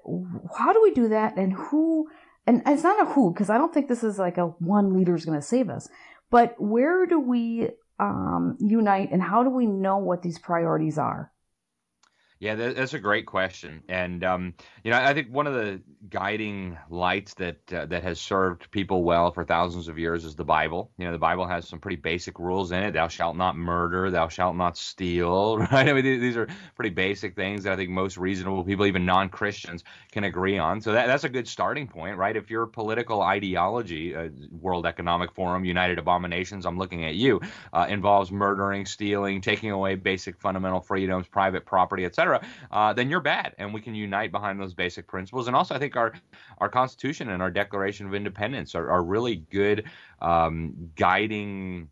how 0.58 0.74
do 0.74 0.82
we 0.82 0.93
do 0.93 1.08
that? 1.10 1.38
And 1.38 1.54
who? 1.54 2.10
And 2.48 2.62
it's 2.65 2.84
not 2.84 3.02
a 3.02 3.12
who 3.12 3.32
because 3.32 3.50
I 3.50 3.58
don't 3.58 3.74
think 3.74 3.88
this 3.88 4.04
is 4.04 4.19
like 4.19 4.38
a 4.38 4.48
one 4.48 4.93
leader 4.93 5.15
is 5.15 5.26
going 5.26 5.39
to 5.39 5.45
save 5.45 5.69
us. 5.69 5.88
But 6.32 6.56
where 6.60 7.06
do 7.06 7.20
we 7.20 7.70
um, 8.00 8.58
unite, 8.60 9.10
and 9.12 9.22
how 9.22 9.44
do 9.44 9.50
we 9.50 9.66
know 9.66 9.98
what 9.98 10.22
these 10.22 10.40
priorities 10.40 10.98
are? 10.98 11.32
Yeah, 12.45 12.53
that's 12.53 12.93
a 12.93 12.99
great 12.99 13.25
question, 13.25 13.81
and 13.89 14.23
um, 14.23 14.53
you 14.84 14.91
know, 14.91 14.99
I 15.01 15.15
think 15.15 15.29
one 15.34 15.47
of 15.47 15.55
the 15.55 15.81
guiding 16.12 16.77
lights 16.91 17.34
that 17.36 17.73
uh, 17.73 17.88
that 17.88 18.03
has 18.03 18.19
served 18.21 18.69
people 18.69 19.03
well 19.03 19.31
for 19.31 19.43
thousands 19.43 19.88
of 19.88 19.97
years 19.97 20.23
is 20.25 20.36
the 20.36 20.45
Bible. 20.45 20.91
You 20.99 21.05
know, 21.05 21.12
the 21.12 21.17
Bible 21.17 21.47
has 21.47 21.67
some 21.67 21.79
pretty 21.79 21.95
basic 21.95 22.38
rules 22.38 22.71
in 22.71 22.84
it. 22.84 22.91
Thou 22.91 23.08
shalt 23.08 23.36
not 23.36 23.58
murder. 23.58 24.12
Thou 24.12 24.27
shalt 24.27 24.55
not 24.55 24.77
steal. 24.77 25.58
Right? 25.75 25.89
I 25.89 25.93
mean, 25.93 26.03
these 26.03 26.38
are 26.38 26.47
pretty 26.75 26.91
basic 26.91 27.36
things 27.36 27.63
that 27.63 27.73
I 27.73 27.75
think 27.75 27.89
most 27.89 28.17
reasonable 28.17 28.63
people, 28.63 28.86
even 28.86 29.05
non-Christians, 29.05 29.84
can 30.12 30.23
agree 30.23 30.60
on. 30.60 30.79
So 30.79 30.91
that, 30.91 31.08
that's 31.08 31.23
a 31.23 31.29
good 31.29 31.47
starting 31.47 31.88
point, 31.88 32.17
right? 32.17 32.36
If 32.36 32.49
your 32.51 32.67
political 32.67 33.21
ideology, 33.21 34.15
uh, 34.15 34.29
World 34.51 34.86
Economic 34.86 35.34
Forum, 35.34 35.65
United 35.65 35.97
Abominations, 35.97 36.65
I'm 36.65 36.77
looking 36.77 37.05
at 37.05 37.15
you, 37.15 37.41
uh, 37.73 37.88
involves 37.89 38.31
murdering, 38.31 38.86
stealing, 38.86 39.41
taking 39.41 39.71
away 39.71 39.95
basic 39.95 40.39
fundamental 40.39 40.81
freedoms, 40.81 41.27
private 41.27 41.65
property, 41.65 42.05
etc., 42.05 42.35
uh, 42.71 42.93
then 42.93 43.10
you're 43.10 43.21
bad, 43.21 43.56
and 43.58 43.74
we 43.74 43.82
can 43.82 43.95
unite 43.95 44.32
behind 44.32 44.60
those 44.60 44.74
basic 44.74 45.08
principles. 45.08 45.48
And 45.48 45.56
also, 45.56 45.76
I 45.76 45.80
think 45.80 45.95
our 45.95 46.13
our 46.60 46.69
Constitution 46.69 47.30
and 47.30 47.41
our 47.41 47.52
Declaration 47.52 48.08
of 48.08 48.13
Independence 48.13 48.76
are, 48.76 48.89
are 48.89 49.04
really 49.04 49.36
good 49.36 49.86
um, 50.21 50.91
guiding 50.95 51.89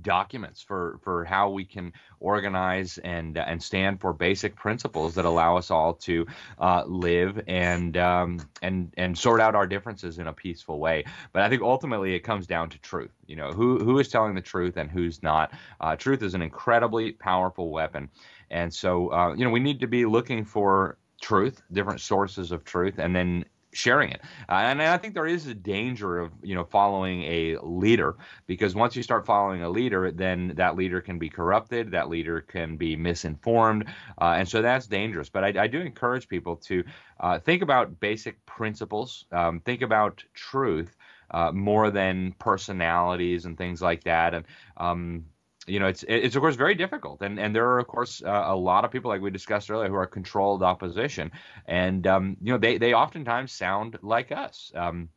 documents 0.00 0.62
for 0.62 0.98
for 1.02 1.24
how 1.24 1.50
we 1.50 1.64
can 1.64 1.92
organize 2.18 2.98
and 2.98 3.36
uh, 3.36 3.44
and 3.46 3.62
stand 3.62 4.00
for 4.00 4.12
basic 4.12 4.56
principles 4.56 5.14
that 5.14 5.24
allow 5.24 5.56
us 5.56 5.70
all 5.70 5.94
to 5.94 6.26
uh, 6.58 6.82
live 6.86 7.40
and 7.46 7.96
um, 7.96 8.40
and 8.62 8.92
and 8.96 9.16
sort 9.16 9.40
out 9.40 9.54
our 9.54 9.66
differences 9.66 10.18
in 10.18 10.26
a 10.26 10.32
peaceful 10.32 10.78
way. 10.78 11.04
But 11.32 11.42
I 11.42 11.48
think 11.48 11.62
ultimately 11.62 12.14
it 12.14 12.20
comes 12.20 12.46
down 12.46 12.70
to 12.70 12.78
truth. 12.78 13.12
You 13.26 13.36
know, 13.36 13.52
who 13.52 13.78
who 13.78 13.98
is 13.98 14.08
telling 14.08 14.34
the 14.34 14.40
truth 14.40 14.76
and 14.76 14.90
who's 14.90 15.22
not. 15.22 15.52
Uh, 15.80 15.96
truth 15.96 16.22
is 16.22 16.34
an 16.34 16.42
incredibly 16.42 17.12
powerful 17.12 17.70
weapon, 17.70 18.10
and 18.52 18.72
so 18.72 19.12
uh, 19.12 19.34
you 19.34 19.44
know 19.44 19.50
we 19.50 19.60
need 19.60 19.80
to 19.80 19.88
be 19.88 20.04
looking 20.04 20.44
for 20.44 20.98
truth, 21.20 21.62
different 21.72 22.00
sources 22.00 22.52
of 22.52 22.64
truth, 22.64 22.98
and 22.98 23.16
then 23.16 23.44
sharing 23.74 24.10
it. 24.10 24.20
Uh, 24.50 24.56
and 24.56 24.82
I 24.82 24.98
think 24.98 25.14
there 25.14 25.26
is 25.26 25.46
a 25.46 25.54
danger 25.54 26.18
of 26.18 26.32
you 26.42 26.54
know 26.54 26.64
following 26.64 27.22
a 27.22 27.56
leader 27.62 28.16
because 28.46 28.74
once 28.74 28.94
you 28.94 29.02
start 29.02 29.24
following 29.24 29.62
a 29.62 29.70
leader, 29.70 30.10
then 30.10 30.52
that 30.56 30.76
leader 30.76 31.00
can 31.00 31.18
be 31.18 31.28
corrupted, 31.28 31.90
that 31.92 32.08
leader 32.08 32.40
can 32.40 32.76
be 32.76 32.94
misinformed, 32.94 33.86
uh, 34.20 34.34
and 34.36 34.48
so 34.48 34.60
that's 34.62 34.86
dangerous. 34.86 35.28
But 35.30 35.44
I, 35.44 35.62
I 35.62 35.66
do 35.66 35.80
encourage 35.80 36.28
people 36.28 36.56
to 36.56 36.84
uh, 37.20 37.38
think 37.38 37.62
about 37.62 37.98
basic 37.98 38.44
principles, 38.46 39.24
um, 39.32 39.60
think 39.60 39.82
about 39.82 40.22
truth. 40.34 40.94
Uh, 41.30 41.50
more 41.50 41.90
than 41.90 42.34
personalities 42.38 43.46
and 43.46 43.56
things 43.56 43.80
like 43.80 44.04
that, 44.04 44.34
and 44.34 44.44
um, 44.76 45.24
you 45.66 45.78
know, 45.78 45.86
it's 45.86 46.04
it's 46.08 46.36
of 46.36 46.40
course 46.40 46.56
very 46.56 46.74
difficult, 46.74 47.22
and 47.22 47.38
and 47.38 47.54
there 47.54 47.68
are 47.68 47.78
of 47.78 47.86
course 47.86 48.22
uh, 48.24 48.44
a 48.46 48.56
lot 48.56 48.84
of 48.84 48.90
people 48.90 49.10
like 49.10 49.20
we 49.20 49.30
discussed 49.30 49.70
earlier 49.70 49.88
who 49.88 49.94
are 49.94 50.06
controlled 50.06 50.62
opposition, 50.62 51.30
and 51.66 52.06
um, 52.06 52.36
you 52.40 52.52
know 52.52 52.58
they 52.58 52.78
they 52.78 52.94
oftentimes 52.94 53.52
sound 53.52 53.98
like 54.02 54.32
us. 54.32 54.72
Um, 54.74 55.08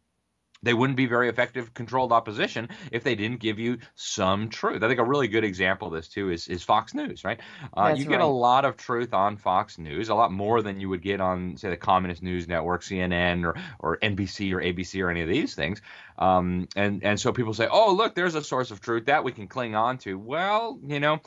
they 0.66 0.74
wouldn't 0.74 0.98
be 0.98 1.06
very 1.06 1.30
effective 1.30 1.74
controlled 1.74 2.12
opposition 2.12 2.70
if 2.92 3.04
they 3.04 3.16
didn't 3.16 3.40
give 3.40 3.60
you 3.60 3.78
some 3.96 4.50
truth. 4.50 4.84
I 4.84 4.88
think 4.88 5.00
a 5.00 5.04
really 5.04 5.28
good 5.28 5.44
example 5.44 5.88
of 5.88 5.94
this 5.94 6.08
too 6.08 6.32
is, 6.32 6.48
is 6.48 6.64
Fox 6.64 6.94
News, 6.94 7.24
right? 7.24 7.40
Uh, 7.76 7.94
you 7.96 8.06
get 8.06 8.16
right. 8.16 8.22
a 8.22 8.26
lot 8.26 8.66
of 8.66 8.76
truth 8.76 9.14
on 9.14 9.38
Fox 9.38 9.78
News, 9.78 10.10
a 10.10 10.16
lot 10.16 10.32
more 10.32 10.62
than 10.62 10.80
you 10.80 10.90
would 10.90 11.02
get 11.02 11.22
on, 11.22 11.56
say, 11.58 11.70
the 11.70 11.78
Communist 11.78 12.24
News 12.24 12.48
Network, 12.48 12.82
CNN, 12.82 13.46
or 13.46 13.56
or 13.80 13.98
NBC 13.98 14.54
or 14.54 14.60
ABC 14.60 15.04
or 15.04 15.10
any 15.10 15.22
of 15.22 15.30
these 15.30 15.56
things. 15.56 15.82
Um, 16.18 16.68
and 16.76 17.04
and 17.04 17.20
so 17.20 17.32
people 17.32 17.54
say, 17.54 17.68
oh, 17.70 17.94
look, 17.94 18.16
there's 18.16 18.36
a 18.36 18.44
source 18.44 18.72
of 18.72 18.82
truth 18.82 19.06
that 19.06 19.24
we 19.24 19.32
can 19.32 19.48
cling 19.48 19.76
on 19.76 19.98
to. 20.00 20.18
Well, 20.18 20.80
you 20.86 21.00
know, 21.00 21.20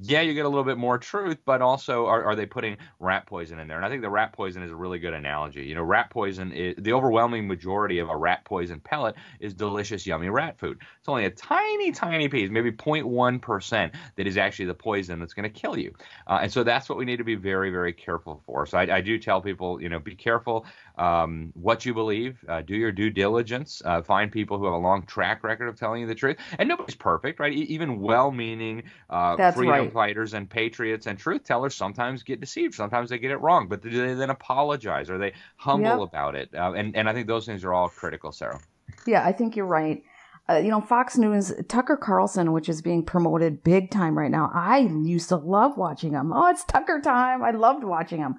yeah, 0.00 0.20
you 0.20 0.34
get 0.34 0.44
a 0.44 0.48
little 0.48 0.64
bit 0.64 0.78
more 0.78 0.96
truth, 0.98 1.38
but 1.44 1.60
also 1.60 2.06
are, 2.06 2.24
are 2.24 2.36
they 2.36 2.46
putting 2.46 2.76
rat 3.00 3.26
poison 3.26 3.58
in 3.58 3.66
there? 3.66 3.76
And 3.76 3.84
I 3.84 3.88
think 3.88 4.02
the 4.02 4.10
rat 4.10 4.32
poison 4.32 4.62
is 4.62 4.70
a 4.70 4.76
really 4.76 4.98
good 4.98 5.12
analogy. 5.12 5.64
You 5.64 5.74
know, 5.74 5.82
rat 5.82 6.10
poison, 6.10 6.52
is, 6.52 6.74
the 6.78 6.92
overwhelming 6.92 7.48
majority 7.48 7.98
of 7.98 8.08
a 8.08 8.16
rat 8.16 8.44
poison 8.44 8.80
pellet 8.80 9.16
is 9.40 9.54
delicious, 9.54 10.06
yummy 10.06 10.28
rat 10.28 10.58
food. 10.58 10.78
It's 10.98 11.08
only 11.08 11.24
a 11.24 11.30
tiny, 11.30 11.90
tiny 11.90 12.28
piece, 12.28 12.50
maybe 12.50 12.70
0.1%, 12.70 13.94
that 14.16 14.26
is 14.26 14.36
actually 14.36 14.66
the 14.66 14.74
poison 14.74 15.18
that's 15.18 15.34
going 15.34 15.50
to 15.52 15.60
kill 15.60 15.76
you. 15.76 15.92
Uh, 16.26 16.40
and 16.42 16.52
so 16.52 16.62
that's 16.62 16.88
what 16.88 16.98
we 16.98 17.04
need 17.04 17.16
to 17.16 17.24
be 17.24 17.34
very, 17.34 17.70
very 17.70 17.92
careful 17.92 18.40
for. 18.46 18.66
So 18.66 18.78
I, 18.78 18.96
I 18.96 19.00
do 19.00 19.18
tell 19.18 19.40
people, 19.40 19.82
you 19.82 19.88
know, 19.88 19.98
be 19.98 20.14
careful 20.14 20.64
um, 20.98 21.52
what 21.54 21.86
you 21.86 21.94
believe, 21.94 22.44
uh, 22.48 22.60
do 22.62 22.74
your 22.74 22.92
due 22.92 23.10
diligence, 23.10 23.80
uh, 23.84 24.02
find 24.02 24.30
people 24.30 24.58
who 24.58 24.64
have 24.64 24.74
a 24.74 24.78
long 24.78 25.06
track 25.06 25.44
record 25.44 25.68
of 25.68 25.78
telling 25.78 26.00
you 26.00 26.06
the 26.06 26.14
truth. 26.14 26.36
And 26.58 26.68
nobody's 26.68 26.96
perfect, 26.96 27.40
right? 27.40 27.52
E- 27.52 27.62
even 27.62 28.00
well 28.00 28.30
meaning 28.30 28.82
uh, 29.08 29.36
freedom 29.52 29.68
right. 29.68 29.92
fighters 29.92 30.34
and 30.34 30.50
patriots 30.50 31.06
and 31.06 31.18
truth 31.18 31.44
tellers 31.44 31.74
sometimes 31.74 32.22
get 32.22 32.40
deceived. 32.40 32.74
Sometimes 32.74 33.10
they 33.10 33.18
get 33.18 33.30
it 33.30 33.38
wrong, 33.38 33.68
but 33.68 33.82
do 33.82 33.90
they 33.90 34.14
then 34.14 34.30
apologize? 34.30 35.08
Are 35.08 35.18
they 35.18 35.32
humble 35.56 36.00
yep. 36.00 36.08
about 36.08 36.34
it? 36.34 36.50
Uh, 36.54 36.72
and, 36.72 36.96
and 36.96 37.08
I 37.08 37.12
think 37.12 37.26
those 37.26 37.46
things 37.46 37.64
are 37.64 37.72
all 37.72 37.88
critical, 37.88 38.32
Sarah. 38.32 38.60
Yeah, 39.06 39.24
I 39.24 39.32
think 39.32 39.56
you're 39.56 39.66
right. 39.66 40.02
Uh, 40.50 40.56
you 40.56 40.70
know, 40.70 40.80
Fox 40.80 41.18
News, 41.18 41.52
Tucker 41.68 41.96
Carlson, 41.96 42.52
which 42.52 42.70
is 42.70 42.80
being 42.80 43.04
promoted 43.04 43.62
big 43.62 43.90
time 43.90 44.16
right 44.16 44.30
now. 44.30 44.50
I 44.54 44.78
used 44.78 45.28
to 45.28 45.36
love 45.36 45.76
watching 45.76 46.12
him. 46.12 46.32
Oh, 46.32 46.48
it's 46.48 46.64
Tucker 46.64 47.00
time. 47.02 47.42
I 47.42 47.50
loved 47.50 47.84
watching 47.84 48.18
him. 48.18 48.36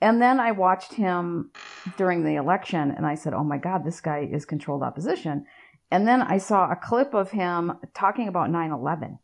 And 0.00 0.20
then 0.20 0.40
I 0.40 0.52
watched 0.52 0.94
him 0.94 1.50
during 1.96 2.24
the 2.24 2.36
election 2.36 2.90
and 2.90 3.06
I 3.06 3.14
said, 3.14 3.34
oh 3.34 3.44
my 3.44 3.58
God, 3.58 3.84
this 3.84 4.00
guy 4.00 4.28
is 4.30 4.44
controlled 4.44 4.82
opposition. 4.82 5.46
And 5.90 6.06
then 6.06 6.22
I 6.22 6.38
saw 6.38 6.70
a 6.70 6.76
clip 6.76 7.14
of 7.14 7.30
him 7.30 7.72
talking 7.94 8.28
about 8.28 8.50
9 8.50 8.70
11. 8.70 9.18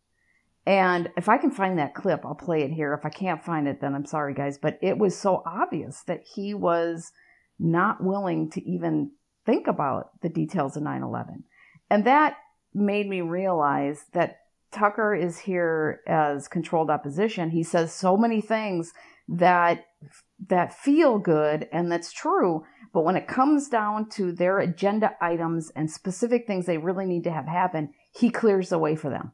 And 0.66 1.10
if 1.16 1.28
I 1.28 1.38
can 1.38 1.52
find 1.52 1.78
that 1.78 1.94
clip, 1.94 2.26
I'll 2.26 2.34
play 2.34 2.62
it 2.62 2.72
here. 2.72 2.92
If 2.92 3.06
I 3.06 3.08
can't 3.08 3.44
find 3.44 3.68
it, 3.68 3.80
then 3.80 3.94
I'm 3.94 4.04
sorry, 4.04 4.34
guys. 4.34 4.58
But 4.58 4.78
it 4.82 4.98
was 4.98 5.16
so 5.16 5.42
obvious 5.46 6.02
that 6.08 6.24
he 6.34 6.54
was 6.54 7.12
not 7.58 8.02
willing 8.02 8.50
to 8.50 8.68
even 8.68 9.12
think 9.44 9.68
about 9.68 10.20
the 10.22 10.28
details 10.28 10.76
of 10.76 10.82
9 10.82 11.02
11. 11.02 11.44
And 11.88 12.04
that 12.04 12.36
made 12.74 13.08
me 13.08 13.20
realize 13.20 14.06
that 14.12 14.40
Tucker 14.72 15.14
is 15.14 15.38
here 15.38 16.00
as 16.08 16.48
controlled 16.48 16.90
opposition. 16.90 17.50
He 17.50 17.62
says 17.62 17.92
so 17.92 18.16
many 18.16 18.40
things 18.40 18.92
that 19.28 19.86
that 20.48 20.72
feel 20.72 21.18
good 21.18 21.68
and 21.72 21.90
that's 21.90 22.12
true. 22.12 22.64
But 22.92 23.04
when 23.04 23.16
it 23.16 23.28
comes 23.28 23.68
down 23.68 24.08
to 24.10 24.32
their 24.32 24.58
agenda 24.58 25.12
items 25.20 25.70
and 25.76 25.90
specific 25.90 26.46
things 26.46 26.66
they 26.66 26.78
really 26.78 27.06
need 27.06 27.24
to 27.24 27.32
have 27.32 27.46
happen, 27.46 27.90
he 28.12 28.30
clears 28.30 28.70
the 28.70 28.78
way 28.78 28.96
for 28.96 29.10
them. 29.10 29.32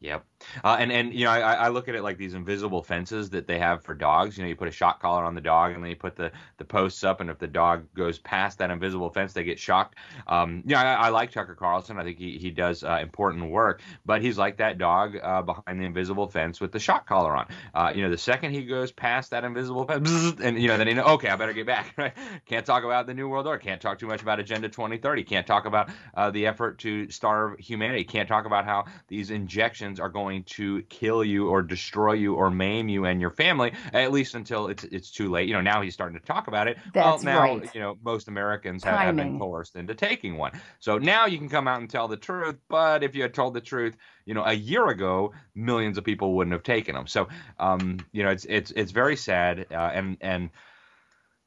Yep. 0.00 0.24
Uh, 0.64 0.76
and 0.78 0.92
and 0.92 1.14
you 1.14 1.24
know 1.24 1.30
I, 1.30 1.54
I 1.54 1.68
look 1.68 1.88
at 1.88 1.94
it 1.94 2.02
like 2.02 2.18
these 2.18 2.34
invisible 2.34 2.82
fences 2.82 3.30
that 3.30 3.46
they 3.46 3.58
have 3.58 3.84
for 3.84 3.94
dogs. 3.94 4.36
You 4.36 4.44
know, 4.44 4.48
you 4.48 4.56
put 4.56 4.68
a 4.68 4.72
shock 4.72 5.00
collar 5.00 5.24
on 5.24 5.34
the 5.34 5.40
dog, 5.40 5.72
and 5.72 5.82
then 5.82 5.90
you 5.90 5.96
put 5.96 6.16
the, 6.16 6.32
the 6.58 6.64
posts 6.64 7.04
up, 7.04 7.20
and 7.20 7.30
if 7.30 7.38
the 7.38 7.46
dog 7.46 7.86
goes 7.94 8.18
past 8.18 8.58
that 8.58 8.70
invisible 8.70 9.10
fence, 9.10 9.32
they 9.32 9.44
get 9.44 9.58
shocked. 9.58 9.96
Um, 10.26 10.62
yeah, 10.66 10.80
I, 10.80 11.06
I 11.06 11.08
like 11.10 11.30
Tucker 11.30 11.54
Carlson. 11.54 11.98
I 11.98 12.04
think 12.04 12.18
he 12.18 12.38
he 12.38 12.50
does 12.50 12.84
uh, 12.84 12.98
important 13.00 13.50
work, 13.50 13.82
but 14.04 14.22
he's 14.22 14.38
like 14.38 14.58
that 14.58 14.78
dog 14.78 15.16
uh, 15.22 15.42
behind 15.42 15.80
the 15.80 15.84
invisible 15.84 16.28
fence 16.28 16.60
with 16.60 16.72
the 16.72 16.80
shock 16.80 17.06
collar 17.06 17.36
on. 17.36 17.46
Uh, 17.74 17.92
you 17.94 18.02
know, 18.02 18.10
the 18.10 18.18
second 18.18 18.52
he 18.52 18.64
goes 18.64 18.92
past 18.92 19.30
that 19.30 19.44
invisible 19.44 19.84
fence, 19.86 20.34
and 20.42 20.60
you 20.60 20.68
know, 20.68 20.76
then 20.76 20.88
you 20.88 20.94
know, 20.94 21.04
okay, 21.04 21.28
I 21.28 21.36
better 21.36 21.52
get 21.52 21.66
back. 21.66 21.86
Right? 21.96 22.12
Can't 22.44 22.66
talk 22.66 22.84
about 22.84 23.06
the 23.06 23.14
New 23.14 23.26
World 23.28 23.46
Order. 23.46 23.58
Can't 23.58 23.80
talk 23.80 23.98
too 23.98 24.06
much 24.06 24.20
about 24.20 24.38
Agenda 24.38 24.68
2030. 24.68 25.24
Can't 25.24 25.46
talk 25.46 25.64
about 25.64 25.88
uh, 26.14 26.30
the 26.30 26.46
effort 26.46 26.78
to 26.80 27.10
starve 27.10 27.58
humanity. 27.58 28.04
Can't 28.04 28.28
talk 28.28 28.44
about 28.44 28.66
how 28.66 28.84
these 29.08 29.30
injections 29.30 29.98
are 29.98 30.10
going 30.10 30.25
going 30.26 30.42
to 30.42 30.82
kill 30.82 31.22
you 31.22 31.48
or 31.48 31.62
destroy 31.62 32.14
you 32.14 32.34
or 32.34 32.50
maim 32.50 32.88
you 32.88 33.04
and 33.04 33.20
your 33.20 33.30
family, 33.30 33.72
at 33.92 34.10
least 34.10 34.34
until 34.34 34.66
it's 34.66 34.82
it's 34.82 35.10
too 35.10 35.30
late. 35.30 35.46
You 35.46 35.54
know, 35.54 35.60
now 35.60 35.82
he's 35.82 35.94
starting 35.94 36.18
to 36.18 36.26
talk 36.26 36.48
about 36.48 36.66
it. 36.66 36.78
That's 36.92 37.24
well, 37.24 37.34
now, 37.34 37.40
right. 37.40 37.74
you 37.74 37.80
know, 37.80 37.96
most 38.02 38.26
Americans 38.26 38.82
have, 38.82 38.98
have 38.98 39.16
been 39.16 39.38
coerced 39.38 39.76
into 39.76 39.94
taking 39.94 40.36
one. 40.36 40.52
So 40.80 40.98
now 40.98 41.26
you 41.26 41.38
can 41.38 41.48
come 41.48 41.68
out 41.68 41.80
and 41.80 41.88
tell 41.88 42.08
the 42.08 42.16
truth. 42.16 42.56
But 42.68 43.04
if 43.04 43.14
you 43.14 43.22
had 43.22 43.34
told 43.34 43.54
the 43.54 43.60
truth, 43.60 43.96
you 44.24 44.34
know, 44.34 44.42
a 44.44 44.52
year 44.52 44.88
ago, 44.88 45.32
millions 45.54 45.96
of 45.96 46.04
people 46.04 46.34
wouldn't 46.34 46.52
have 46.52 46.64
taken 46.64 46.96
them. 46.96 47.06
So, 47.06 47.28
um, 47.60 47.98
you 48.10 48.24
know, 48.24 48.30
it's 48.30 48.44
it's 48.46 48.72
it's 48.72 48.90
very 48.90 49.16
sad, 49.16 49.66
uh, 49.70 49.90
and 49.94 50.16
and 50.20 50.50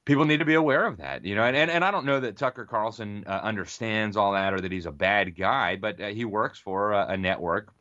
people 0.06 0.24
need 0.24 0.40
to 0.40 0.46
be 0.46 0.54
aware 0.56 0.86
of 0.86 0.98
that, 0.98 1.26
you 1.26 1.36
know. 1.36 1.44
And 1.44 1.58
and, 1.58 1.70
and 1.70 1.84
I 1.84 1.92
don't 1.92 2.06
know 2.06 2.22
that 2.22 2.38
Tucker 2.38 2.64
Carlson 2.66 3.26
uh, 3.28 3.42
understands 3.44 4.16
all 4.16 4.32
that 4.34 4.54
or 4.54 4.62
that 4.62 4.72
he's 4.72 4.86
a 4.86 4.92
bad 4.92 5.36
guy, 5.36 5.76
but 5.76 6.00
uh, 6.00 6.08
he 6.08 6.24
works 6.24 6.60
for 6.60 6.94
a, 6.94 7.08
a 7.10 7.18
network 7.18 7.74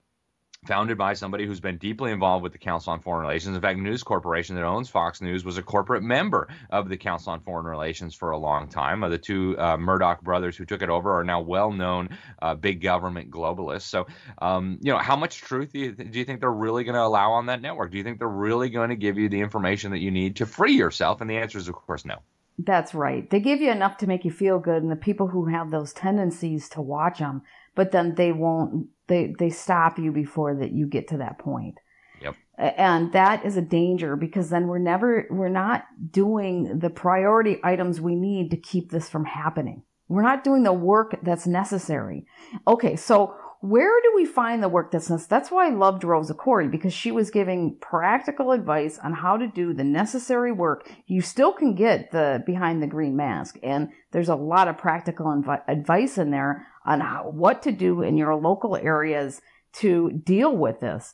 founded 0.66 0.98
by 0.98 1.14
somebody 1.14 1.46
who's 1.46 1.60
been 1.60 1.78
deeply 1.78 2.10
involved 2.10 2.42
with 2.42 2.52
the 2.52 2.58
Council 2.58 2.92
on 2.92 3.00
Foreign 3.00 3.22
Relations. 3.22 3.54
In 3.54 3.62
fact, 3.62 3.78
News 3.78 4.02
Corporation 4.02 4.56
that 4.56 4.64
owns 4.64 4.88
Fox 4.88 5.20
News 5.20 5.44
was 5.44 5.56
a 5.56 5.62
corporate 5.62 6.02
member 6.02 6.48
of 6.70 6.88
the 6.88 6.96
Council 6.96 7.32
on 7.32 7.40
Foreign 7.40 7.64
Relations 7.64 8.14
for 8.14 8.32
a 8.32 8.38
long 8.38 8.68
time. 8.68 9.04
Uh, 9.04 9.08
the 9.08 9.18
two 9.18 9.56
uh, 9.58 9.76
Murdoch 9.76 10.20
brothers 10.20 10.56
who 10.56 10.64
took 10.64 10.82
it 10.82 10.90
over 10.90 11.18
are 11.18 11.24
now 11.24 11.40
well-known 11.40 12.10
uh, 12.42 12.54
big 12.54 12.82
government 12.82 13.30
globalists. 13.30 13.82
So, 13.82 14.08
um, 14.42 14.78
you 14.82 14.92
know, 14.92 14.98
how 14.98 15.16
much 15.16 15.38
truth 15.38 15.72
do 15.72 15.78
you, 15.78 15.92
th- 15.92 16.10
do 16.10 16.18
you 16.18 16.24
think 16.24 16.40
they're 16.40 16.50
really 16.50 16.84
going 16.84 16.96
to 16.96 17.02
allow 17.02 17.32
on 17.32 17.46
that 17.46 17.62
network? 17.62 17.92
Do 17.92 17.98
you 17.98 18.04
think 18.04 18.18
they're 18.18 18.28
really 18.28 18.68
going 18.68 18.90
to 18.90 18.96
give 18.96 19.16
you 19.16 19.28
the 19.28 19.40
information 19.40 19.92
that 19.92 20.00
you 20.00 20.10
need 20.10 20.36
to 20.36 20.46
free 20.46 20.74
yourself? 20.74 21.20
And 21.20 21.30
the 21.30 21.36
answer 21.36 21.58
is, 21.58 21.68
of 21.68 21.74
course, 21.74 22.04
no. 22.04 22.16
That's 22.58 22.92
right. 22.92 23.30
They 23.30 23.38
give 23.38 23.60
you 23.60 23.70
enough 23.70 23.98
to 23.98 24.08
make 24.08 24.24
you 24.24 24.32
feel 24.32 24.58
good, 24.58 24.82
and 24.82 24.90
the 24.90 24.96
people 24.96 25.28
who 25.28 25.46
have 25.46 25.70
those 25.70 25.92
tendencies 25.92 26.68
to 26.70 26.82
watch 26.82 27.20
them, 27.20 27.42
but 27.78 27.92
then 27.92 28.16
they 28.16 28.32
won't. 28.32 28.88
They 29.06 29.32
they 29.38 29.50
stop 29.50 30.00
you 30.00 30.10
before 30.10 30.56
that 30.56 30.72
you 30.72 30.88
get 30.88 31.06
to 31.08 31.18
that 31.18 31.38
point. 31.38 31.78
Yep. 32.20 32.34
And 32.58 33.12
that 33.12 33.46
is 33.46 33.56
a 33.56 33.62
danger 33.62 34.16
because 34.16 34.50
then 34.50 34.66
we're 34.66 34.80
never 34.80 35.28
we're 35.30 35.48
not 35.48 35.84
doing 36.10 36.80
the 36.80 36.90
priority 36.90 37.60
items 37.62 38.00
we 38.00 38.16
need 38.16 38.50
to 38.50 38.56
keep 38.56 38.90
this 38.90 39.08
from 39.08 39.26
happening. 39.26 39.84
We're 40.08 40.22
not 40.22 40.42
doing 40.42 40.64
the 40.64 40.72
work 40.72 41.20
that's 41.22 41.46
necessary. 41.46 42.26
Okay, 42.66 42.96
so 42.96 43.36
where 43.60 44.00
do 44.02 44.12
we 44.14 44.24
find 44.24 44.62
the 44.62 44.68
work 44.68 44.90
that's 44.90 45.10
necessary? 45.10 45.40
That's 45.40 45.50
why 45.50 45.66
I 45.66 45.74
loved 45.74 46.04
Rosa 46.04 46.34
Koire 46.34 46.70
because 46.70 46.92
she 46.92 47.10
was 47.10 47.30
giving 47.30 47.76
practical 47.80 48.52
advice 48.52 48.98
on 48.98 49.12
how 49.12 49.36
to 49.36 49.48
do 49.48 49.74
the 49.74 49.84
necessary 49.84 50.52
work. 50.52 50.90
You 51.06 51.20
still 51.20 51.52
can 51.52 51.74
get 51.74 52.12
the 52.12 52.42
behind 52.46 52.82
the 52.82 52.86
green 52.86 53.16
mask, 53.16 53.58
and 53.62 53.90
there's 54.12 54.28
a 54.28 54.36
lot 54.36 54.68
of 54.68 54.78
practical 54.78 55.26
invi- 55.26 55.62
advice 55.68 56.18
in 56.18 56.30
there 56.30 56.66
on 56.88 57.00
how, 57.00 57.30
what 57.30 57.62
to 57.62 57.70
do 57.70 58.02
in 58.02 58.16
your 58.16 58.34
local 58.34 58.74
areas 58.74 59.42
to 59.74 60.10
deal 60.24 60.56
with 60.56 60.80
this. 60.80 61.12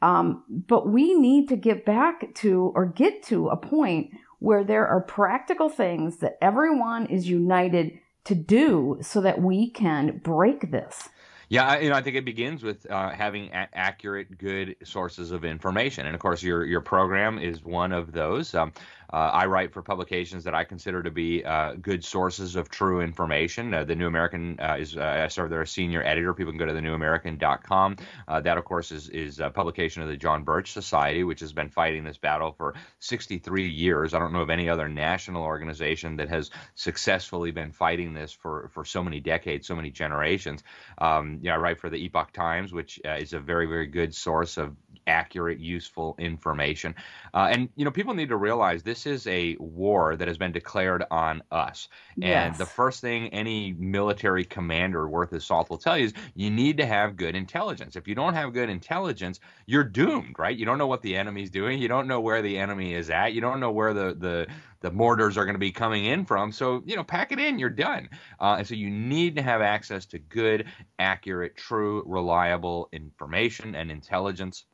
Um, 0.00 0.44
but 0.48 0.88
we 0.88 1.14
need 1.14 1.48
to 1.48 1.56
get 1.56 1.84
back 1.84 2.32
to 2.36 2.72
or 2.74 2.86
get 2.86 3.24
to 3.24 3.48
a 3.48 3.56
point 3.56 4.10
where 4.38 4.62
there 4.62 4.86
are 4.86 5.00
practical 5.00 5.68
things 5.68 6.18
that 6.18 6.38
everyone 6.40 7.06
is 7.06 7.28
united 7.28 7.98
to 8.24 8.34
do 8.34 8.98
so 9.00 9.20
that 9.20 9.40
we 9.40 9.70
can 9.70 10.20
break 10.22 10.70
this. 10.70 11.08
Yeah, 11.48 11.66
I, 11.66 11.78
you 11.78 11.90
know, 11.90 11.96
I 11.96 12.02
think 12.02 12.16
it 12.16 12.24
begins 12.24 12.62
with 12.62 12.90
uh, 12.90 13.10
having 13.10 13.48
a- 13.50 13.68
accurate, 13.72 14.36
good 14.36 14.76
sources 14.82 15.30
of 15.30 15.44
information, 15.44 16.06
and 16.06 16.14
of 16.14 16.20
course, 16.20 16.42
your 16.42 16.64
your 16.64 16.80
program 16.80 17.38
is 17.38 17.62
one 17.62 17.92
of 17.92 18.12
those. 18.12 18.52
Um, 18.52 18.72
uh, 19.12 19.30
I 19.32 19.46
write 19.46 19.72
for 19.72 19.82
publications 19.82 20.44
that 20.44 20.54
I 20.54 20.64
consider 20.64 21.02
to 21.02 21.10
be 21.10 21.44
uh, 21.44 21.74
good 21.74 22.04
sources 22.04 22.56
of 22.56 22.68
true 22.68 23.00
information. 23.00 23.72
Uh, 23.72 23.84
the 23.84 23.94
New 23.94 24.06
American 24.06 24.58
uh, 24.60 24.76
is 24.78 24.96
uh, 24.96 25.22
I 25.24 25.28
serve 25.28 25.50
there 25.50 25.62
as 25.62 25.70
a 25.70 25.72
senior 25.72 26.02
editor. 26.02 26.34
People 26.34 26.52
can 26.52 26.58
go 26.58 26.66
to 26.66 26.72
thenewamerican.com. 26.72 27.96
Uh, 28.26 28.40
that, 28.40 28.58
of 28.58 28.64
course, 28.64 28.90
is 28.92 29.08
is 29.10 29.40
a 29.40 29.50
publication 29.50 30.02
of 30.02 30.08
the 30.08 30.16
John 30.16 30.44
Birch 30.44 30.72
Society, 30.72 31.24
which 31.24 31.40
has 31.40 31.52
been 31.52 31.68
fighting 31.68 32.04
this 32.04 32.18
battle 32.18 32.52
for 32.52 32.74
63 33.00 33.68
years. 33.68 34.14
I 34.14 34.18
don't 34.18 34.32
know 34.32 34.40
of 34.40 34.50
any 34.50 34.68
other 34.68 34.88
national 34.88 35.42
organization 35.42 36.16
that 36.16 36.28
has 36.28 36.50
successfully 36.74 37.50
been 37.50 37.72
fighting 37.72 38.14
this 38.14 38.32
for 38.32 38.68
for 38.72 38.84
so 38.84 39.02
many 39.02 39.20
decades, 39.20 39.66
so 39.66 39.76
many 39.76 39.90
generations. 39.90 40.62
Um, 40.98 41.40
know, 41.42 41.52
I 41.52 41.56
write 41.56 41.80
for 41.80 41.90
the 41.90 42.04
Epoch 42.04 42.32
Times, 42.32 42.72
which 42.72 43.00
is 43.04 43.32
a 43.32 43.40
very 43.40 43.66
very 43.66 43.86
good 43.86 44.14
source 44.14 44.56
of 44.56 44.76
accurate, 45.06 45.60
useful 45.60 46.16
information. 46.18 46.94
And 47.32 47.68
you 47.76 47.84
know, 47.84 47.90
people 47.90 48.14
need 48.14 48.30
to 48.30 48.36
realize 48.36 48.82
this 48.82 48.95
is 49.04 49.26
a 49.26 49.56
war 49.58 50.16
that 50.16 50.28
has 50.28 50.38
been 50.38 50.52
declared 50.52 51.04
on 51.10 51.42
us. 51.50 51.88
And 52.22 52.56
Yes. 52.56 52.56
the 52.56 52.66
first 52.66 53.00
thing 53.00 53.28
any 53.28 53.72
military 53.74 54.44
commander 54.44 55.08
worth 55.08 55.30
his 55.30 55.44
salt 55.44 55.68
will 55.68 55.76
tell 55.76 55.98
you 55.98 56.06
is 56.06 56.14
you 56.34 56.50
need 56.50 56.78
to 56.78 56.86
have 56.86 57.16
good 57.16 57.34
intelligence. 57.34 57.96
If 57.96 58.08
you 58.08 58.14
don't 58.14 58.34
have 58.34 58.54
good 58.54 58.70
intelligence, 58.70 59.40
you're 59.66 59.84
doomed, 59.84 60.36
right? 60.38 60.56
You 60.56 60.64
don't 60.64 60.78
know 60.78 60.86
what 60.86 61.02
the 61.02 61.16
enemy's 61.16 61.50
doing. 61.50 61.78
You 61.80 61.88
don't 61.88 62.08
know 62.08 62.20
where 62.20 62.40
the 62.40 62.56
enemy 62.58 62.94
is 62.94 63.10
at. 63.10 63.34
You 63.34 63.40
don't 63.40 63.60
know 63.60 63.72
where 63.72 63.92
the 63.92 64.14
the 64.14 64.46
the 64.80 64.90
mortars 64.90 65.36
are 65.36 65.44
going 65.44 65.54
to 65.54 65.58
be 65.58 65.72
coming 65.72 66.04
in 66.04 66.24
from. 66.24 66.52
So, 66.52 66.82
you 66.86 66.96
know, 66.96 67.04
pack 67.04 67.32
it 67.32 67.38
in, 67.38 67.58
you're 67.58 67.70
done. 67.70 68.08
Uh, 68.40 68.56
and 68.58 68.66
so 68.66 68.74
you 68.74 68.90
need 68.90 69.36
to 69.36 69.42
have 69.42 69.60
access 69.60 70.06
to 70.06 70.18
good, 70.18 70.66
accurate, 70.98 71.56
true, 71.56 72.02
reliable 72.06 72.88
information 72.92 73.74
and 73.74 73.90
intelligence. 73.90 74.64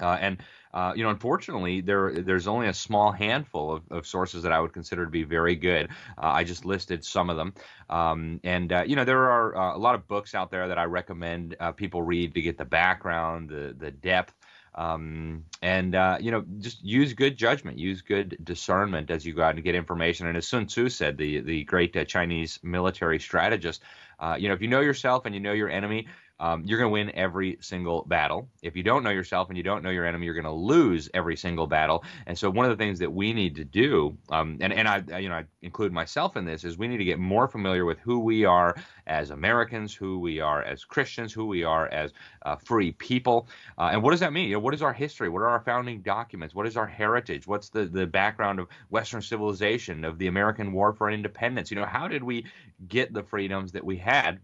Uh, 0.00 0.16
and 0.20 0.42
uh, 0.74 0.92
you 0.94 1.02
know, 1.02 1.10
unfortunately, 1.10 1.80
there 1.80 2.12
there's 2.12 2.46
only 2.46 2.68
a 2.68 2.74
small 2.74 3.10
handful 3.10 3.72
of, 3.72 3.82
of 3.90 4.06
sources 4.06 4.42
that 4.42 4.52
I 4.52 4.60
would 4.60 4.72
consider 4.72 5.04
to 5.04 5.10
be 5.10 5.24
very 5.24 5.56
good. 5.56 5.88
Uh, 6.16 6.26
I 6.26 6.44
just 6.44 6.64
listed 6.64 7.04
some 7.04 7.30
of 7.30 7.36
them, 7.36 7.54
um, 7.88 8.40
and 8.44 8.72
uh, 8.72 8.84
you 8.86 8.94
know, 8.94 9.04
there 9.04 9.30
are 9.30 9.56
uh, 9.56 9.76
a 9.76 9.78
lot 9.78 9.94
of 9.94 10.06
books 10.06 10.34
out 10.34 10.50
there 10.50 10.68
that 10.68 10.78
I 10.78 10.84
recommend 10.84 11.56
uh, 11.58 11.72
people 11.72 12.02
read 12.02 12.34
to 12.34 12.42
get 12.42 12.58
the 12.58 12.64
background, 12.64 13.48
the 13.48 13.74
the 13.78 13.90
depth. 13.90 14.34
Um, 14.74 15.44
and 15.60 15.96
uh, 15.96 16.18
you 16.20 16.30
know, 16.30 16.44
just 16.60 16.84
use 16.84 17.12
good 17.12 17.36
judgment, 17.36 17.78
use 17.78 18.00
good 18.02 18.38
discernment 18.44 19.10
as 19.10 19.26
you 19.26 19.32
go 19.32 19.42
out 19.42 19.56
and 19.56 19.64
get 19.64 19.74
information. 19.74 20.28
And 20.28 20.36
as 20.36 20.46
Sun 20.46 20.66
Tzu 20.66 20.88
said, 20.90 21.16
the 21.16 21.40
the 21.40 21.64
great 21.64 21.96
uh, 21.96 22.04
Chinese 22.04 22.60
military 22.62 23.18
strategist, 23.18 23.82
uh, 24.20 24.36
you 24.38 24.48
know, 24.48 24.54
if 24.54 24.62
you 24.62 24.68
know 24.68 24.80
yourself 24.80 25.26
and 25.26 25.34
you 25.34 25.40
know 25.40 25.52
your 25.52 25.68
enemy, 25.68 26.06
um, 26.40 26.62
you're 26.64 26.78
going 26.78 26.90
to 26.90 26.92
win 26.92 27.10
every 27.14 27.58
single 27.60 28.04
battle. 28.06 28.48
If 28.62 28.76
you 28.76 28.82
don't 28.82 29.02
know 29.02 29.10
yourself 29.10 29.48
and 29.48 29.56
you 29.56 29.62
don't 29.62 29.82
know 29.82 29.90
your 29.90 30.06
enemy, 30.06 30.26
you're 30.26 30.34
going 30.34 30.44
to 30.44 30.50
lose 30.50 31.08
every 31.14 31.36
single 31.36 31.66
battle. 31.66 32.04
And 32.26 32.38
so, 32.38 32.50
one 32.50 32.64
of 32.64 32.76
the 32.76 32.82
things 32.82 32.98
that 33.00 33.12
we 33.12 33.32
need 33.32 33.56
to 33.56 33.64
do, 33.64 34.16
um, 34.30 34.58
and 34.60 34.72
and 34.72 34.88
I, 34.88 35.18
you 35.18 35.28
know, 35.28 35.36
I 35.36 35.44
include 35.62 35.92
myself 35.92 36.36
in 36.36 36.44
this, 36.44 36.64
is 36.64 36.78
we 36.78 36.88
need 36.88 36.98
to 36.98 37.04
get 37.04 37.18
more 37.18 37.48
familiar 37.48 37.84
with 37.84 37.98
who 37.98 38.20
we 38.20 38.44
are 38.44 38.76
as 39.06 39.30
Americans, 39.30 39.94
who 39.94 40.18
we 40.18 40.40
are 40.40 40.62
as 40.62 40.84
Christians, 40.84 41.32
who 41.32 41.46
we 41.46 41.64
are 41.64 41.88
as 41.88 42.12
uh, 42.42 42.56
free 42.56 42.92
people, 42.92 43.48
uh, 43.78 43.90
and 43.92 44.02
what 44.02 44.12
does 44.12 44.20
that 44.20 44.32
mean? 44.32 44.48
You 44.48 44.54
know, 44.54 44.60
what 44.60 44.74
is 44.74 44.82
our 44.82 44.92
history? 44.92 45.28
What 45.28 45.42
are 45.42 45.48
our 45.48 45.60
founding 45.60 46.02
documents? 46.02 46.54
What 46.54 46.66
is 46.66 46.76
our 46.76 46.86
heritage? 46.86 47.46
What's 47.46 47.68
the 47.68 47.86
the 47.86 48.06
background 48.06 48.60
of 48.60 48.68
Western 48.90 49.22
civilization, 49.22 50.04
of 50.04 50.18
the 50.18 50.28
American 50.28 50.72
War 50.72 50.92
for 50.92 51.10
Independence? 51.10 51.70
You 51.70 51.76
know, 51.76 51.86
how 51.86 52.08
did 52.08 52.22
we 52.22 52.46
get 52.86 53.12
the 53.12 53.22
freedoms 53.22 53.72
that 53.72 53.84
we 53.84 53.96
had? 53.96 54.40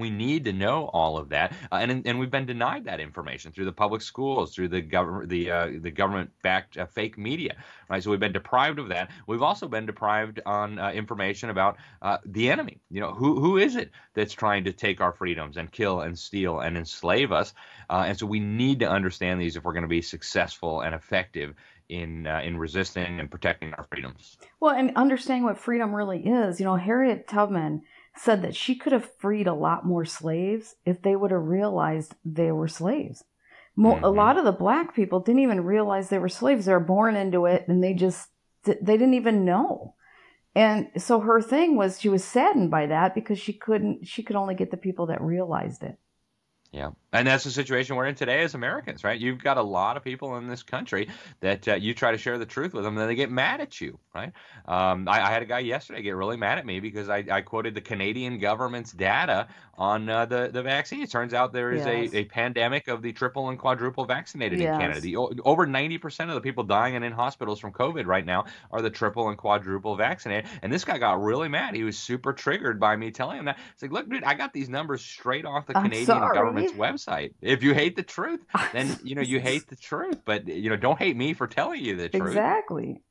We 0.00 0.10
need 0.10 0.44
to 0.46 0.52
know 0.52 0.86
all 0.86 1.18
of 1.18 1.28
that, 1.28 1.52
uh, 1.70 1.76
and 1.76 2.06
and 2.06 2.18
we've 2.18 2.30
been 2.30 2.46
denied 2.46 2.84
that 2.86 3.00
information 3.00 3.52
through 3.52 3.66
the 3.66 3.72
public 3.72 4.02
schools, 4.02 4.54
through 4.54 4.68
the 4.68 4.80
government, 4.80 5.28
the 5.28 5.50
uh, 5.50 5.68
the 5.80 5.90
government-backed 5.90 6.78
uh, 6.78 6.86
fake 6.86 7.16
media, 7.18 7.56
right? 7.88 8.02
So 8.02 8.10
we've 8.10 8.20
been 8.20 8.32
deprived 8.32 8.78
of 8.78 8.88
that. 8.88 9.10
We've 9.26 9.42
also 9.42 9.68
been 9.68 9.86
deprived 9.86 10.40
on 10.46 10.78
uh, 10.78 10.90
information 10.90 11.50
about 11.50 11.76
uh, 12.02 12.18
the 12.24 12.50
enemy. 12.50 12.80
You 12.90 13.00
know, 13.00 13.12
who 13.12 13.40
who 13.40 13.58
is 13.58 13.76
it 13.76 13.90
that's 14.14 14.34
trying 14.34 14.64
to 14.64 14.72
take 14.72 15.00
our 15.00 15.12
freedoms 15.12 15.56
and 15.56 15.70
kill 15.70 16.00
and 16.00 16.18
steal 16.18 16.60
and 16.60 16.76
enslave 16.76 17.32
us? 17.32 17.54
Uh, 17.88 18.04
and 18.06 18.18
so 18.18 18.26
we 18.26 18.40
need 18.40 18.80
to 18.80 18.88
understand 18.88 19.40
these 19.40 19.56
if 19.56 19.64
we're 19.64 19.72
going 19.72 19.82
to 19.82 19.88
be 19.88 20.02
successful 20.02 20.80
and 20.80 20.94
effective 20.94 21.54
in 21.88 22.26
uh, 22.26 22.40
in 22.42 22.56
resisting 22.56 23.20
and 23.20 23.30
protecting 23.30 23.74
our 23.74 23.84
freedoms. 23.84 24.38
Well, 24.60 24.74
and 24.74 24.92
understanding 24.96 25.44
what 25.44 25.58
freedom 25.58 25.94
really 25.94 26.20
is, 26.20 26.60
you 26.60 26.64
know, 26.66 26.76
Harriet 26.76 27.26
Tubman 27.26 27.82
said 28.16 28.42
that 28.42 28.56
she 28.56 28.74
could 28.74 28.92
have 28.92 29.14
freed 29.18 29.46
a 29.46 29.54
lot 29.54 29.86
more 29.86 30.04
slaves 30.04 30.74
if 30.84 31.00
they 31.02 31.16
would 31.16 31.30
have 31.30 31.42
realized 31.44 32.14
they 32.24 32.52
were 32.52 32.68
slaves. 32.68 33.24
Mo- 33.76 33.98
A 34.02 34.08
Mhm. 34.10 34.16
lot 34.16 34.36
of 34.36 34.44
the 34.44 34.52
black 34.52 34.94
people 34.94 35.20
didn't 35.20 35.42
even 35.42 35.64
realize 35.64 36.08
they 36.08 36.18
were 36.18 36.28
slaves. 36.28 36.66
They 36.66 36.72
were 36.72 36.80
born 36.80 37.16
into 37.16 37.46
it 37.46 37.66
and 37.68 37.82
they 37.82 37.94
just, 37.94 38.28
they 38.64 38.74
didn't 38.74 39.14
even 39.14 39.44
know. 39.44 39.94
And 40.54 40.90
so 40.96 41.20
her 41.20 41.40
thing 41.40 41.76
was 41.76 42.00
she 42.00 42.08
was 42.08 42.24
saddened 42.24 42.70
by 42.70 42.86
that 42.86 43.14
because 43.14 43.38
she 43.38 43.52
couldn't, 43.52 44.06
she 44.08 44.22
could 44.22 44.36
only 44.36 44.54
get 44.54 44.70
the 44.70 44.76
people 44.76 45.06
that 45.06 45.20
realized 45.22 45.82
it. 45.84 45.96
Yeah, 46.72 46.90
and 47.12 47.26
that's 47.26 47.44
the 47.44 47.50
situation 47.50 47.96
we're 47.96 48.06
in 48.06 48.14
today 48.14 48.42
as 48.42 48.54
Americans, 48.54 49.02
right? 49.04 49.18
You've 49.18 49.42
got 49.42 49.56
a 49.56 49.62
lot 49.62 49.96
of 49.96 50.04
people 50.04 50.36
in 50.36 50.46
this 50.48 50.62
country 50.62 51.08
that 51.40 51.66
uh, 51.66 51.74
you 51.74 51.94
try 51.94 52.12
to 52.12 52.18
share 52.18 52.38
the 52.38 52.46
truth 52.46 52.72
with 52.72 52.84
them, 52.84 52.94
and 52.94 53.00
then 53.00 53.08
they 53.08 53.14
get 53.14 53.30
mad 53.30 53.60
at 53.60 53.80
you, 53.80 53.98
right? 54.14 54.32
Um, 54.66 55.08
I, 55.08 55.26
I 55.28 55.30
had 55.32 55.42
a 55.42 55.46
guy 55.46 55.58
yesterday 55.60 56.02
get 56.02 56.14
really 56.16 56.36
mad 56.36 56.58
at 56.58 56.66
me 56.66 56.80
because 56.80 57.08
I, 57.08 57.24
I 57.30 57.40
quoted 57.40 57.74
the 57.74 57.80
Canadian 57.80 58.38
government's 58.38 58.92
data 58.92 59.48
on 59.76 60.08
uh, 60.08 60.26
the 60.26 60.50
the 60.52 60.62
vaccine. 60.62 61.02
It 61.02 61.10
turns 61.10 61.34
out 61.34 61.52
there 61.52 61.72
is 61.72 61.84
Yes. 61.86 62.12
a, 62.12 62.18
a 62.18 62.24
pandemic 62.26 62.88
of 62.88 63.02
the 63.02 63.12
triple 63.12 63.48
and 63.48 63.58
quadruple 63.58 64.04
vaccinated 64.04 64.60
Yes. 64.60 64.74
in 64.74 64.80
Canada. 64.80 65.00
The, 65.00 65.16
over 65.16 65.66
ninety 65.66 65.98
percent 65.98 66.30
of 66.30 66.34
the 66.34 66.42
people 66.42 66.64
dying 66.64 66.96
and 66.96 67.04
in 67.04 67.12
hospitals 67.12 67.58
from 67.58 67.72
COVID 67.72 68.06
right 68.06 68.24
now 68.24 68.44
are 68.70 68.82
the 68.82 68.90
triple 68.90 69.28
and 69.30 69.38
quadruple 69.38 69.96
vaccinated. 69.96 70.50
And 70.62 70.72
this 70.72 70.84
guy 70.84 70.98
got 70.98 71.20
really 71.22 71.48
mad. 71.48 71.74
He 71.74 71.82
was 71.82 71.98
super 71.98 72.32
triggered 72.32 72.78
by 72.78 72.94
me 72.96 73.10
telling 73.10 73.38
him 73.38 73.46
that. 73.46 73.58
It's 73.72 73.82
like, 73.82 73.90
look, 73.92 74.08
dude, 74.08 74.22
I 74.24 74.34
got 74.34 74.52
these 74.52 74.68
numbers 74.68 75.00
straight 75.02 75.46
off 75.46 75.66
the 75.66 75.74
Canadian 75.82 76.06
government's 76.34 76.72
website 76.72 76.99
website. 77.00 77.32
If 77.40 77.62
you 77.62 77.74
hate 77.74 77.96
the 77.96 78.02
truth, 78.02 78.40
then 78.72 78.98
you 79.04 79.14
know 79.14 79.22
you 79.22 79.40
hate 79.40 79.68
the 79.68 79.76
truth. 79.76 80.22
But 80.24 80.46
you 80.48 80.70
know, 80.70 80.76
don't 80.76 80.98
hate 80.98 81.16
me 81.16 81.34
for 81.34 81.46
telling 81.46 81.84
you 81.84 81.96
the 81.96 82.08
truth. 82.08 82.28
Exactly. 82.28 83.02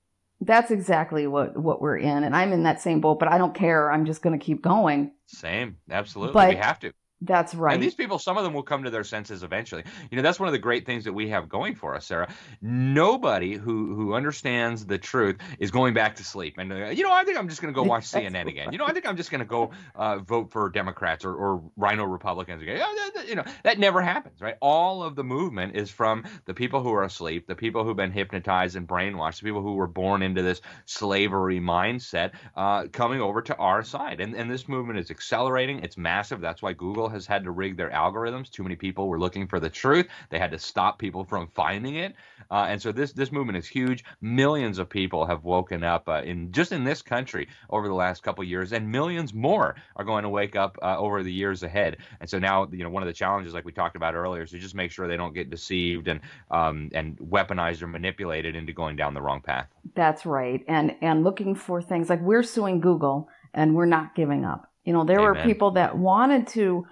That's 0.41 0.71
exactly 0.71 1.27
what 1.27 1.57
what 1.57 1.81
we're 1.81 1.97
in, 1.97 2.23
and 2.23 2.35
I'm 2.35 2.53
in 2.53 2.63
that 2.63 2.81
same 2.81 3.01
boat. 3.01 3.19
But 3.19 3.27
I 3.31 3.37
don't 3.37 3.53
care. 3.53 3.91
I'm 3.91 4.05
just 4.05 4.21
going 4.21 4.37
to 4.37 4.43
keep 4.43 4.61
going. 4.61 5.11
Same, 5.27 5.77
absolutely. 5.89 6.33
But 6.33 6.49
we 6.49 6.55
have 6.55 6.79
to. 6.79 6.93
That's 7.21 7.53
right. 7.53 7.73
And 7.73 7.83
these 7.83 7.95
people, 7.95 8.17
some 8.17 8.37
of 8.37 8.43
them 8.45 8.53
will 8.53 8.63
come 8.63 8.83
to 8.83 8.89
their 8.89 9.03
senses 9.03 9.43
eventually. 9.43 9.83
You 10.09 10.15
know, 10.15 10.21
that's 10.21 10.39
one 10.39 10.47
of 10.47 10.53
the 10.53 10.59
great 10.59 10.85
things 10.85 11.03
that 11.03 11.11
we 11.11 11.29
have 11.29 11.49
going 11.49 11.75
for 11.75 11.95
us, 11.95 12.05
Sarah. 12.05 12.33
Nobody 12.61 13.55
who 13.55 13.93
who 13.93 14.13
understands 14.13 14.85
the 14.85 14.97
truth 14.97 15.37
is 15.59 15.69
going 15.69 15.93
back 15.93 16.15
to 16.17 16.23
sleep. 16.23 16.57
And 16.57 16.71
uh, 16.71 16.87
you 16.87 17.03
know, 17.03 17.11
I 17.11 17.25
think 17.25 17.37
I'm 17.37 17.49
just 17.49 17.61
going 17.61 17.73
to 17.73 17.77
go 17.77 17.83
watch 17.83 18.03
CNN 18.03 18.47
again. 18.47 18.71
You 18.71 18.77
know, 18.77 18.85
I 18.85 18.93
think 18.93 19.05
I'm 19.05 19.17
just 19.17 19.31
going 19.31 19.39
to 19.39 19.45
go 19.45 19.71
uh, 19.95 20.19
vote 20.19 20.51
for 20.51 20.69
Democrats 20.69 21.25
or, 21.25 21.33
or 21.35 21.61
RINO 21.75 22.05
Republicans 22.05 22.61
again. 22.61 22.81
You 23.27 23.35
know, 23.35 23.43
that 23.63 23.79
never 23.79 24.01
happens, 24.01 24.39
right? 24.39 24.55
All 24.61 25.03
of 25.03 25.15
the 25.15 25.23
movement 25.23 25.75
is 25.75 25.89
from 25.89 26.23
the 26.45 26.53
people 26.53 26.81
who 26.81 26.93
are 26.93 27.03
asleep, 27.03 27.47
the 27.47 27.55
people 27.55 27.83
who've 27.83 27.97
been 27.97 28.11
hypnotized 28.11 28.77
and 28.77 28.87
brainwashed, 28.87 29.39
the 29.39 29.45
people 29.45 29.61
who 29.61 29.73
were 29.73 29.87
born 29.87 30.21
into 30.21 30.41
this 30.41 30.61
slavery 30.85 31.59
mindset, 31.59 32.31
uh, 32.55 32.87
coming 32.93 33.19
over 33.19 33.41
to 33.41 33.55
our 33.57 33.83
side. 33.83 34.21
And 34.21 34.35
and 34.35 34.49
this 34.49 34.69
movement 34.69 34.99
is 34.99 35.11
accelerating. 35.11 35.79
It's 35.83 35.97
massive. 35.97 36.39
That's 36.39 36.61
why 36.61 36.71
Google 36.71 37.08
has 37.09 37.25
had 37.25 37.43
to 37.43 37.51
rig 37.51 37.77
their 37.77 37.89
algorithms. 37.89 38.49
Too 38.49 38.63
many 38.63 38.75
people 38.75 39.07
were 39.07 39.19
looking 39.19 39.47
for 39.47 39.59
the 39.59 39.69
truth. 39.69 40.07
They 40.29 40.39
had 40.39 40.51
to 40.51 40.59
stop 40.59 40.99
people 40.99 41.23
from 41.25 41.47
finding 41.55 41.95
it. 41.95 42.15
Uh, 42.51 42.67
and 42.69 42.81
so 42.81 42.91
this 42.91 43.11
this 43.13 43.31
movement 43.31 43.57
is 43.57 43.67
huge. 43.67 44.03
Millions 44.21 44.79
of 44.79 44.89
people 44.89 45.25
have 45.25 45.43
woken 45.43 45.83
up 45.83 46.07
uh, 46.07 46.21
in 46.23 46.51
just 46.51 46.71
in 46.71 46.83
this 46.83 47.01
country 47.01 47.47
over 47.69 47.87
the 47.87 47.93
last 47.93 48.23
couple 48.23 48.43
years, 48.43 48.73
and 48.73 48.89
millions 48.89 49.33
more 49.33 49.75
are 49.95 50.05
going 50.05 50.23
to 50.23 50.29
wake 50.29 50.55
up 50.55 50.77
uh, 50.81 50.97
over 50.97 51.21
the 51.23 51.31
years 51.31 51.63
ahead. 51.63 51.97
And 52.19 52.29
so 52.29 52.39
now, 52.39 52.67
you 52.71 52.83
know, 52.83 52.89
one 52.89 53.03
of 53.03 53.07
the 53.07 53.13
challenges, 53.13 53.53
like 53.53 53.65
we 53.65 53.71
talked 53.71 53.95
about 53.95 54.15
earlier, 54.15 54.43
is 54.43 54.51
to 54.51 54.59
just 54.59 54.75
make 54.75 54.91
sure 54.91 55.07
they 55.07 55.17
don't 55.17 55.33
get 55.33 55.49
deceived 55.49 56.07
and 56.07 56.21
um, 56.51 56.89
and 56.93 57.17
weaponized 57.17 57.81
or 57.81 57.87
manipulated 57.87 58.55
into 58.55 58.73
going 58.73 58.95
down 58.95 59.13
the 59.13 59.21
wrong 59.21 59.41
path. 59.41 59.67
That's 59.95 60.25
right. 60.25 60.63
And 60.67 60.95
and 61.01 61.23
looking 61.23 61.55
for 61.55 61.81
things 61.81 62.09
like 62.09 62.21
we're 62.21 62.43
suing 62.43 62.79
Google, 62.79 63.29
and 63.53 63.75
we're 63.75 63.85
not 63.85 64.15
giving 64.15 64.45
up. 64.45 64.71
You 64.85 64.93
know, 64.93 65.03
there 65.03 65.19
Amen. 65.19 65.35
were 65.35 65.43
people 65.43 65.71
that 65.71 65.97
wanted 65.97 66.47
to 66.47 66.87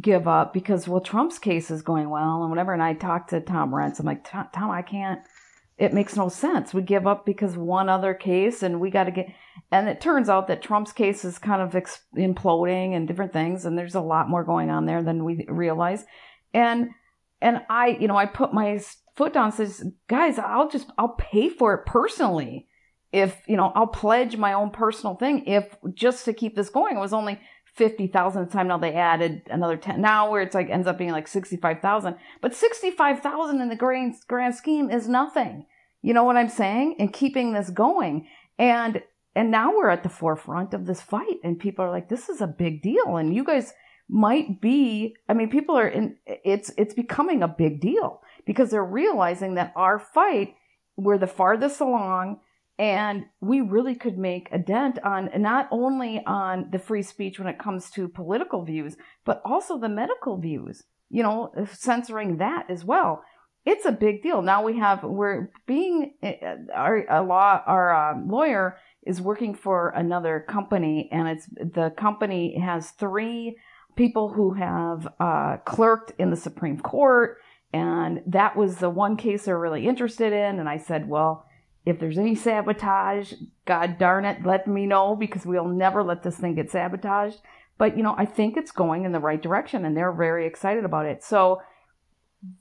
give 0.00 0.26
up 0.26 0.54
because 0.54 0.88
well 0.88 1.00
Trump's 1.00 1.38
case 1.38 1.70
is 1.70 1.82
going 1.82 2.08
well 2.08 2.42
and 2.42 2.50
whatever. 2.50 2.72
And 2.72 2.82
I 2.82 2.94
talked 2.94 3.30
to 3.30 3.40
Tom 3.40 3.70
Renz 3.72 4.00
I'm 4.00 4.06
like 4.06 4.28
Tom 4.28 4.70
I 4.70 4.82
can't 4.82 5.20
it 5.78 5.92
makes 5.92 6.16
no 6.16 6.28
sense. 6.28 6.72
We 6.72 6.82
give 6.82 7.06
up 7.06 7.26
because 7.26 7.56
one 7.56 7.88
other 7.88 8.14
case 8.14 8.62
and 8.62 8.80
we 8.80 8.90
got 8.90 9.04
to 9.04 9.10
get 9.10 9.26
and 9.70 9.88
it 9.88 10.00
turns 10.00 10.28
out 10.28 10.48
that 10.48 10.62
Trump's 10.62 10.92
case 10.92 11.24
is 11.24 11.38
kind 11.38 11.60
of 11.60 11.74
ex- 11.74 12.04
imploding 12.16 12.94
and 12.94 13.08
different 13.08 13.32
things. 13.32 13.64
And 13.64 13.76
there's 13.76 13.94
a 13.94 14.00
lot 14.00 14.28
more 14.28 14.44
going 14.44 14.70
on 14.70 14.86
there 14.86 15.02
than 15.02 15.24
we 15.24 15.44
realize. 15.48 16.04
And 16.54 16.90
and 17.40 17.62
I 17.68 17.88
you 18.00 18.08
know 18.08 18.16
I 18.16 18.26
put 18.26 18.54
my 18.54 18.80
foot 19.16 19.34
down 19.34 19.52
says 19.52 19.84
guys 20.08 20.38
I'll 20.38 20.70
just 20.70 20.90
I'll 20.96 21.16
pay 21.18 21.50
for 21.50 21.74
it 21.74 21.84
personally 21.84 22.66
if 23.12 23.42
you 23.46 23.58
know 23.58 23.72
I'll 23.74 23.86
pledge 23.86 24.36
my 24.38 24.54
own 24.54 24.70
personal 24.70 25.16
thing 25.16 25.44
if 25.46 25.76
just 25.92 26.24
to 26.24 26.32
keep 26.32 26.56
this 26.56 26.70
going. 26.70 26.96
It 26.96 27.00
was 27.00 27.12
only 27.12 27.38
50,000 27.74 28.48
time. 28.48 28.68
Now 28.68 28.78
they 28.78 28.92
added 28.92 29.42
another 29.50 29.76
10 29.76 30.00
now 30.00 30.30
where 30.30 30.42
it's 30.42 30.54
like 30.54 30.68
ends 30.68 30.86
up 30.86 30.98
being 30.98 31.10
like 31.10 31.26
65,000. 31.26 32.16
But 32.40 32.54
65,000 32.54 33.60
in 33.60 33.68
the 33.68 33.76
grand, 33.76 34.14
grand 34.28 34.54
scheme 34.54 34.90
is 34.90 35.08
nothing. 35.08 35.66
You 36.02 36.14
know 36.14 36.24
what 36.24 36.36
I'm 36.36 36.48
saying? 36.48 36.96
And 36.98 37.12
keeping 37.12 37.52
this 37.52 37.70
going. 37.70 38.26
And, 38.58 39.02
and 39.34 39.50
now 39.50 39.70
we're 39.74 39.88
at 39.88 40.02
the 40.02 40.08
forefront 40.08 40.74
of 40.74 40.86
this 40.86 41.00
fight 41.00 41.38
and 41.42 41.58
people 41.58 41.84
are 41.84 41.90
like, 41.90 42.08
this 42.08 42.28
is 42.28 42.40
a 42.40 42.46
big 42.46 42.82
deal. 42.82 43.16
And 43.16 43.34
you 43.34 43.44
guys 43.44 43.72
might 44.08 44.60
be, 44.60 45.16
I 45.28 45.32
mean, 45.32 45.48
people 45.48 45.78
are 45.78 45.88
in, 45.88 46.16
it's, 46.26 46.70
it's 46.76 46.94
becoming 46.94 47.42
a 47.42 47.48
big 47.48 47.80
deal 47.80 48.20
because 48.44 48.70
they're 48.70 48.84
realizing 48.84 49.54
that 49.54 49.72
our 49.76 49.98
fight, 49.98 50.54
we're 50.96 51.18
the 51.18 51.26
farthest 51.26 51.80
along 51.80 52.40
and 52.82 53.26
we 53.40 53.60
really 53.60 53.94
could 53.94 54.18
make 54.18 54.48
a 54.50 54.58
dent 54.58 54.98
on 55.04 55.30
not 55.36 55.68
only 55.70 56.20
on 56.26 56.68
the 56.72 56.80
free 56.80 57.02
speech 57.02 57.38
when 57.38 57.46
it 57.46 57.56
comes 57.56 57.88
to 57.90 58.08
political 58.08 58.64
views, 58.64 58.96
but 59.24 59.40
also 59.44 59.78
the 59.78 59.88
medical 59.88 60.36
views, 60.36 60.82
you 61.08 61.22
know, 61.22 61.52
censoring 61.72 62.38
that 62.38 62.68
as 62.68 62.84
well. 62.84 63.22
It's 63.64 63.86
a 63.86 63.92
big 63.92 64.20
deal. 64.24 64.42
Now 64.42 64.64
we 64.64 64.80
have, 64.80 65.04
we're 65.04 65.52
being, 65.64 66.14
our, 66.74 67.06
a 67.08 67.22
law, 67.22 67.62
our 67.64 67.94
uh, 67.94 68.18
lawyer 68.26 68.76
is 69.06 69.20
working 69.20 69.54
for 69.54 69.90
another 69.90 70.44
company 70.48 71.08
and 71.12 71.28
it's, 71.28 71.46
the 71.46 71.94
company 71.96 72.58
has 72.58 72.90
three 72.90 73.56
people 73.94 74.32
who 74.32 74.54
have 74.54 75.06
uh, 75.20 75.58
clerked 75.58 76.14
in 76.18 76.30
the 76.30 76.36
Supreme 76.36 76.80
Court. 76.80 77.38
And 77.72 78.22
that 78.26 78.56
was 78.56 78.78
the 78.78 78.90
one 78.90 79.16
case 79.16 79.44
they're 79.44 79.56
really 79.56 79.86
interested 79.86 80.32
in. 80.32 80.58
And 80.58 80.68
I 80.68 80.78
said, 80.78 81.08
well, 81.08 81.46
if 81.84 81.98
there's 81.98 82.18
any 82.18 82.34
sabotage, 82.34 83.32
God 83.64 83.98
darn 83.98 84.24
it, 84.24 84.44
let 84.46 84.66
me 84.66 84.86
know 84.86 85.16
because 85.16 85.44
we'll 85.44 85.66
never 85.66 86.02
let 86.02 86.22
this 86.22 86.36
thing 86.36 86.54
get 86.54 86.70
sabotaged. 86.70 87.40
But, 87.78 87.96
you 87.96 88.02
know, 88.02 88.14
I 88.16 88.24
think 88.24 88.56
it's 88.56 88.70
going 88.70 89.04
in 89.04 89.12
the 89.12 89.18
right 89.18 89.42
direction 89.42 89.84
and 89.84 89.96
they're 89.96 90.12
very 90.12 90.46
excited 90.46 90.84
about 90.84 91.06
it. 91.06 91.24
So 91.24 91.60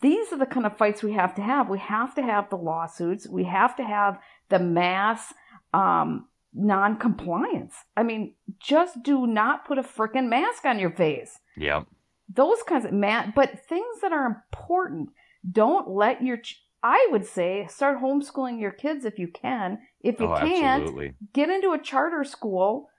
these 0.01 0.32
are 0.32 0.38
the 0.38 0.45
kind 0.45 0.65
of 0.65 0.78
fights 0.78 1.03
we 1.03 1.13
have 1.13 1.36
to 1.36 1.41
have. 1.41 1.69
We 1.69 1.80
have 1.80 2.15
to 2.15 2.22
have 2.22 2.49
the 2.49 2.55
lawsuits. 2.55 3.28
We 3.28 3.43
have 3.43 3.76
to 3.76 3.84
have 3.84 4.19
the 4.49 4.59
mass 4.59 5.34
um, 5.74 6.28
non-compliance. 6.53 7.76
I 7.95 8.03
mean, 8.03 8.34
just 8.59 9.03
do 9.03 9.28
not 9.28 9.65
put 9.65 9.78
a 9.78 9.84
freaking 9.84 10.30
mask 10.30 10.65
on 10.65 10.80
your 10.80 10.91
face. 10.91 11.39
Yep. 11.57 11.88
Those 12.34 12.63
kinds 12.63 12.86
of 12.86 12.93
man, 12.93 13.34
but 13.36 13.67
things 13.67 14.01
that 14.01 14.11
are 14.11 14.26
important. 14.26 15.09
Don't 15.49 15.89
let 15.89 16.24
your 16.24 16.38
I 16.84 17.08
would 17.12 17.26
say 17.26 17.68
start 17.70 18.02
homeschooling 18.02 18.60
your 18.60 18.72
kids 18.72 19.06
if 19.06 19.20
you 19.20 19.28
can. 19.28 19.80
If 20.02 20.20
you 20.20 20.32
oh, 20.32 20.38
can't, 20.38 20.84
absolutely. 20.84 21.14
get 21.34 21.50
into 21.50 21.72
a 21.72 21.82
charter 21.82 22.24
school 22.24 22.90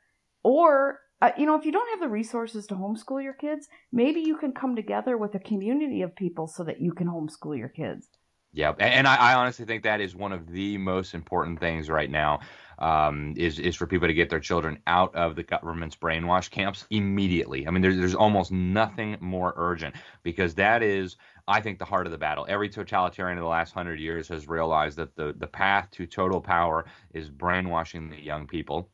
or 0.42 1.00
uh, 1.20 1.30
you 1.38 1.46
know, 1.46 1.54
if 1.54 1.64
you 1.64 1.70
don't 1.70 1.88
have 1.90 2.00
the 2.00 2.08
resources 2.08 2.66
to 2.66 2.74
homeschool 2.74 3.22
your 3.22 3.32
kids, 3.32 3.68
maybe 3.92 4.20
you 4.20 4.36
can 4.36 4.52
come 4.52 4.74
together 4.74 5.16
with 5.16 5.32
a 5.36 5.38
community 5.38 6.02
of 6.02 6.16
people 6.16 6.48
so 6.48 6.64
that 6.64 6.80
you 6.80 6.92
can 6.92 7.06
homeschool 7.06 7.56
your 7.56 7.68
kids. 7.68 8.08
Yeah, 8.54 8.72
and 8.78 9.08
I, 9.08 9.14
I 9.16 9.34
honestly 9.34 9.64
think 9.64 9.84
that 9.84 10.00
is 10.00 10.14
one 10.14 10.32
of 10.32 10.46
the 10.46 10.76
most 10.76 11.14
important 11.14 11.58
things 11.58 11.88
right 11.88 12.10
now 12.10 12.40
um, 12.78 13.32
is 13.36 13.58
is 13.58 13.76
for 13.76 13.86
people 13.86 14.08
to 14.08 14.14
get 14.14 14.28
their 14.28 14.40
children 14.40 14.78
out 14.86 15.14
of 15.14 15.36
the 15.36 15.42
government's 15.42 15.96
brainwash 15.96 16.50
camps 16.50 16.86
immediately. 16.90 17.66
I 17.66 17.70
mean, 17.70 17.80
there's 17.80 17.96
there's 17.96 18.14
almost 18.14 18.52
nothing 18.52 19.16
more 19.20 19.54
urgent 19.56 19.94
because 20.22 20.54
that 20.56 20.82
is, 20.82 21.16
I 21.46 21.60
think, 21.60 21.78
the 21.78 21.84
heart 21.84 22.06
of 22.06 22.12
the 22.12 22.18
battle. 22.18 22.46
Every 22.48 22.68
totalitarian 22.68 23.38
in 23.38 23.42
the 23.42 23.48
last 23.48 23.72
hundred 23.72 24.00
years 24.00 24.28
has 24.28 24.48
realized 24.48 24.98
that 24.98 25.14
the 25.16 25.34
the 25.36 25.46
path 25.46 25.90
to 25.92 26.06
total 26.06 26.40
power 26.40 26.86
is 27.12 27.28
brainwashing 27.28 28.10
the 28.10 28.20
young 28.20 28.46
people. 28.46 28.90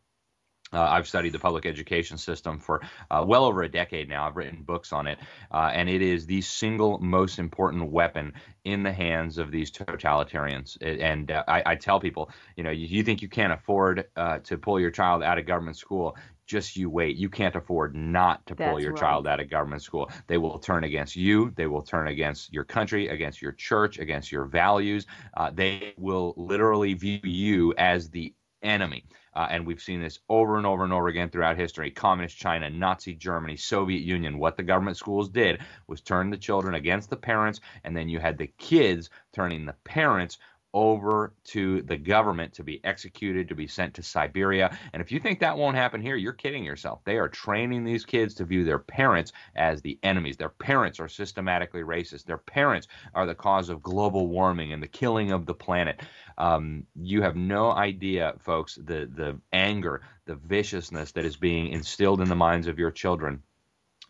Uh, 0.72 0.82
I've 0.82 1.08
studied 1.08 1.30
the 1.30 1.38
public 1.38 1.64
education 1.64 2.18
system 2.18 2.58
for 2.58 2.82
uh, 3.10 3.24
well 3.26 3.44
over 3.44 3.62
a 3.62 3.68
decade 3.68 4.08
now. 4.08 4.26
I've 4.26 4.36
written 4.36 4.62
books 4.62 4.92
on 4.92 5.06
it, 5.06 5.18
uh, 5.50 5.70
and 5.72 5.88
it 5.88 6.02
is 6.02 6.26
the 6.26 6.42
single 6.42 6.98
most 6.98 7.38
important 7.38 7.90
weapon 7.90 8.34
in 8.64 8.82
the 8.82 8.92
hands 8.92 9.38
of 9.38 9.50
these 9.50 9.70
totalitarians. 9.70 10.76
And 10.82 11.30
uh, 11.30 11.44
I, 11.48 11.62
I, 11.64 11.76
tell 11.76 12.00
people, 12.00 12.30
you 12.54 12.64
know, 12.64 12.70
you, 12.70 12.86
you 12.86 13.02
think 13.02 13.22
you 13.22 13.28
can't 13.28 13.52
afford 13.52 14.08
uh, 14.14 14.40
to 14.40 14.58
pull 14.58 14.78
your 14.78 14.90
child 14.90 15.22
out 15.22 15.38
of 15.38 15.46
government 15.46 15.78
school. 15.78 16.16
Just 16.48 16.76
you 16.76 16.88
wait. 16.88 17.16
You 17.16 17.28
can't 17.28 17.54
afford 17.54 17.94
not 17.94 18.44
to 18.46 18.56
pull 18.56 18.66
That's 18.72 18.82
your 18.82 18.92
right. 18.92 19.00
child 19.00 19.26
out 19.28 19.38
of 19.38 19.50
government 19.50 19.82
school. 19.82 20.10
They 20.26 20.38
will 20.38 20.58
turn 20.58 20.82
against 20.82 21.14
you. 21.14 21.52
They 21.54 21.66
will 21.66 21.82
turn 21.82 22.08
against 22.08 22.52
your 22.52 22.64
country, 22.64 23.08
against 23.08 23.42
your 23.42 23.52
church, 23.52 23.98
against 23.98 24.32
your 24.32 24.46
values. 24.46 25.06
Uh, 25.36 25.50
they 25.54 25.92
will 25.98 26.34
literally 26.38 26.94
view 26.94 27.20
you 27.22 27.74
as 27.76 28.08
the 28.08 28.34
enemy. 28.62 29.04
Uh, 29.34 29.46
and 29.50 29.66
we've 29.66 29.80
seen 29.80 30.00
this 30.00 30.18
over 30.28 30.56
and 30.56 30.66
over 30.66 30.82
and 30.84 30.92
over 30.92 31.08
again 31.08 31.28
throughout 31.28 31.56
history. 31.56 31.90
Communist 31.90 32.36
China, 32.36 32.70
Nazi 32.70 33.14
Germany, 33.14 33.56
Soviet 33.56 34.00
Union. 34.00 34.38
What 34.38 34.56
the 34.56 34.62
government 34.64 34.96
schools 34.96 35.28
did 35.28 35.60
was 35.86 36.00
turn 36.00 36.30
the 36.30 36.36
children 36.38 36.74
against 36.74 37.10
the 37.10 37.16
parents, 37.16 37.60
and 37.84 37.96
then 37.96 38.08
you 38.08 38.18
had 38.18 38.38
the 38.38 38.48
kids 38.58 39.10
turning 39.32 39.64
the 39.66 39.76
parents 39.84 40.38
over 40.74 41.32
to 41.44 41.82
the 41.82 41.96
government 41.96 42.52
to 42.54 42.62
be 42.62 42.80
executed, 42.84 43.48
to 43.48 43.54
be 43.54 43.66
sent 43.66 43.94
to 43.94 44.02
Siberia. 44.02 44.76
And 44.92 45.00
if 45.00 45.10
you 45.10 45.18
think 45.18 45.40
that 45.40 45.56
won't 45.56 45.76
happen 45.76 46.02
here, 46.02 46.16
you're 46.16 46.32
kidding 46.32 46.64
yourself. 46.64 47.00
They 47.04 47.16
are 47.16 47.28
training 47.28 47.84
these 47.84 48.04
kids 48.04 48.34
to 48.34 48.44
view 48.44 48.64
their 48.64 48.78
parents 48.78 49.32
as 49.56 49.80
the 49.80 49.98
enemies. 50.02 50.36
Their 50.36 50.50
parents 50.50 51.00
are 51.00 51.08
systematically 51.08 51.82
racist. 51.82 52.24
Their 52.24 52.38
parents 52.38 52.88
are 53.14 53.26
the 53.26 53.34
cause 53.34 53.70
of 53.70 53.82
global 53.82 54.28
warming 54.28 54.72
and 54.72 54.82
the 54.82 54.88
killing 54.88 55.32
of 55.32 55.46
the 55.46 55.54
planet. 55.54 56.00
Um, 56.36 56.84
you 56.94 57.22
have 57.22 57.36
no 57.36 57.72
idea, 57.72 58.34
folks, 58.40 58.76
the, 58.76 59.10
the 59.12 59.40
anger, 59.52 60.02
the 60.26 60.36
viciousness 60.36 61.12
that 61.12 61.24
is 61.24 61.36
being 61.36 61.68
instilled 61.68 62.20
in 62.20 62.28
the 62.28 62.36
minds 62.36 62.66
of 62.66 62.78
your 62.78 62.90
children 62.90 63.42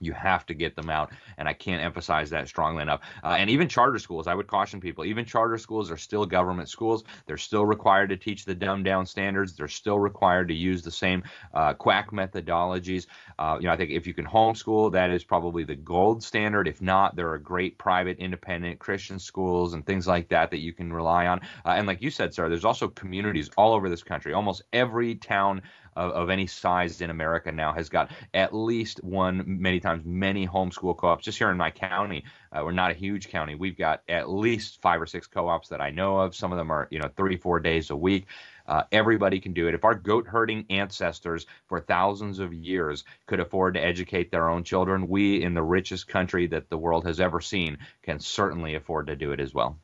You 0.00 0.12
have 0.12 0.46
to 0.46 0.54
get 0.54 0.76
them 0.76 0.90
out, 0.90 1.12
and 1.36 1.48
I 1.48 1.52
can't 1.52 1.82
emphasize 1.82 2.30
that 2.30 2.48
strongly 2.48 2.82
enough. 2.82 3.00
Uh, 3.22 3.36
and 3.38 3.50
even 3.50 3.68
charter 3.68 3.98
schools, 3.98 4.26
I 4.26 4.34
would 4.34 4.46
caution 4.46 4.80
people. 4.80 5.04
Even 5.04 5.24
charter 5.24 5.58
schools 5.58 5.90
are 5.90 5.96
still 5.96 6.24
government 6.26 6.68
schools. 6.68 7.04
They're 7.26 7.36
still 7.36 7.66
required 7.66 8.10
to 8.10 8.16
teach 8.16 8.44
the 8.44 8.54
dumbed 8.54 8.84
down 8.84 9.06
standards. 9.06 9.54
They're 9.56 9.68
still 9.68 9.98
required 9.98 10.48
to 10.48 10.54
use 10.54 10.82
the 10.82 10.90
same 10.90 11.22
uh, 11.54 11.74
quack 11.74 12.10
methodologies. 12.10 13.06
Uh, 13.38 13.58
you 13.60 13.66
know, 13.66 13.72
I 13.72 13.76
think 13.76 13.90
if 13.90 14.06
you 14.06 14.14
can 14.14 14.26
homeschool, 14.26 14.92
that 14.92 15.10
is 15.10 15.24
probably 15.24 15.64
the 15.64 15.76
gold 15.76 16.22
standard. 16.22 16.68
If 16.68 16.80
not, 16.80 17.16
there 17.16 17.30
are 17.30 17.38
great 17.38 17.78
private, 17.78 18.18
independent 18.18 18.78
Christian 18.78 19.18
schools 19.18 19.74
and 19.74 19.84
things 19.84 20.06
like 20.06 20.28
that 20.28 20.50
that 20.50 20.58
you 20.58 20.72
can 20.72 20.92
rely 20.92 21.26
on. 21.26 21.40
Uh, 21.64 21.70
and 21.70 21.86
like 21.86 22.02
you 22.02 22.10
said, 22.10 22.32
Sarah, 22.34 22.48
there's 22.48 22.64
also 22.64 22.88
communities 22.88 23.50
all 23.56 23.72
over 23.72 23.88
this 23.88 24.02
country. 24.02 24.32
Almost 24.32 24.62
every 24.72 25.14
town 25.14 25.62
of, 25.98 26.12
of 26.12 26.30
any 26.30 26.46
size 26.46 27.00
in 27.00 27.10
America 27.10 27.50
now 27.50 27.72
has 27.72 27.88
got 27.88 28.10
at 28.32 28.54
least 28.54 29.02
one, 29.02 29.44
many 29.46 29.80
times 29.80 30.04
many 30.04 30.46
homeschool 30.46 30.96
co-ops. 30.96 31.24
Just 31.24 31.38
here 31.38 31.50
in 31.50 31.56
my 31.56 31.70
county, 31.70 32.24
uh, 32.52 32.62
we're 32.64 32.72
not 32.72 32.90
a 32.90 32.94
huge 32.94 33.28
county. 33.28 33.54
We've 33.54 33.76
got 33.76 34.02
at 34.08 34.30
least 34.30 34.80
five 34.80 35.02
or 35.02 35.06
six 35.06 35.26
co-ops 35.26 35.68
that 35.68 35.80
I 35.80 35.90
know 35.90 36.18
of. 36.18 36.34
Some 36.34 36.52
of 36.52 36.58
them 36.58 36.70
are, 36.70 36.88
you 36.90 37.00
know, 37.00 37.10
three, 37.16 37.36
four 37.36 37.60
days 37.60 37.90
a 37.90 37.96
week. 37.96 38.26
Uh, 38.66 38.84
everybody 38.92 39.40
can 39.40 39.54
do 39.54 39.66
it. 39.66 39.74
If 39.74 39.84
our 39.84 39.94
goat 39.94 40.26
herding 40.26 40.66
ancestors 40.70 41.46
for 41.66 41.80
thousands 41.80 42.38
of 42.38 42.52
years 42.52 43.04
could 43.26 43.40
afford 43.40 43.74
to 43.74 43.80
educate 43.80 44.30
their 44.30 44.48
own 44.48 44.62
children, 44.62 45.08
we 45.08 45.42
in 45.42 45.54
the 45.54 45.62
richest 45.62 46.06
country 46.06 46.46
that 46.48 46.68
the 46.68 46.78
world 46.78 47.06
has 47.06 47.18
ever 47.18 47.40
seen 47.40 47.78
can 48.02 48.20
certainly 48.20 48.74
afford 48.74 49.06
to 49.06 49.16
do 49.16 49.32
it 49.32 49.40
as 49.40 49.54
well. 49.54 49.78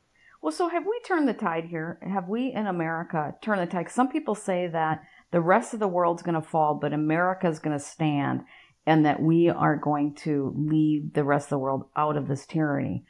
Well, 0.45 0.51
so 0.51 0.69
have 0.69 0.85
we 0.85 0.99
turned 1.03 1.27
the 1.27 1.33
tide 1.33 1.65
here? 1.65 1.97
Have 2.03 2.29
we 2.29 2.53
in 2.53 2.67
America 2.67 3.33
turned 3.41 3.61
the 3.61 3.65
tide? 3.65 3.89
Some 3.89 4.09
people 4.09 4.35
say 4.35 4.67
that 4.67 5.03
the 5.35 5.41
rest 5.41 5.73
of 5.73 5.81
the 5.81 5.87
world's 5.87 6.23
going 6.23 6.41
to 6.41 6.47
fall, 6.47 6.75
but 6.75 6.93
America's 6.93 7.59
going 7.59 7.77
to 7.77 7.83
stand, 7.83 8.45
and 8.85 9.05
that 9.05 9.21
we 9.21 9.49
are 9.49 9.75
going 9.75 10.15
to 10.15 10.53
lead 10.55 11.13
the 11.13 11.25
rest 11.25 11.47
of 11.47 11.49
the 11.49 11.57
world 11.57 11.83
out 11.97 12.15
of 12.15 12.29
this 12.29 12.45
tyranny. 12.45 13.03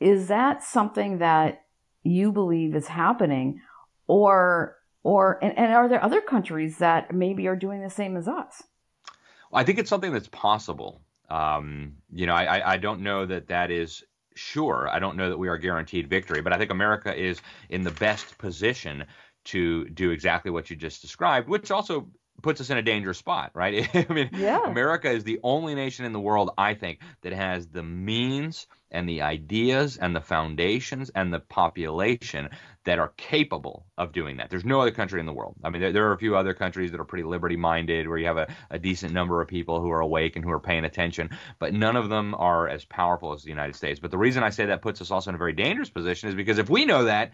Is 0.00 0.28
that 0.28 0.62
something 0.62 1.18
that 1.18 1.66
you 2.02 2.32
believe 2.32 2.74
is 2.74 2.86
happening, 2.86 3.60
or 4.06 4.78
or 5.02 5.38
and, 5.44 5.52
and 5.58 5.74
are 5.74 5.86
there 5.86 6.02
other 6.02 6.22
countries 6.22 6.78
that 6.78 7.12
maybe 7.14 7.46
are 7.46 7.56
doing 7.56 7.82
the 7.82 7.90
same 7.90 8.16
as 8.16 8.26
us? 8.26 8.62
Well, 9.50 9.60
I 9.60 9.64
think 9.64 9.78
it's 9.78 9.90
something 9.90 10.14
that's 10.14 10.28
possible. 10.28 11.02
Um, 11.28 11.96
you 12.10 12.24
know, 12.24 12.32
I, 12.32 12.72
I 12.72 12.76
don't 12.78 13.02
know 13.02 13.26
that 13.26 13.48
that 13.48 13.70
is 13.70 14.02
sure. 14.34 14.88
I 14.90 14.98
don't 14.98 15.18
know 15.18 15.28
that 15.28 15.38
we 15.38 15.48
are 15.48 15.58
guaranteed 15.58 16.08
victory, 16.08 16.40
but 16.40 16.54
I 16.54 16.56
think 16.56 16.70
America 16.70 17.14
is 17.14 17.42
in 17.68 17.82
the 17.82 17.90
best 17.90 18.38
position 18.38 19.04
to 19.46 19.86
do 19.86 20.10
exactly 20.10 20.50
what 20.50 20.70
you 20.70 20.76
just 20.76 21.02
described, 21.02 21.48
which 21.48 21.70
also 21.70 22.08
puts 22.42 22.60
us 22.60 22.70
in 22.70 22.76
a 22.76 22.82
dangerous 22.82 23.18
spot, 23.18 23.50
right? 23.54 23.88
I 23.94 24.12
mean, 24.12 24.30
yeah. 24.32 24.64
America 24.64 25.10
is 25.10 25.24
the 25.24 25.40
only 25.42 25.74
nation 25.74 26.04
in 26.04 26.12
the 26.12 26.20
world, 26.20 26.50
I 26.58 26.74
think, 26.74 27.00
that 27.22 27.32
has 27.32 27.68
the 27.68 27.82
means 27.82 28.66
and 28.90 29.08
the 29.08 29.22
ideas 29.22 29.96
and 29.96 30.14
the 30.14 30.20
foundations 30.20 31.10
and 31.10 31.32
the 31.32 31.40
population 31.40 32.48
that 32.84 33.00
are 33.00 33.12
capable 33.16 33.84
of 33.98 34.12
doing 34.12 34.36
that. 34.36 34.48
There's 34.48 34.64
no 34.64 34.80
other 34.80 34.92
country 34.92 35.18
in 35.18 35.26
the 35.26 35.32
world. 35.32 35.56
I 35.64 35.70
mean, 35.70 35.82
there, 35.82 35.92
there 35.92 36.08
are 36.08 36.12
a 36.12 36.18
few 36.18 36.36
other 36.36 36.54
countries 36.54 36.92
that 36.92 37.00
are 37.00 37.04
pretty 37.04 37.24
liberty 37.24 37.56
minded 37.56 38.08
where 38.08 38.16
you 38.16 38.26
have 38.26 38.36
a, 38.36 38.46
a 38.70 38.78
decent 38.78 39.12
number 39.12 39.42
of 39.42 39.48
people 39.48 39.80
who 39.80 39.90
are 39.90 40.00
awake 40.00 40.36
and 40.36 40.44
who 40.44 40.52
are 40.52 40.60
paying 40.60 40.84
attention, 40.84 41.30
but 41.58 41.74
none 41.74 41.96
of 41.96 42.08
them 42.08 42.34
are 42.36 42.68
as 42.68 42.84
powerful 42.84 43.32
as 43.32 43.42
the 43.42 43.50
United 43.50 43.74
States. 43.74 43.98
But 43.98 44.12
the 44.12 44.18
reason 44.18 44.44
I 44.44 44.50
say 44.50 44.66
that 44.66 44.82
puts 44.82 45.00
us 45.00 45.10
also 45.10 45.30
in 45.30 45.34
a 45.34 45.38
very 45.38 45.52
dangerous 45.52 45.90
position 45.90 46.28
is 46.28 46.36
because 46.36 46.58
if 46.58 46.70
we 46.70 46.84
know 46.84 47.04
that, 47.04 47.32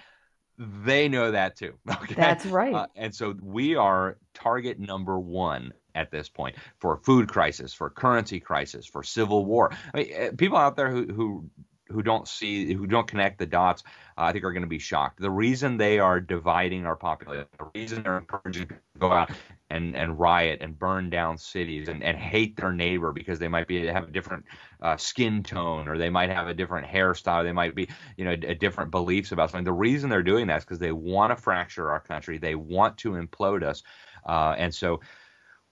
they 0.58 1.08
know 1.08 1.30
that 1.30 1.56
too. 1.56 1.74
Okay? 2.02 2.14
That's 2.14 2.46
right. 2.46 2.74
Uh, 2.74 2.86
and 2.96 3.14
so 3.14 3.34
we 3.42 3.76
are 3.76 4.18
target 4.34 4.78
number 4.78 5.18
one 5.18 5.72
at 5.94 6.10
this 6.10 6.28
point 6.28 6.56
for 6.78 6.96
food 6.98 7.28
crisis, 7.28 7.72
for 7.74 7.90
currency 7.90 8.40
crisis, 8.40 8.86
for 8.86 9.02
civil 9.02 9.44
war. 9.44 9.70
I 9.94 9.96
mean, 9.96 10.08
eh, 10.12 10.30
people 10.36 10.58
out 10.58 10.76
there 10.76 10.90
who 10.90 11.06
who 11.06 11.50
who 11.92 12.02
don't 12.02 12.26
see 12.26 12.72
who 12.72 12.86
don't 12.86 13.06
connect 13.06 13.38
the 13.38 13.46
dots 13.46 13.82
uh, 14.18 14.22
i 14.22 14.32
think 14.32 14.44
are 14.44 14.52
going 14.52 14.62
to 14.62 14.68
be 14.68 14.78
shocked. 14.78 15.20
The 15.20 15.30
reason 15.30 15.76
they 15.76 15.98
are 15.98 16.20
dividing 16.20 16.86
our 16.86 16.96
population 16.96 17.46
the 17.58 17.70
reason 17.74 18.02
they're 18.02 18.18
encouraging 18.18 18.66
people 18.66 18.82
to 18.94 18.98
go 19.00 19.12
out 19.12 19.30
and 19.70 19.96
and 19.96 20.18
riot 20.18 20.58
and 20.60 20.78
burn 20.78 21.10
down 21.10 21.38
cities 21.38 21.88
and, 21.88 22.02
and 22.02 22.16
hate 22.16 22.56
their 22.56 22.72
neighbor 22.72 23.12
because 23.12 23.38
they 23.38 23.48
might 23.48 23.66
be 23.66 23.86
have 23.86 24.08
a 24.08 24.12
different 24.12 24.44
uh, 24.82 24.96
skin 24.96 25.42
tone 25.42 25.88
or 25.88 25.96
they 25.96 26.10
might 26.10 26.30
have 26.30 26.48
a 26.48 26.54
different 26.54 26.86
hairstyle 26.86 27.42
they 27.42 27.52
might 27.52 27.74
be 27.74 27.88
you 28.16 28.24
know 28.24 28.32
a, 28.32 28.54
different 28.54 28.90
beliefs 28.90 29.32
about 29.32 29.50
something. 29.50 29.64
The 29.64 29.72
reason 29.72 30.10
they're 30.10 30.22
doing 30.22 30.46
that 30.48 30.58
is 30.58 30.64
because 30.64 30.78
they 30.78 30.92
want 30.92 31.30
to 31.30 31.36
fracture 31.36 31.90
our 31.90 32.00
country. 32.00 32.38
They 32.38 32.54
want 32.54 32.98
to 32.98 33.12
implode 33.12 33.62
us. 33.62 33.82
Uh, 34.26 34.54
and 34.56 34.72
so 34.74 35.00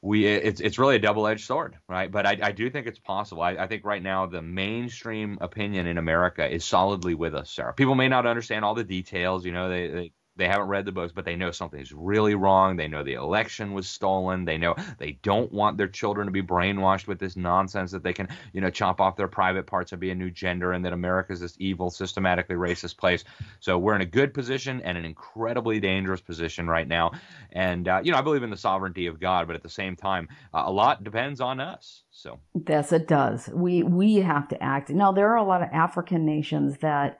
we 0.02 0.26
it's 0.26 0.60
it's 0.60 0.78
really 0.78 0.96
a 0.96 0.98
double 0.98 1.26
edged 1.26 1.44
sword, 1.44 1.76
right? 1.88 2.10
But 2.10 2.26
I, 2.26 2.38
I 2.42 2.52
do 2.52 2.70
think 2.70 2.86
it's 2.86 2.98
possible. 2.98 3.42
I, 3.42 3.50
I 3.52 3.66
think 3.66 3.84
right 3.84 4.02
now 4.02 4.26
the 4.26 4.40
mainstream 4.40 5.38
opinion 5.40 5.86
in 5.86 5.98
America 5.98 6.48
is 6.48 6.64
solidly 6.64 7.14
with 7.14 7.34
us, 7.34 7.50
Sarah. 7.50 7.74
People 7.74 7.94
may 7.94 8.08
not 8.08 8.26
understand 8.26 8.64
all 8.64 8.74
the 8.74 8.84
details, 8.84 9.44
you 9.44 9.52
know, 9.52 9.68
they, 9.68 9.88
they 9.88 10.12
they 10.40 10.48
haven't 10.48 10.68
read 10.68 10.86
the 10.86 10.92
books, 10.92 11.12
but 11.14 11.24
they 11.26 11.36
know 11.36 11.50
something's 11.50 11.92
really 11.92 12.34
wrong. 12.34 12.76
They 12.76 12.88
know 12.88 13.04
the 13.04 13.12
election 13.12 13.74
was 13.74 13.88
stolen. 13.88 14.46
They 14.46 14.56
know 14.56 14.74
they 14.98 15.12
don't 15.22 15.52
want 15.52 15.76
their 15.76 15.86
children 15.86 16.26
to 16.26 16.32
be 16.32 16.42
brainwashed 16.42 17.06
with 17.06 17.18
this 17.18 17.36
nonsense 17.36 17.92
that 17.92 18.02
they 18.02 18.14
can, 18.14 18.26
you 18.54 18.62
know, 18.62 18.70
chop 18.70 19.00
off 19.00 19.16
their 19.16 19.28
private 19.28 19.66
parts 19.66 19.92
and 19.92 20.00
be 20.00 20.10
a 20.10 20.14
new 20.14 20.30
gender 20.30 20.72
and 20.72 20.82
that 20.84 20.94
America 20.94 21.32
is 21.32 21.40
this 21.40 21.56
evil, 21.58 21.90
systematically 21.90 22.56
racist 22.56 22.96
place. 22.96 23.22
So 23.60 23.76
we're 23.76 23.94
in 23.94 24.00
a 24.00 24.06
good 24.06 24.32
position 24.32 24.80
and 24.80 24.96
an 24.96 25.04
incredibly 25.04 25.78
dangerous 25.78 26.22
position 26.22 26.66
right 26.66 26.88
now. 26.88 27.12
And, 27.52 27.86
uh, 27.86 28.00
you 28.02 28.10
know, 28.10 28.18
I 28.18 28.22
believe 28.22 28.42
in 28.42 28.50
the 28.50 28.56
sovereignty 28.56 29.06
of 29.06 29.20
God, 29.20 29.46
but 29.46 29.56
at 29.56 29.62
the 29.62 29.68
same 29.68 29.94
time, 29.94 30.26
uh, 30.54 30.62
a 30.64 30.72
lot 30.72 31.04
depends 31.04 31.42
on 31.42 31.60
us. 31.60 32.02
So, 32.10 32.40
yes, 32.66 32.92
it 32.92 33.06
does. 33.06 33.50
We, 33.52 33.82
we 33.82 34.16
have 34.16 34.48
to 34.48 34.62
act. 34.62 34.88
Now, 34.88 35.12
there 35.12 35.28
are 35.30 35.36
a 35.36 35.44
lot 35.44 35.62
of 35.62 35.68
African 35.70 36.24
nations 36.24 36.78
that, 36.78 37.18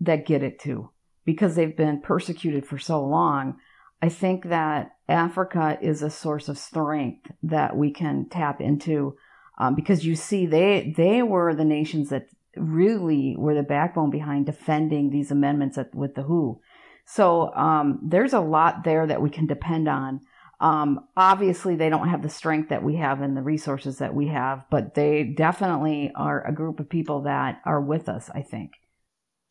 that 0.00 0.26
get 0.26 0.42
it 0.42 0.58
too 0.58 0.90
because 1.24 1.54
they've 1.54 1.76
been 1.76 2.00
persecuted 2.00 2.66
for 2.66 2.78
so 2.78 3.04
long, 3.04 3.56
I 4.02 4.08
think 4.08 4.48
that 4.48 4.96
Africa 5.08 5.78
is 5.80 6.02
a 6.02 6.10
source 6.10 6.48
of 6.48 6.58
strength 6.58 7.30
that 7.42 7.76
we 7.76 7.90
can 7.90 8.28
tap 8.28 8.60
into 8.60 9.16
um, 9.58 9.74
because 9.74 10.04
you 10.04 10.16
see 10.16 10.46
they 10.46 10.92
they 10.96 11.22
were 11.22 11.54
the 11.54 11.64
nations 11.64 12.10
that 12.10 12.26
really 12.56 13.34
were 13.38 13.54
the 13.54 13.62
backbone 13.62 14.10
behind 14.10 14.46
defending 14.46 15.10
these 15.10 15.30
amendments 15.30 15.78
at, 15.78 15.94
with 15.94 16.14
the 16.14 16.22
WHO. 16.22 16.60
So 17.06 17.54
um, 17.54 18.00
there's 18.02 18.32
a 18.32 18.40
lot 18.40 18.84
there 18.84 19.06
that 19.06 19.22
we 19.22 19.30
can 19.30 19.46
depend 19.46 19.88
on. 19.88 20.20
Um, 20.60 21.06
obviously, 21.16 21.76
they 21.76 21.90
don't 21.90 22.08
have 22.08 22.22
the 22.22 22.28
strength 22.28 22.70
that 22.70 22.82
we 22.82 22.96
have 22.96 23.20
and 23.20 23.36
the 23.36 23.42
resources 23.42 23.98
that 23.98 24.14
we 24.14 24.28
have, 24.28 24.64
but 24.70 24.94
they 24.94 25.24
definitely 25.24 26.12
are 26.14 26.46
a 26.46 26.54
group 26.54 26.80
of 26.80 26.88
people 26.88 27.22
that 27.22 27.60
are 27.64 27.80
with 27.80 28.08
us. 28.08 28.30
I 28.34 28.42
think. 28.42 28.72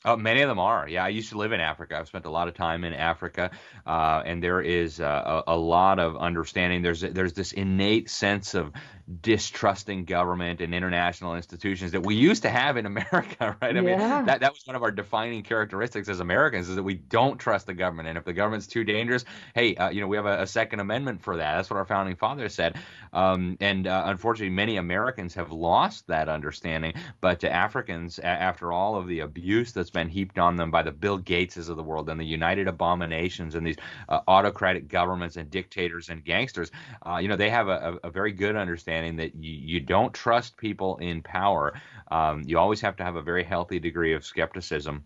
Oh, 0.06 0.18
many 0.18 0.42
of 0.42 0.50
them 0.50 0.60
are. 0.60 0.88
Yeah, 0.88 1.06
I 1.06 1.10
used 1.10 1.30
to 1.30 1.38
live 1.38 1.54
in 1.54 1.62
Africa. 1.62 1.98
I've 1.98 2.08
spent 2.08 2.26
a 2.26 2.30
lot 2.30 2.48
of 2.48 2.54
time 2.54 2.84
in 2.84 2.94
Africa, 2.94 3.52
uh, 3.86 4.22
and 4.26 4.44
there 4.44 4.62
is 4.62 5.00
uh, 5.00 5.44
a, 5.48 5.54
a, 5.54 5.58
lot 5.58 5.98
of 5.98 6.18
understanding. 6.18 6.82
There's 6.82 7.02
there's 7.02 7.34
this 7.34 7.54
innate 7.54 8.10
sense 8.10 8.54
of 8.54 8.74
distrusting 9.22 10.06
government 10.06 10.62
and 10.62 10.74
international 10.74 11.36
institutions 11.36 11.92
that 11.92 12.06
we 12.06 12.16
used 12.16 12.42
to 12.44 12.50
have 12.50 12.78
in 12.78 12.86
America, 12.94 13.58
right? 13.62 13.76
I 13.76 13.82
yeah. 13.82 13.82
mean, 13.82 14.26
that, 14.26 14.40
that 14.40 14.54
was 14.54 14.66
one 14.66 14.76
of 14.76 14.84
our 14.84 14.92
defining 14.92 15.44
characteristics 15.44 16.08
as 16.08 16.20
Americans 16.20 16.70
is 16.70 16.76
that 16.76 16.84
we 16.84 16.96
don't 16.96 17.38
trust 17.38 17.68
the 17.68 17.74
government. 17.74 18.08
And 18.08 18.18
if 18.18 18.24
the 18.24 18.34
government's 18.34 18.68
too 18.68 18.84
dangerous, 18.84 19.26
hey, 19.56 19.76
uh, 19.76 19.90
you 19.90 20.02
know, 20.02 20.08
we 20.08 20.16
have 20.16 20.26
a, 20.26 20.44
a, 20.44 20.48
Second 20.48 20.80
Amendment 20.80 21.22
for 21.22 21.38
that. 21.38 21.56
That's 21.56 21.70
what 21.70 21.78
our 21.78 21.86
founding 21.86 22.16
fathers 22.16 22.54
said. 22.54 22.78
Um, 23.12 23.58
and 23.60 23.88
uh, 23.88 24.04
unfortunately, 24.06 24.56
many 24.56 24.78
Americans 24.78 25.34
have 25.34 25.52
lost 25.52 26.08
that 26.08 26.30
understanding. 26.30 26.94
But 27.22 27.40
to 27.42 27.52
Africans, 27.52 28.20
a- 28.20 28.26
after 28.26 28.72
all 28.72 28.96
of 28.96 29.08
the 29.08 29.22
abuse 29.22 29.72
that's 29.74 29.90
been 29.94 30.10
heaped 30.10 30.38
on 30.38 30.58
them 30.58 30.72
by 30.72 30.84
the 30.84 30.92
Bill 30.92 31.18
Gateses 31.18 31.70
of 31.70 31.78
the 31.78 31.84
world 31.84 32.10
and 32.10 32.20
the 32.20 32.26
United 32.26 32.68
Abominations 32.68 33.56
and 33.56 33.66
these 33.66 33.78
uh, 34.10 34.20
autocratic 34.28 34.90
governments 34.90 35.38
and 35.38 35.50
dictators 35.50 36.10
and 36.10 36.26
gangsters, 36.26 36.72
uh, 37.08 37.18
you 37.18 37.30
know, 37.30 37.38
they 37.38 37.50
have 37.50 37.70
a, 37.70 37.98
a 38.04 38.10
very 38.10 38.34
good 38.34 38.56
understanding 38.58 39.16
that 39.18 39.36
you, 39.36 39.52
you 39.52 39.80
don't 39.80 40.14
trust 40.14 40.58
people 40.58 40.98
in 40.98 41.22
power. 41.22 41.74
Um, 42.12 42.44
you 42.46 42.60
always 42.60 42.82
have 42.82 42.98
to 42.98 43.04
have 43.04 43.16
a 43.16 43.22
very 43.22 43.44
healthy 43.44 43.80
degree 43.80 44.14
of 44.14 44.26
skepticism. 44.26 45.06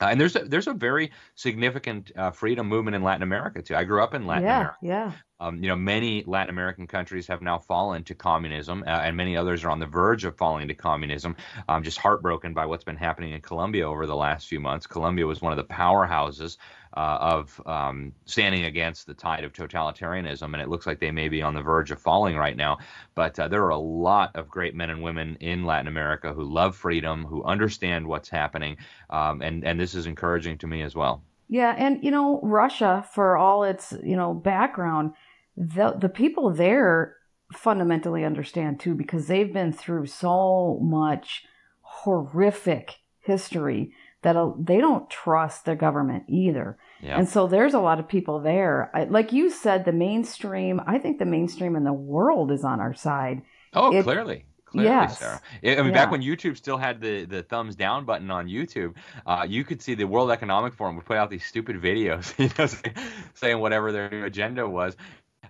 Uh, 0.00 0.06
and 0.06 0.20
there's 0.20 0.36
a, 0.36 0.40
there's 0.40 0.66
a 0.66 0.74
very 0.74 1.10
significant 1.34 2.12
uh, 2.16 2.30
freedom 2.30 2.68
movement 2.68 2.94
in 2.94 3.02
Latin 3.02 3.22
America 3.22 3.62
too. 3.62 3.74
I 3.74 3.84
grew 3.84 4.02
up 4.02 4.14
in 4.14 4.26
Latin 4.26 4.44
yeah, 4.44 4.56
America. 4.56 4.78
Yeah. 4.82 5.12
Um, 5.38 5.62
you 5.62 5.68
know, 5.68 5.76
many 5.76 6.22
Latin 6.26 6.50
American 6.50 6.86
countries 6.86 7.26
have 7.26 7.42
now 7.42 7.58
fallen 7.58 8.04
to 8.04 8.14
communism, 8.14 8.84
uh, 8.86 8.90
and 8.90 9.16
many 9.16 9.36
others 9.36 9.64
are 9.64 9.70
on 9.70 9.78
the 9.78 9.86
verge 9.86 10.24
of 10.24 10.36
falling 10.36 10.68
to 10.68 10.74
communism. 10.74 11.36
I'm 11.68 11.82
just 11.82 11.98
heartbroken 11.98 12.54
by 12.54 12.66
what's 12.66 12.84
been 12.84 12.96
happening 12.96 13.32
in 13.32 13.40
Colombia 13.40 13.88
over 13.88 14.06
the 14.06 14.16
last 14.16 14.48
few 14.48 14.60
months. 14.60 14.86
Colombia 14.86 15.26
was 15.26 15.42
one 15.42 15.52
of 15.52 15.58
the 15.58 15.64
powerhouses 15.64 16.56
uh, 16.96 17.18
of 17.20 17.60
um, 17.66 18.12
standing 18.24 18.64
against 18.64 19.06
the 19.06 19.14
tide 19.14 19.44
of 19.44 19.52
totalitarianism, 19.52 20.42
and 20.42 20.62
it 20.62 20.68
looks 20.68 20.86
like 20.86 20.98
they 20.98 21.10
may 21.10 21.28
be 21.28 21.42
on 21.42 21.54
the 21.54 21.60
verge 21.60 21.90
of 21.90 22.00
falling 22.00 22.36
right 22.36 22.56
now. 22.56 22.78
But 23.14 23.38
uh, 23.38 23.48
there 23.48 23.64
are 23.64 23.70
a 23.70 23.78
lot 23.78 24.34
of 24.34 24.48
great 24.48 24.74
men 24.74 24.90
and 24.90 25.02
women 25.02 25.36
in 25.40 25.64
Latin 25.64 25.88
America 25.88 26.32
who 26.32 26.44
love 26.44 26.74
freedom, 26.74 27.24
who 27.24 27.44
understand 27.44 28.06
what's 28.06 28.28
happening, 28.28 28.78
um, 29.10 29.42
and 29.42 29.64
and 29.64 29.78
this 29.78 29.94
is 29.94 30.06
encouraging 30.06 30.58
to 30.58 30.66
me 30.66 30.82
as 30.82 30.94
well. 30.94 31.22
Yeah, 31.48 31.74
and 31.76 32.02
you 32.02 32.10
know, 32.10 32.40
Russia, 32.42 33.06
for 33.12 33.36
all 33.36 33.62
its 33.62 33.92
you 34.02 34.16
know 34.16 34.32
background, 34.32 35.12
the 35.56 35.94
the 35.98 36.08
people 36.08 36.52
there 36.52 37.16
fundamentally 37.52 38.24
understand 38.24 38.80
too 38.80 38.94
because 38.94 39.28
they've 39.28 39.52
been 39.52 39.72
through 39.72 40.06
so 40.06 40.80
much 40.82 41.44
horrific 41.82 42.96
history 43.20 43.92
that 44.26 44.54
they 44.58 44.78
don't 44.78 45.08
trust 45.08 45.66
the 45.66 45.76
government 45.76 46.24
either. 46.28 46.76
Yeah. 47.00 47.16
And 47.16 47.28
so 47.28 47.46
there's 47.46 47.74
a 47.74 47.78
lot 47.78 48.00
of 48.00 48.08
people 48.08 48.40
there. 48.40 48.90
like 49.08 49.32
you 49.32 49.50
said, 49.50 49.84
the 49.84 49.92
mainstream, 49.92 50.80
I 50.84 50.98
think 50.98 51.20
the 51.20 51.24
mainstream 51.24 51.76
in 51.76 51.84
the 51.84 51.92
world 51.92 52.50
is 52.50 52.64
on 52.64 52.80
our 52.80 52.92
side. 52.92 53.42
Oh, 53.72 53.96
it, 53.96 54.02
clearly. 54.02 54.44
Clearly, 54.64 54.90
yes. 54.90 55.20
Sarah. 55.20 55.40
I 55.62 55.76
mean, 55.76 55.86
yeah. 55.86 55.92
back 55.92 56.10
when 56.10 56.22
YouTube 56.22 56.56
still 56.56 56.76
had 56.76 57.00
the, 57.00 57.24
the 57.24 57.44
thumbs 57.44 57.76
down 57.76 58.04
button 58.04 58.32
on 58.32 58.48
YouTube, 58.48 58.96
uh, 59.24 59.46
you 59.48 59.62
could 59.62 59.80
see 59.80 59.94
the 59.94 60.08
World 60.08 60.32
Economic 60.32 60.74
Forum 60.74 60.96
would 60.96 61.04
put 61.04 61.16
out 61.16 61.30
these 61.30 61.46
stupid 61.46 61.80
videos, 61.80 62.36
you 62.38 62.50
know, 62.58 63.02
saying 63.34 63.60
whatever 63.60 63.92
their 63.92 64.24
agenda 64.24 64.68
was. 64.68 64.96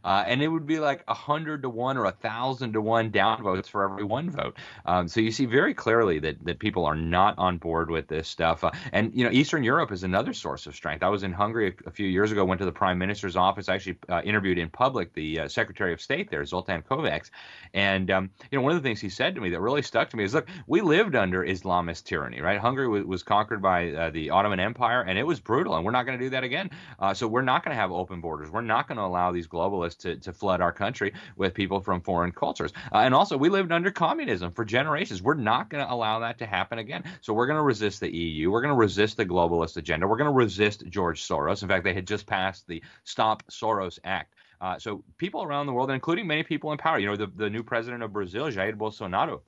Uh, 0.06 0.22
and 0.26 0.40
it 0.40 0.46
would 0.46 0.66
be 0.66 0.78
like 0.78 1.02
a 1.08 1.14
hundred 1.14 1.62
to 1.62 1.68
one 1.68 1.96
or 1.98 2.04
a 2.04 2.12
thousand 2.12 2.72
to 2.74 2.80
one 2.80 3.10
downvotes 3.10 3.66
for 3.68 3.84
every 3.84 4.04
one 4.04 4.30
vote. 4.30 4.56
Um, 4.86 5.08
so 5.08 5.20
you 5.20 5.32
see 5.32 5.46
very 5.46 5.74
clearly 5.74 6.20
that 6.20 6.44
that 6.44 6.60
people 6.60 6.84
are 6.84 6.94
not 6.94 7.34
on 7.38 7.58
board 7.58 7.90
with 7.90 8.06
this 8.06 8.28
stuff. 8.28 8.62
Uh, 8.62 8.70
and 8.92 9.12
you 9.12 9.24
know, 9.24 9.32
Eastern 9.32 9.64
Europe 9.64 9.90
is 9.90 10.04
another 10.04 10.32
source 10.32 10.66
of 10.68 10.76
strength. 10.76 11.02
I 11.02 11.08
was 11.08 11.24
in 11.24 11.32
Hungary 11.32 11.74
a, 11.84 11.88
a 11.88 11.90
few 11.90 12.06
years 12.06 12.30
ago. 12.30 12.44
Went 12.44 12.60
to 12.60 12.64
the 12.64 12.72
Prime 12.72 12.98
Minister's 12.98 13.34
office. 13.34 13.68
I 13.68 13.74
actually 13.74 13.98
uh, 14.08 14.22
interviewed 14.24 14.58
in 14.58 14.70
public 14.70 15.12
the 15.14 15.40
uh, 15.40 15.48
Secretary 15.48 15.92
of 15.92 16.00
State 16.00 16.30
there, 16.30 16.44
Zoltan 16.44 16.82
Kovacs. 16.82 17.30
And 17.74 18.08
um, 18.12 18.30
you 18.52 18.58
know, 18.58 18.62
one 18.62 18.76
of 18.76 18.80
the 18.80 18.88
things 18.88 19.00
he 19.00 19.08
said 19.08 19.34
to 19.34 19.40
me 19.40 19.50
that 19.50 19.60
really 19.60 19.82
stuck 19.82 20.10
to 20.10 20.16
me 20.16 20.22
is, 20.22 20.34
look, 20.34 20.46
we 20.68 20.82
lived 20.82 21.16
under 21.16 21.44
Islamist 21.44 22.04
tyranny, 22.04 22.40
right? 22.40 22.60
Hungary 22.60 22.86
was, 22.86 23.04
was 23.04 23.22
conquered 23.24 23.60
by 23.60 23.90
uh, 23.90 24.10
the 24.10 24.30
Ottoman 24.30 24.60
Empire, 24.60 25.02
and 25.02 25.18
it 25.18 25.24
was 25.24 25.40
brutal, 25.40 25.74
and 25.74 25.84
we're 25.84 25.90
not 25.90 26.06
going 26.06 26.16
to 26.16 26.24
do 26.24 26.30
that 26.30 26.44
again. 26.44 26.70
Uh, 27.00 27.12
so 27.12 27.26
we're 27.26 27.42
not 27.42 27.64
going 27.64 27.74
to 27.74 27.80
have 27.80 27.90
open 27.90 28.20
borders. 28.20 28.50
We're 28.50 28.60
not 28.60 28.86
going 28.86 28.98
to 28.98 29.04
allow 29.04 29.32
these 29.32 29.48
globalists 29.48 29.95
to, 29.98 30.16
to 30.16 30.32
flood 30.32 30.60
our 30.60 30.72
country 30.72 31.12
with 31.36 31.54
people 31.54 31.80
from 31.80 32.00
foreign 32.00 32.32
cultures. 32.32 32.72
Uh, 32.92 32.98
and 32.98 33.14
also, 33.14 33.36
we 33.36 33.48
lived 33.48 33.72
under 33.72 33.90
communism 33.90 34.52
for 34.52 34.64
generations. 34.64 35.22
We're 35.22 35.34
not 35.34 35.70
going 35.70 35.84
to 35.84 35.92
allow 35.92 36.20
that 36.20 36.38
to 36.38 36.46
happen 36.46 36.78
again. 36.78 37.04
So 37.20 37.32
we're 37.32 37.46
going 37.46 37.58
to 37.58 37.62
resist 37.62 38.00
the 38.00 38.14
EU. 38.14 38.50
We're 38.50 38.62
going 38.62 38.74
to 38.74 38.78
resist 38.78 39.16
the 39.16 39.26
globalist 39.26 39.76
agenda. 39.76 40.06
We're 40.06 40.18
going 40.18 40.30
to 40.30 40.36
resist 40.36 40.84
George 40.88 41.22
Soros. 41.26 41.62
In 41.62 41.68
fact, 41.68 41.84
they 41.84 41.94
had 41.94 42.06
just 42.06 42.26
passed 42.26 42.66
the 42.66 42.82
Stop 43.04 43.42
Soros 43.50 43.98
Act. 44.04 44.34
Uh, 44.60 44.78
so 44.78 45.04
people 45.18 45.42
around 45.42 45.66
the 45.66 45.72
world, 45.72 45.90
including 45.90 46.26
many 46.26 46.42
people 46.42 46.72
in 46.72 46.78
power, 46.78 46.98
you 46.98 47.06
know, 47.06 47.16
the, 47.16 47.26
the 47.36 47.50
new 47.50 47.62
president 47.62 48.02
of 48.02 48.12
Brazil, 48.12 48.46
Jair 48.46 48.74
Bolsonaro, 48.74 49.40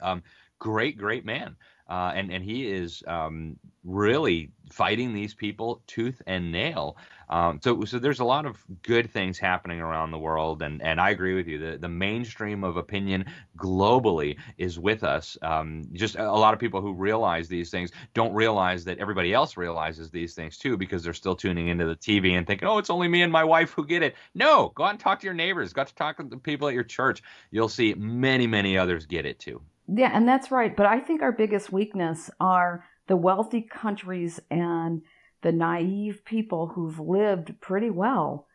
um, 0.00 0.22
great, 0.58 0.98
great 0.98 1.24
man. 1.24 1.56
Uh, 1.88 2.12
and 2.14 2.32
and 2.32 2.44
he 2.44 2.70
is 2.70 3.02
um, 3.06 3.56
really 3.84 4.50
fighting 4.70 5.12
these 5.12 5.34
people 5.34 5.82
tooth 5.86 6.22
and 6.26 6.50
nail. 6.50 6.96
Um, 7.28 7.60
so 7.62 7.84
so 7.84 7.98
there's 7.98 8.20
a 8.20 8.24
lot 8.24 8.46
of 8.46 8.62
good 8.82 9.10
things 9.10 9.38
happening 9.38 9.80
around 9.80 10.10
the 10.10 10.18
world, 10.18 10.62
and 10.62 10.80
and 10.82 11.00
I 11.00 11.10
agree 11.10 11.34
with 11.34 11.46
you. 11.48 11.58
The 11.58 11.78
the 11.78 11.88
mainstream 11.88 12.62
of 12.62 12.76
opinion 12.76 13.24
globally 13.56 14.36
is 14.58 14.78
with 14.78 15.02
us. 15.02 15.36
Um, 15.42 15.84
just 15.92 16.16
a 16.16 16.30
lot 16.30 16.54
of 16.54 16.60
people 16.60 16.80
who 16.80 16.92
realize 16.92 17.48
these 17.48 17.70
things 17.70 17.90
don't 18.14 18.32
realize 18.32 18.84
that 18.84 18.98
everybody 18.98 19.32
else 19.32 19.56
realizes 19.56 20.10
these 20.10 20.34
things 20.34 20.58
too, 20.58 20.76
because 20.76 21.02
they're 21.02 21.12
still 21.12 21.36
tuning 21.36 21.68
into 21.68 21.86
the 21.86 21.96
TV 21.96 22.32
and 22.38 22.46
thinking, 22.46 22.68
oh, 22.68 22.78
it's 22.78 22.90
only 22.90 23.08
me 23.08 23.22
and 23.22 23.32
my 23.32 23.44
wife 23.44 23.72
who 23.72 23.84
get 23.86 24.02
it. 24.02 24.14
No, 24.34 24.70
go 24.74 24.84
out 24.84 24.90
and 24.90 25.00
talk 25.00 25.20
to 25.20 25.26
your 25.26 25.34
neighbors. 25.34 25.72
Go 25.72 25.84
to 25.84 25.94
talk 25.94 26.18
to 26.18 26.22
the 26.22 26.36
people 26.36 26.68
at 26.68 26.74
your 26.74 26.84
church. 26.84 27.22
You'll 27.50 27.68
see 27.68 27.94
many 27.94 28.46
many 28.46 28.78
others 28.78 29.06
get 29.06 29.26
it 29.26 29.38
too. 29.38 29.60
Yeah, 29.88 30.10
and 30.12 30.28
that's 30.28 30.50
right. 30.50 30.74
But 30.76 30.86
I 30.86 31.00
think 31.00 31.22
our 31.22 31.32
biggest 31.32 31.72
weakness 31.72 32.30
are 32.40 32.84
the 33.08 33.16
wealthy 33.16 33.62
countries 33.62 34.40
and 34.50 35.02
the 35.42 35.52
naive 35.52 36.24
people 36.24 36.68
who've 36.68 37.00
lived 37.00 37.60
pretty 37.60 37.90
well, 37.90 38.46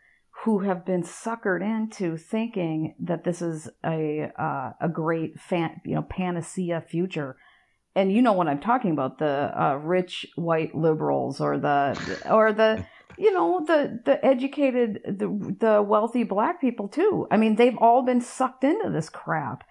who 0.44 0.60
have 0.60 0.86
been 0.86 1.04
suckered 1.04 1.62
into 1.62 2.18
thinking 2.18 2.96
that 3.00 3.24
this 3.24 3.42
is 3.42 3.70
a 3.86 4.32
uh, 4.40 4.72
a 4.80 4.90
great 4.90 5.40
fan, 5.40 5.82
you 5.86 5.96
know 5.96 6.02
panacea 6.04 6.82
future. 6.82 7.36
And 7.96 8.12
you 8.14 8.22
know 8.22 8.34
what 8.34 8.48
I'm 8.48 8.60
talking 8.60 8.92
about 8.92 9.18
the 9.18 9.52
uh, 9.60 9.76
rich 9.76 10.28
white 10.36 10.76
liberals 10.76 11.42
or 11.42 11.58
the 11.58 12.20
or 12.30 12.54
the 12.54 12.86
you 13.18 13.34
know 13.34 13.66
the 13.66 14.00
the 14.06 14.24
educated 14.26 15.02
the 15.06 15.56
the 15.60 15.82
wealthy 15.82 16.24
black 16.24 16.62
people 16.62 16.88
too. 16.88 17.28
I 17.30 17.38
mean 17.38 17.56
they've 17.56 17.78
all 17.78 18.04
been 18.04 18.22
sucked 18.22 18.64
into 18.64 18.90
this 18.92 19.10
crap 19.10 19.64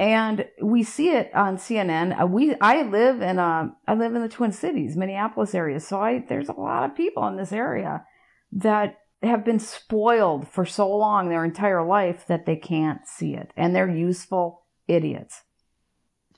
and 0.00 0.46
we 0.62 0.82
see 0.82 1.10
it 1.10 1.34
on 1.34 1.56
CNN. 1.56 2.20
Uh, 2.20 2.26
we 2.26 2.54
I 2.60 2.82
live 2.82 3.20
in 3.20 3.38
uh, 3.38 3.68
I 3.86 3.94
live 3.94 4.14
in 4.14 4.22
the 4.22 4.28
Twin 4.28 4.52
Cities, 4.52 4.96
Minneapolis 4.96 5.54
area, 5.54 5.80
so 5.80 6.00
I 6.00 6.24
there's 6.28 6.48
a 6.48 6.52
lot 6.52 6.88
of 6.88 6.96
people 6.96 7.26
in 7.26 7.36
this 7.36 7.52
area 7.52 8.04
that 8.52 8.98
have 9.22 9.44
been 9.44 9.58
spoiled 9.58 10.46
for 10.46 10.64
so 10.64 10.88
long 10.88 11.28
their 11.28 11.44
entire 11.44 11.84
life 11.84 12.26
that 12.28 12.46
they 12.46 12.56
can't 12.56 13.06
see 13.06 13.34
it, 13.34 13.52
and 13.56 13.74
they're 13.74 13.90
useful 13.90 14.62
idiots. 14.86 15.42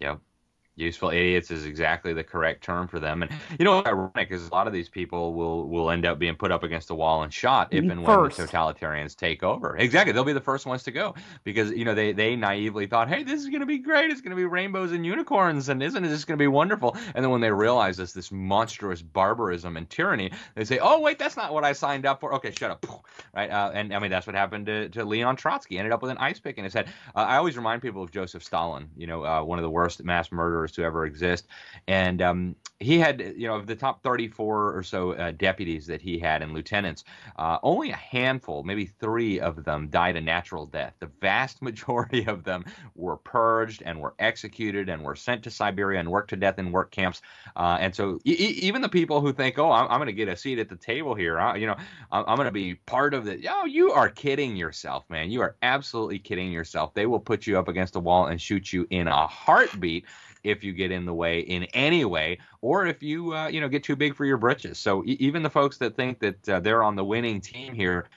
Yep. 0.01 0.20
Useful 0.81 1.11
idiots 1.11 1.51
is 1.51 1.64
exactly 1.64 2.12
the 2.12 2.24
correct 2.24 2.64
term 2.64 2.89
for 2.89 2.99
them. 2.99 3.22
And 3.22 3.31
you 3.59 3.64
know 3.64 3.76
what's 3.76 3.89
ironic 3.89 4.31
is 4.31 4.49
a 4.49 4.53
lot 4.53 4.66
of 4.66 4.72
these 4.72 4.89
people 4.89 5.35
will 5.35 5.68
will 5.68 5.91
end 5.91 6.07
up 6.07 6.18
being 6.18 6.35
put 6.35 6.51
up 6.51 6.62
against 6.62 6.89
the 6.89 6.95
wall 6.95 7.22
and 7.22 7.33
shot 7.33 7.68
if 7.70 7.81
and 7.81 7.89
when 7.89 8.22
the 8.22 8.28
totalitarians 8.28 9.16
take 9.16 9.43
over. 9.43 9.76
Exactly. 9.76 10.12
They'll 10.12 10.24
be 10.24 10.33
the 10.33 10.41
first 10.41 10.66
ones 10.66 10.83
to 10.85 10.91
go 10.91 11.14
because 11.45 11.70
you 11.70 11.85
know 11.85 11.95
they 11.95 12.12
they 12.12 12.37
naively 12.37 12.87
thought, 12.87 13.09
"Hey, 13.09 13.22
this 13.22 13.41
is 13.41 13.49
going 13.49 13.61
to 13.61 13.66
be 13.66 13.78
great. 13.78 14.11
It's 14.11 14.20
going 14.20 14.31
to 14.31 14.37
be 14.37 14.45
rainbows 14.45 14.93
and 14.93 15.05
unicorns 15.05 15.68
and 15.68 15.83
isn't 15.83 16.05
it 16.05 16.09
just 16.09 16.26
going 16.26 16.39
to 16.39 16.43
be 16.43 16.49
wonderful?" 16.49 16.97
And 17.14 17.24
then 17.24 17.31
when 17.31 17.41
they 17.41 17.51
realize 17.51 17.97
this 17.97 18.12
this 18.12 18.33
monstrous 18.33 19.03
barbarism 19.03 19.76
and 19.76 19.89
tyranny, 19.89 20.33
they 20.55 20.64
say, 20.64 20.78
"Oh, 20.78 21.01
wait, 21.01 21.18
that's 21.18 21.37
not 21.37 21.53
what 21.53 21.64
I 21.64 21.72
signed 21.72 22.07
up 22.07 22.20
for." 22.20 22.35
Okay, 22.35 22.53
shut 22.53 22.70
up. 22.70 22.87
Right? 23.33 23.51
Uh, 23.51 23.70
and 23.72 23.95
I 23.95 24.01
mean 24.01 24.11
that's 24.11 24.26
what 24.26 24.35
happened 24.35 24.66
to, 24.66 24.89
to 24.89 25.05
Leon 25.05 25.37
Trotsky. 25.37 25.78
Ended 25.78 25.93
up 25.93 26.03
with 26.03 26.11
an 26.11 26.18
ice 26.18 26.41
pick 26.41 26.59
in 26.59 26.64
his 26.64 26.74
head. 26.74 26.89
Uh, 27.14 27.20
I 27.20 27.37
always 27.37 27.57
remind 27.57 27.81
people 27.81 28.03
of 28.03 28.11
Joseph 28.11 28.43
Stalin, 28.43 28.89
you 28.97 29.07
know, 29.07 29.24
uh, 29.24 29.43
one 29.43 29.59
of 29.59 29.62
the 29.62 29.70
worst 29.70 30.03
mass 30.03 30.33
murderers 30.33 30.69
to 30.72 30.84
ever 30.84 31.06
exist. 31.06 31.46
And 31.88 32.22
um, 32.22 32.56
he 32.80 32.98
had, 32.98 33.34
you 33.36 33.46
know, 33.46 33.56
of 33.56 33.66
the 33.66 33.76
top 33.76 34.02
34 34.02 34.76
or 34.76 34.82
so 34.82 35.12
uh, 35.12 35.32
deputies 35.32 35.86
that 35.86 36.00
he 36.00 36.18
had 36.18 36.42
and 36.42 36.54
lieutenants, 36.54 37.04
uh, 37.36 37.58
only 37.62 37.90
a 37.90 37.96
handful, 37.96 38.62
maybe 38.62 38.86
three 38.86 39.38
of 39.38 39.64
them, 39.64 39.88
died 39.88 40.16
a 40.16 40.20
natural 40.20 40.64
death. 40.64 40.94
The 40.98 41.10
vast 41.20 41.60
majority 41.70 42.24
of 42.26 42.42
them 42.42 42.64
were 42.94 43.18
purged 43.18 43.82
and 43.84 44.00
were 44.00 44.14
executed 44.18 44.88
and 44.88 45.04
were 45.04 45.14
sent 45.14 45.42
to 45.44 45.50
Siberia 45.50 46.00
and 46.00 46.10
worked 46.10 46.30
to 46.30 46.36
death 46.36 46.58
in 46.58 46.72
work 46.72 46.90
camps. 46.90 47.20
Uh, 47.54 47.76
and 47.80 47.94
so 47.94 48.18
e- 48.24 48.32
even 48.32 48.80
the 48.80 48.88
people 48.88 49.20
who 49.20 49.32
think, 49.32 49.58
oh, 49.58 49.70
I'm, 49.70 49.86
I'm 49.90 49.98
going 49.98 50.06
to 50.06 50.12
get 50.14 50.28
a 50.28 50.36
seat 50.36 50.58
at 50.58 50.70
the 50.70 50.76
table 50.76 51.14
here, 51.14 51.38
uh, 51.38 51.54
you 51.54 51.66
know, 51.66 51.76
I'm, 52.10 52.24
I'm 52.26 52.36
going 52.36 52.46
to 52.46 52.52
be 52.52 52.76
part 52.76 53.12
of 53.12 53.26
the, 53.26 53.46
oh, 53.50 53.66
you 53.66 53.92
are 53.92 54.08
kidding 54.08 54.56
yourself, 54.56 55.04
man. 55.10 55.30
You 55.30 55.42
are 55.42 55.56
absolutely 55.60 56.18
kidding 56.18 56.50
yourself. 56.50 56.94
They 56.94 57.04
will 57.04 57.20
put 57.20 57.46
you 57.46 57.58
up 57.58 57.68
against 57.68 57.94
a 57.96 58.00
wall 58.00 58.26
and 58.26 58.40
shoot 58.40 58.72
you 58.72 58.86
in 58.88 59.06
a 59.06 59.26
heartbeat 59.26 60.06
if 60.45 60.64
you 60.64 60.72
get 60.72 60.91
in 60.91 61.05
the 61.05 61.14
way 61.14 61.41
in 61.41 61.64
any 61.74 62.05
way, 62.05 62.38
or 62.61 62.86
if 62.86 63.03
you 63.03 63.34
uh, 63.34 63.49
you 63.49 63.61
know 63.61 63.68
get 63.68 63.84
too 63.84 63.97
big 63.97 64.14
for 64.14 64.24
your 64.24 64.38
britches. 64.38 64.78
So 64.78 65.05
e- 65.05 65.16
even 65.20 65.43
the 65.43 65.51
folks 65.51 65.78
that 65.78 65.97
think 65.97 66.20
that 66.20 66.49
uh, 66.49 66.61
they're 66.61 66.82
on 66.82 66.97
the 66.97 67.05
winning 67.05 67.41
team 67.41 67.74
here, 67.74 68.09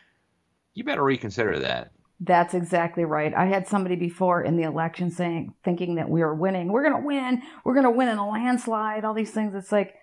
you 0.74 0.84
better 0.84 1.04
reconsider 1.04 1.60
that. 1.60 1.92
That's 2.20 2.54
exactly 2.54 3.04
right. 3.04 3.34
I 3.34 3.46
had 3.46 3.68
somebody 3.68 3.96
before 3.96 4.44
in 4.44 4.56
the 4.56 4.64
election 4.64 5.12
saying, 5.12 5.54
thinking 5.66 5.96
that 5.96 6.10
we 6.10 6.22
were 6.22 6.34
winning. 6.34 6.72
We're 6.72 6.84
going 6.90 7.02
to 7.02 7.06
win. 7.06 7.42
We're 7.66 7.74
going 7.74 7.86
to 7.86 7.92
win 7.92 8.08
in 8.08 8.18
a 8.18 8.30
landslide. 8.30 9.04
All 9.04 9.14
these 9.14 9.32
things. 9.32 9.54
It's 9.56 9.74
like, 9.74 9.96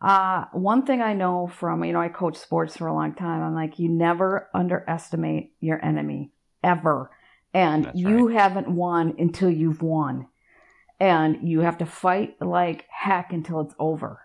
uh, 0.00 0.44
one 0.52 0.86
thing 0.86 1.02
I 1.02 1.12
know 1.12 1.48
from, 1.48 1.84
you 1.84 1.92
know, 1.92 2.00
I 2.00 2.08
coach 2.08 2.36
sports 2.36 2.76
for 2.76 2.86
a 2.86 2.94
long 2.94 3.14
time. 3.14 3.42
I'm 3.42 3.54
like, 3.54 3.78
you 3.78 3.88
never 3.88 4.48
underestimate 4.54 5.52
your 5.60 5.84
enemy 5.84 6.30
ever. 6.62 7.10
And 7.52 7.86
That's 7.86 7.98
you 7.98 8.28
haven't 8.28 8.68
won 8.68 9.14
until 9.18 9.50
you've 9.50 9.82
won 9.82 10.28
and 11.00 11.48
you 11.48 11.60
have 11.60 11.78
to 11.78 11.86
fight 11.86 12.36
like 12.40 12.86
heck 12.90 13.32
until 13.32 13.60
it's 13.60 13.74
over. 13.78 14.20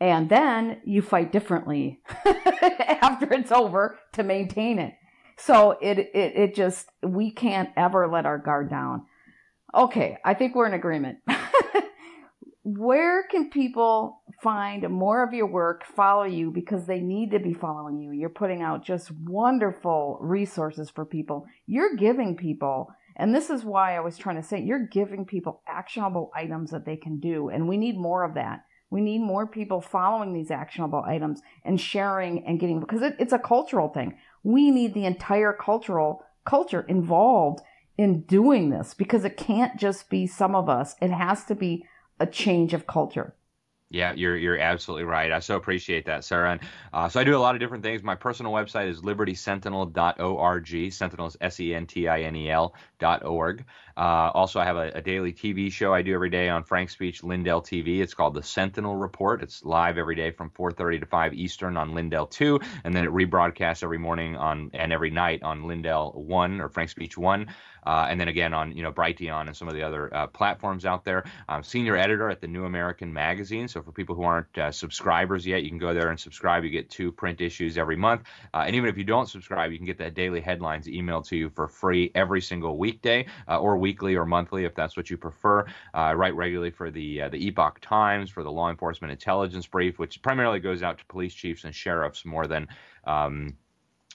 And 0.00 0.28
then 0.28 0.80
you 0.84 1.02
fight 1.02 1.32
differently 1.32 2.00
after 2.24 3.32
it's 3.32 3.50
over 3.50 3.98
to 4.12 4.22
maintain 4.22 4.78
it. 4.78 4.94
So 5.36 5.72
it, 5.80 5.98
it, 5.98 6.36
it 6.36 6.54
just, 6.54 6.88
we 7.02 7.30
can't 7.30 7.70
ever 7.76 8.08
let 8.08 8.26
our 8.26 8.38
guard 8.38 8.70
down. 8.70 9.06
Okay. 9.74 10.18
I 10.24 10.34
think 10.34 10.54
we're 10.54 10.66
in 10.66 10.74
agreement. 10.74 11.18
Where 12.62 13.26
can 13.28 13.50
people 13.50 14.22
find 14.42 14.88
more 14.90 15.24
of 15.24 15.32
your 15.32 15.46
work, 15.46 15.84
follow 15.96 16.24
you 16.24 16.50
because 16.50 16.86
they 16.86 17.00
need 17.00 17.30
to 17.30 17.38
be 17.38 17.54
following 17.54 17.98
you? 17.98 18.12
You're 18.12 18.28
putting 18.28 18.62
out 18.62 18.84
just 18.84 19.10
wonderful 19.10 20.18
resources 20.20 20.90
for 20.90 21.04
people. 21.04 21.46
You're 21.66 21.96
giving 21.96 22.36
people 22.36 22.88
and 23.18 23.34
this 23.34 23.50
is 23.50 23.64
why 23.64 23.96
I 23.96 24.00
was 24.00 24.16
trying 24.16 24.36
to 24.36 24.42
say 24.42 24.62
you're 24.62 24.86
giving 24.86 25.24
people 25.24 25.62
actionable 25.66 26.30
items 26.34 26.70
that 26.70 26.84
they 26.84 26.96
can 26.96 27.18
do. 27.18 27.48
And 27.48 27.68
we 27.68 27.76
need 27.76 27.98
more 27.98 28.24
of 28.24 28.34
that. 28.34 28.64
We 28.90 29.00
need 29.00 29.18
more 29.18 29.46
people 29.46 29.80
following 29.80 30.32
these 30.32 30.50
actionable 30.50 31.02
items 31.06 31.42
and 31.64 31.80
sharing 31.80 32.46
and 32.46 32.58
getting, 32.58 32.80
because 32.80 33.02
it, 33.02 33.16
it's 33.18 33.32
a 33.32 33.38
cultural 33.38 33.88
thing. 33.88 34.16
We 34.42 34.70
need 34.70 34.94
the 34.94 35.04
entire 35.04 35.52
cultural 35.52 36.24
culture 36.46 36.82
involved 36.88 37.60
in 37.98 38.22
doing 38.22 38.70
this 38.70 38.94
because 38.94 39.24
it 39.24 39.36
can't 39.36 39.78
just 39.78 40.08
be 40.08 40.26
some 40.26 40.54
of 40.54 40.68
us. 40.68 40.94
It 41.02 41.10
has 41.10 41.44
to 41.46 41.54
be 41.54 41.84
a 42.18 42.26
change 42.26 42.72
of 42.72 42.86
culture. 42.86 43.34
Yeah, 43.90 44.12
you're 44.12 44.36
you're 44.36 44.58
absolutely 44.58 45.04
right. 45.04 45.32
I 45.32 45.38
so 45.38 45.56
appreciate 45.56 46.04
that, 46.06 46.22
Sarah. 46.22 46.52
And 46.52 46.60
uh, 46.92 47.08
so 47.08 47.20
I 47.20 47.24
do 47.24 47.34
a 47.34 47.38
lot 47.38 47.54
of 47.54 47.60
different 47.60 47.82
things. 47.82 48.02
My 48.02 48.16
personal 48.16 48.52
website 48.52 48.86
is 48.86 49.00
libertysentinel.org. 49.00 50.92
Sentinel 50.92 51.26
is 51.26 51.36
S 51.40 51.58
E 51.58 51.74
N 51.74 51.86
T 51.86 52.06
I 52.06 52.20
N 52.20 52.36
E 52.36 52.50
L 52.50 52.74
dot 52.98 53.24
org. 53.24 53.64
Uh, 53.96 54.30
also, 54.34 54.60
I 54.60 54.64
have 54.64 54.76
a, 54.76 54.90
a, 54.94 55.00
daily 55.00 55.32
TV 55.32 55.72
show 55.72 55.92
I 55.92 56.02
do 56.02 56.14
every 56.14 56.30
day 56.30 56.48
on 56.48 56.62
Frank 56.62 56.90
Speech 56.90 57.24
Lindell 57.24 57.62
TV. 57.62 58.00
It's 58.00 58.14
called 58.14 58.34
the 58.34 58.42
Sentinel 58.42 58.94
Report. 58.94 59.42
It's 59.42 59.64
live 59.64 59.96
every 59.96 60.14
day 60.14 60.30
from 60.32 60.50
4:30 60.50 61.00
to 61.00 61.06
5 61.06 61.32
Eastern 61.32 61.76
on 61.78 61.94
Lindell 61.94 62.26
2, 62.26 62.60
and 62.84 62.94
then 62.94 63.04
it 63.04 63.10
rebroadcasts 63.10 63.82
every 63.82 63.98
morning 63.98 64.36
on 64.36 64.70
and 64.74 64.92
every 64.92 65.10
night 65.10 65.42
on 65.42 65.66
Lindell 65.66 66.12
1 66.12 66.60
or 66.60 66.68
Frank 66.68 66.90
Speech 66.90 67.16
1. 67.16 67.46
Uh, 67.88 68.06
and 68.10 68.20
then 68.20 68.28
again 68.28 68.52
on 68.52 68.76
you 68.76 68.82
know 68.82 68.92
Brighteon 68.92 69.46
and 69.46 69.56
some 69.56 69.66
of 69.66 69.72
the 69.72 69.82
other 69.82 70.14
uh, 70.14 70.26
platforms 70.26 70.84
out 70.84 71.06
there. 71.06 71.24
I'm 71.48 71.62
senior 71.62 71.96
editor 71.96 72.28
at 72.28 72.42
the 72.42 72.46
New 72.46 72.66
American 72.66 73.10
Magazine, 73.10 73.66
so 73.66 73.80
for 73.80 73.92
people 73.92 74.14
who 74.14 74.24
aren't 74.24 74.58
uh, 74.58 74.70
subscribers 74.70 75.46
yet, 75.46 75.62
you 75.62 75.70
can 75.70 75.78
go 75.78 75.94
there 75.94 76.10
and 76.10 76.20
subscribe. 76.20 76.64
You 76.64 76.70
get 76.70 76.90
two 76.90 77.10
print 77.10 77.40
issues 77.40 77.78
every 77.78 77.96
month, 77.96 78.24
uh, 78.52 78.64
and 78.66 78.76
even 78.76 78.90
if 78.90 78.98
you 78.98 79.04
don't 79.04 79.26
subscribe, 79.26 79.72
you 79.72 79.78
can 79.78 79.86
get 79.86 79.96
the 79.96 80.10
daily 80.10 80.42
headlines 80.42 80.86
emailed 80.86 81.26
to 81.28 81.36
you 81.38 81.48
for 81.48 81.66
free 81.66 82.12
every 82.14 82.42
single 82.42 82.76
weekday 82.76 83.24
uh, 83.48 83.58
or 83.58 83.78
weekly 83.78 84.16
or 84.16 84.26
monthly 84.26 84.66
if 84.66 84.74
that's 84.74 84.94
what 84.94 85.08
you 85.08 85.16
prefer. 85.16 85.64
I 85.94 86.12
write 86.12 86.34
regularly 86.34 86.70
for 86.70 86.90
the 86.90 87.22
the 87.30 87.46
Epoch 87.46 87.80
Times, 87.80 88.28
for 88.28 88.42
the 88.42 88.52
Law 88.52 88.68
Enforcement 88.68 89.12
Intelligence 89.12 89.66
Brief, 89.66 89.98
which 89.98 90.20
primarily 90.20 90.60
goes 90.60 90.82
out 90.82 90.98
to 90.98 91.06
police 91.06 91.32
chiefs 91.32 91.64
and 91.64 91.74
sheriffs 91.74 92.26
more 92.26 92.46
than 92.46 92.68
um, 93.04 93.56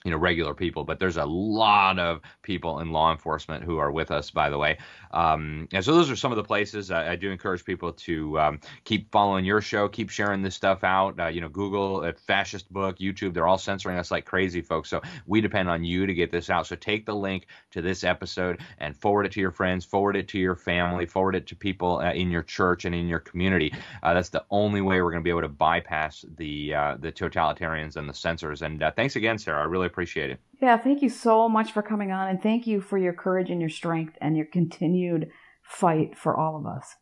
you 0.04 0.10
know 0.10 0.18
regular 0.18 0.52
people 0.54 0.84
but 0.84 0.98
there's 0.98 1.16
a 1.16 1.24
lot 1.24 1.98
of 1.98 2.20
people 2.42 2.80
in 2.80 2.92
law 2.92 3.10
enforcement 3.10 3.64
who 3.64 3.78
are 3.78 3.90
with 3.90 4.10
us 4.10 4.30
by 4.30 4.50
the 4.50 4.58
way. 4.58 4.78
Um, 5.12 5.68
and 5.72 5.84
so 5.84 5.94
those 5.94 6.10
are 6.10 6.16
some 6.16 6.30
of 6.30 6.36
the 6.36 6.44
places 6.44 6.90
i, 6.90 7.12
I 7.12 7.16
do 7.16 7.30
encourage 7.30 7.64
people 7.64 7.92
to 7.92 8.38
um, 8.38 8.60
keep 8.84 9.10
following 9.10 9.44
your 9.44 9.62
show 9.62 9.88
keep 9.88 10.10
sharing 10.10 10.42
this 10.42 10.54
stuff 10.54 10.84
out. 10.84 11.18
Uh, 11.18 11.28
you 11.28 11.40
know 11.40 11.48
google 11.48 12.04
uh, 12.04 12.12
fascist 12.26 12.70
book 12.70 12.98
youtube 12.98 13.32
they're 13.32 13.46
all 13.46 13.58
censoring 13.58 13.98
us 13.98 14.10
like 14.10 14.26
crazy 14.26 14.60
folks. 14.60 14.90
So 14.90 15.00
we 15.26 15.40
depend 15.40 15.70
on 15.70 15.84
you 15.84 16.06
to 16.06 16.14
get 16.14 16.30
this 16.30 16.50
out. 16.50 16.66
So 16.66 16.76
take 16.76 17.06
the 17.06 17.14
link 17.14 17.46
to 17.70 17.80
this 17.80 18.04
episode 18.04 18.60
and 18.78 18.94
forward 18.96 19.24
it 19.24 19.32
to 19.32 19.40
your 19.40 19.52
friends 19.52 19.86
forward 19.86 20.16
it 20.16 20.28
to 20.28 20.38
your 20.38 20.56
family 20.56 21.06
forward 21.06 21.34
it 21.34 21.46
to 21.46 21.56
people 21.56 21.98
uh, 21.98 22.12
in 22.12 22.30
your 22.30 22.42
church 22.42 22.84
and 22.84 22.94
in 22.94 23.08
your 23.08 23.20
community. 23.20 23.72
Uh, 24.02 24.12
that's 24.12 24.28
the 24.28 24.44
only 24.50 24.82
way 24.82 25.00
we're 25.00 25.12
going 25.12 25.22
to 25.22 25.24
be 25.24 25.30
able 25.30 25.40
to 25.40 25.48
bypass 25.48 26.24
the 26.36 26.74
uh, 26.74 26.96
the 27.00 27.10
totalitarians 27.10 27.96
and 27.96 28.06
the 28.06 28.14
censors. 28.14 28.60
And 28.60 28.84
thanks 28.96 29.16
again 29.16 29.38
sarah. 29.38 29.62
I 29.62 29.64
really 29.64 29.86
appreciate 29.94 30.30
it. 30.30 30.40
Yeah, 30.60 30.76
thank 30.76 31.02
you 31.02 31.08
so 31.08 31.48
much 31.48 31.72
for 31.72 31.82
coming 31.82 32.10
on, 32.10 32.28
and 32.28 32.42
thank 32.42 32.66
you 32.66 32.80
for 32.80 32.98
your 32.98 33.12
courage 33.12 33.48
and 33.48 33.60
your 33.60 33.70
strength 33.70 34.18
and 34.20 34.36
your 34.36 34.46
continued 34.46 35.30
fight 35.62 36.18
for 36.18 36.36
all 36.36 36.56
of 36.56 36.66
us. 36.66 36.96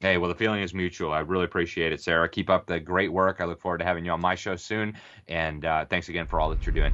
Hey, 0.00 0.16
well, 0.16 0.28
the 0.28 0.34
feeling 0.34 0.62
is 0.62 0.72
mutual. 0.72 1.12
I 1.12 1.20
really 1.20 1.44
appreciate 1.44 1.92
it, 1.92 2.00
Sarah. 2.00 2.28
Keep 2.28 2.48
up 2.48 2.66
the 2.66 2.80
great 2.80 3.12
work. 3.12 3.40
I 3.40 3.44
look 3.44 3.60
forward 3.60 3.78
to 3.78 3.84
having 3.84 4.04
you 4.04 4.12
on 4.12 4.20
my 4.20 4.34
show 4.34 4.56
soon. 4.56 4.94
And 5.26 5.64
uh, 5.64 5.84
thanks 5.86 6.08
again 6.08 6.26
for 6.26 6.40
all 6.40 6.48
that 6.50 6.64
you're 6.64 6.74
doing. 6.74 6.92